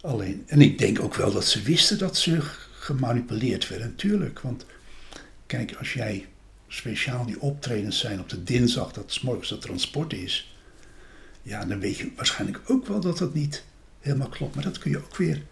Alleen, 0.01 0.45
en 0.47 0.61
ik 0.61 0.79
denk 0.79 1.01
ook 1.01 1.15
wel 1.15 1.33
dat 1.33 1.47
ze 1.47 1.63
wisten 1.63 1.99
dat 1.99 2.17
ze 2.17 2.39
gemanipuleerd 2.73 3.69
werden, 3.69 3.89
natuurlijk. 3.89 4.41
Want 4.41 4.67
kijk, 5.47 5.75
als 5.75 5.93
jij 5.93 6.27
speciaal 6.69 7.27
die 7.27 7.41
optredens 7.41 7.99
zijn 7.99 8.21
op 8.21 8.29
de 8.29 8.43
dinsdag, 8.43 8.93
dat 8.93 9.13
s 9.13 9.21
morgens 9.21 9.51
het 9.51 9.61
transport 9.61 10.13
is, 10.13 10.57
ja, 11.43 11.65
dan 11.65 11.81
weet 11.81 11.97
je 11.97 12.11
waarschijnlijk 12.17 12.61
ook 12.67 12.87
wel 12.87 13.01
dat 13.01 13.19
dat 13.19 13.35
niet 13.35 13.65
helemaal 14.01 14.29
klopt. 14.29 14.55
Maar 14.55 14.65
dat 14.65 14.79
kun 14.79 14.91
je 14.91 14.99
ook 14.99 15.17
weer 15.17 15.43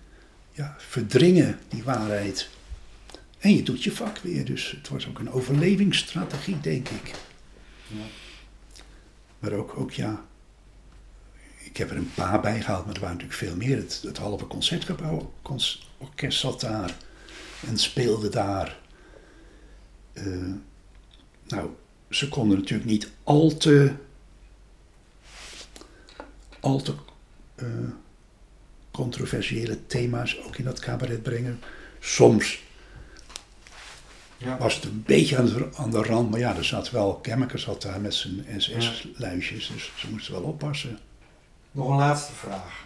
ja, 0.53 0.75
verdringen, 0.79 1.59
die 1.69 1.83
waarheid. 1.83 2.49
En 3.45 3.55
je 3.55 3.63
doet 3.63 3.83
je 3.83 3.93
vak 3.93 4.19
weer, 4.19 4.45
dus 4.45 4.71
het 4.71 4.89
was 4.89 5.09
ook 5.09 5.19
een 5.19 5.31
overlevingsstrategie, 5.31 6.61
denk 6.61 6.89
ik. 6.89 7.15
Ja. 7.87 8.05
Maar 9.39 9.53
ook, 9.53 9.77
ook 9.77 9.93
ja, 9.93 10.25
ik 11.59 11.77
heb 11.77 11.91
er 11.91 11.97
een 11.97 12.15
paar 12.15 12.41
bij 12.41 12.61
gehaald, 12.61 12.87
maar 12.87 12.95
er 12.95 13.01
waren 13.01 13.17
natuurlijk 13.17 13.43
veel 13.43 13.57
meer. 13.57 13.77
Het, 13.77 14.03
het 14.07 14.17
halve 14.17 14.47
concertgebouw, 14.47 15.33
orkest 15.99 16.39
zat 16.39 16.61
daar 16.61 16.97
en 17.67 17.79
speelde 17.79 18.29
daar. 18.29 18.79
Uh, 20.15 20.55
nou, 21.47 21.71
ze 22.11 22.29
konden 22.29 22.59
natuurlijk 22.59 22.91
niet 22.91 23.11
al 23.23 23.57
te, 23.57 23.93
al 26.61 26.83
te 26.83 26.95
uh, 27.57 27.69
controversiële 28.91 29.87
thema's 29.87 30.39
ook 30.47 30.57
in 30.57 30.65
dat 30.65 30.81
cabaret 30.81 31.23
brengen. 31.23 31.61
Soms 32.01 32.64
ja. 34.45 34.59
was 34.59 34.75
het 34.75 34.85
een 34.85 35.03
beetje 35.07 35.39
aan 35.39 35.47
de, 35.47 35.69
aan 35.77 35.91
de, 35.91 36.03
rand, 36.03 36.31
maar 36.31 36.41
ja, 36.41 36.57
er 36.57 36.65
zat 36.65 36.91
wel, 36.91 37.15
Kemmeke 37.15 37.59
zat 37.59 37.83
daar 37.83 38.01
met 38.01 38.15
zijn 38.15 38.47
SS-luisjes, 38.57 39.71
dus 39.73 39.93
ze 39.97 40.11
moesten 40.11 40.33
wel 40.33 40.43
oppassen. 40.43 40.99
Nog 41.71 41.89
een 41.89 41.97
laatste 41.97 42.33
vraag. 42.33 42.83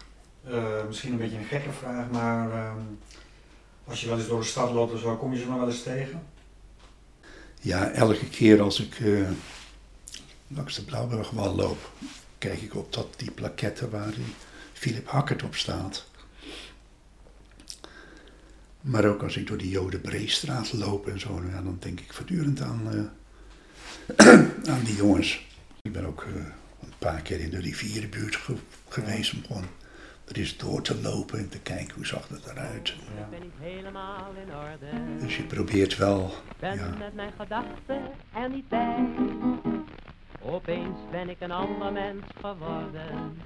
Uh, 0.49 0.85
misschien 0.87 1.11
een 1.11 1.17
beetje 1.17 1.37
een 1.37 1.43
gekke 1.43 1.71
vraag, 1.71 2.09
maar 2.09 2.49
uh, 2.49 2.71
als 3.85 4.01
je 4.01 4.07
wel 4.07 4.17
eens 4.17 4.27
door 4.27 4.39
de 4.39 4.45
stad 4.45 4.71
loopt 4.71 4.93
of 4.93 4.99
zo, 4.99 5.15
kom 5.15 5.33
je 5.33 5.39
ze 5.39 5.45
nog 5.45 5.59
wel 5.59 5.67
eens 5.67 5.83
tegen? 5.83 6.21
Ja, 7.61 7.89
elke 7.89 8.29
keer 8.29 8.61
als 8.61 8.79
ik 8.79 8.99
uh, 8.99 9.29
langs 10.47 10.75
de 10.75 10.83
Blauwburgwal 10.83 11.55
loop, 11.55 11.91
kijk 12.37 12.61
ik 12.61 12.75
op 12.75 12.93
dat, 12.93 13.07
die 13.17 13.31
plaketten 13.31 13.89
waar 13.89 14.11
die 14.11 14.33
Philip 14.73 15.07
Hackert 15.07 15.43
op 15.43 15.55
staat. 15.55 16.08
Maar 18.81 19.05
ook 19.05 19.23
als 19.23 19.37
ik 19.37 19.47
door 19.47 19.57
die 19.57 19.69
Jodenbreestraat 19.69 20.73
loop 20.73 21.07
en 21.07 21.19
zo, 21.19 21.41
ja, 21.49 21.61
dan 21.61 21.77
denk 21.79 21.99
ik 21.99 22.13
voortdurend 22.13 22.61
aan, 22.61 22.81
uh, 22.93 23.03
aan 24.73 24.83
die 24.83 24.95
jongens. 24.95 25.47
Ik 25.81 25.91
ben 25.91 26.05
ook 26.05 26.23
uh, 26.23 26.35
een 26.81 26.93
paar 26.97 27.21
keer 27.21 27.39
in 27.39 27.49
de 27.49 27.59
rivierenbuurt 27.59 28.35
ge 28.35 28.55
geweest 28.87 29.33
om 29.33 29.43
gewoon 29.45 29.65
er 30.27 30.37
eens 30.37 30.57
door 30.57 30.81
te 30.81 31.01
lopen 31.01 31.39
en 31.39 31.49
te 31.49 31.59
kijken 31.59 31.95
hoe 31.95 32.05
zag 32.05 32.27
dat 32.27 32.51
eruit. 32.51 32.87
Ja. 32.87 33.27
Ben 33.29 33.43
ik 33.43 33.51
helemaal 33.59 34.33
in 34.45 34.55
orde. 34.55 35.19
Dus 35.19 35.37
je 35.37 35.43
probeert 35.43 35.97
wel. 35.97 36.33
Ben 36.59 36.75
ja. 36.75 36.95
met 36.97 37.13
mijn 37.13 37.33
gedachten 37.37 38.01
er 38.33 38.49
niet 38.49 38.67
bij. 38.67 39.07
Opeens 40.41 40.97
ben 41.11 41.29
ik 41.29 41.39
een 41.39 41.51
ander 41.51 41.91
mens 41.91 42.23
geworden. 42.41 43.37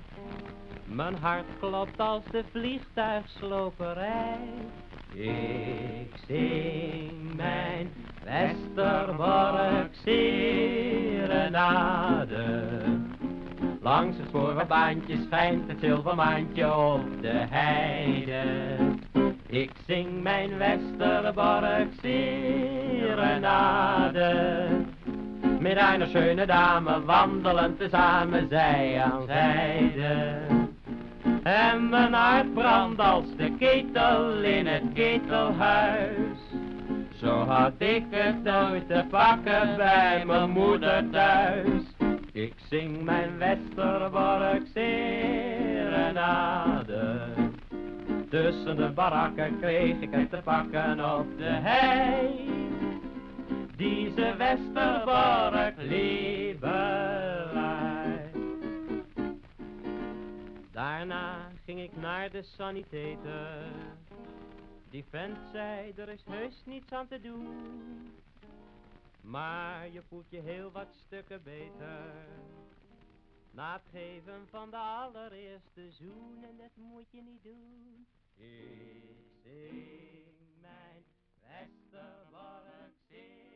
Mijn 0.86 1.16
hart 1.16 1.46
klopt 1.60 2.00
als 2.00 2.24
de 2.32 2.44
vliegtuigsloperij. 2.52 4.40
Ik 5.16 6.14
zing 6.28 7.36
mijn 7.36 7.92
Westerbork 8.24 9.90
serenade. 10.06 11.44
Langs 13.82 14.18
het 14.18 14.28
sporenbaantje 14.28 15.18
schijnt 15.26 15.68
het 15.68 15.80
zilvermaantje 15.80 16.76
op 16.76 17.22
de 17.22 17.46
heide. 17.50 18.42
Ik 19.48 19.72
zing 19.88 20.22
mijn 20.24 20.58
Westerbork 20.58 21.88
serenade. 22.02 23.36
Met 25.60 25.78
een 25.78 26.08
schöne 26.08 26.46
dame 26.46 27.04
wandelen 27.04 27.78
tezamen 27.78 28.48
zij 28.50 29.02
aan 29.02 29.24
zijde. 29.26 30.63
En 31.44 31.90
mijn 31.90 32.14
hart 32.14 32.54
brandt 32.54 33.00
als 33.00 33.26
de 33.38 33.56
ketel 33.60 34.42
in 34.44 34.68
het 34.68 34.84
ketelhuis. 34.94 36.38
Zo 37.16 37.46
had 37.46 37.74
ik 37.78 38.04
het 38.10 38.44
nooit 38.44 38.88
te 38.88 39.06
pakken 39.10 39.76
bij 39.78 40.24
mijn 40.26 40.50
moeder 40.50 41.10
thuis. 41.12 41.82
Ik 42.32 42.54
zing 42.70 43.04
mijn 43.04 43.38
Westerbork 43.38 44.62
serenade. 44.74 46.22
Tussen 48.30 48.76
de 48.76 48.90
barakken 48.90 49.60
kreeg 49.60 50.00
ik 50.00 50.10
het 50.12 50.30
te 50.30 50.40
pakken 50.44 51.16
op 51.20 51.38
de 51.38 51.60
hei. 51.62 52.50
Deze 53.78 54.36
Westerbork 54.38 55.74
lieberij. 55.78 57.43
Daarna 60.84 61.52
ging 61.66 61.80
ik 61.80 61.96
naar 61.96 62.32
de 62.32 62.42
sanitator. 62.42 63.72
Die 64.90 65.04
vent 65.10 65.38
zei, 65.52 65.94
er 65.96 66.10
is 66.10 66.24
heus 66.26 66.64
niets 66.66 66.92
aan 66.92 67.08
te 67.08 67.20
doen. 67.20 67.48
Maar 69.22 69.90
je 69.90 70.02
voelt 70.02 70.30
je 70.30 70.40
heel 70.40 70.72
wat 70.72 70.94
stukken 71.06 71.44
beter. 71.44 72.14
Na 73.52 73.74
het 73.74 73.88
geven 73.92 74.48
van 74.50 74.70
de 74.70 74.78
allereerste 74.78 75.92
zoen. 75.92 76.44
En 76.44 76.58
dat 76.58 76.76
moet 76.76 77.12
je 77.12 77.22
niet 77.22 77.44
doen. 77.44 78.08
Ik 78.36 79.28
zing 79.44 80.62
mijn 80.62 81.04
Westerbork 81.42 82.94
zing. 83.10 83.53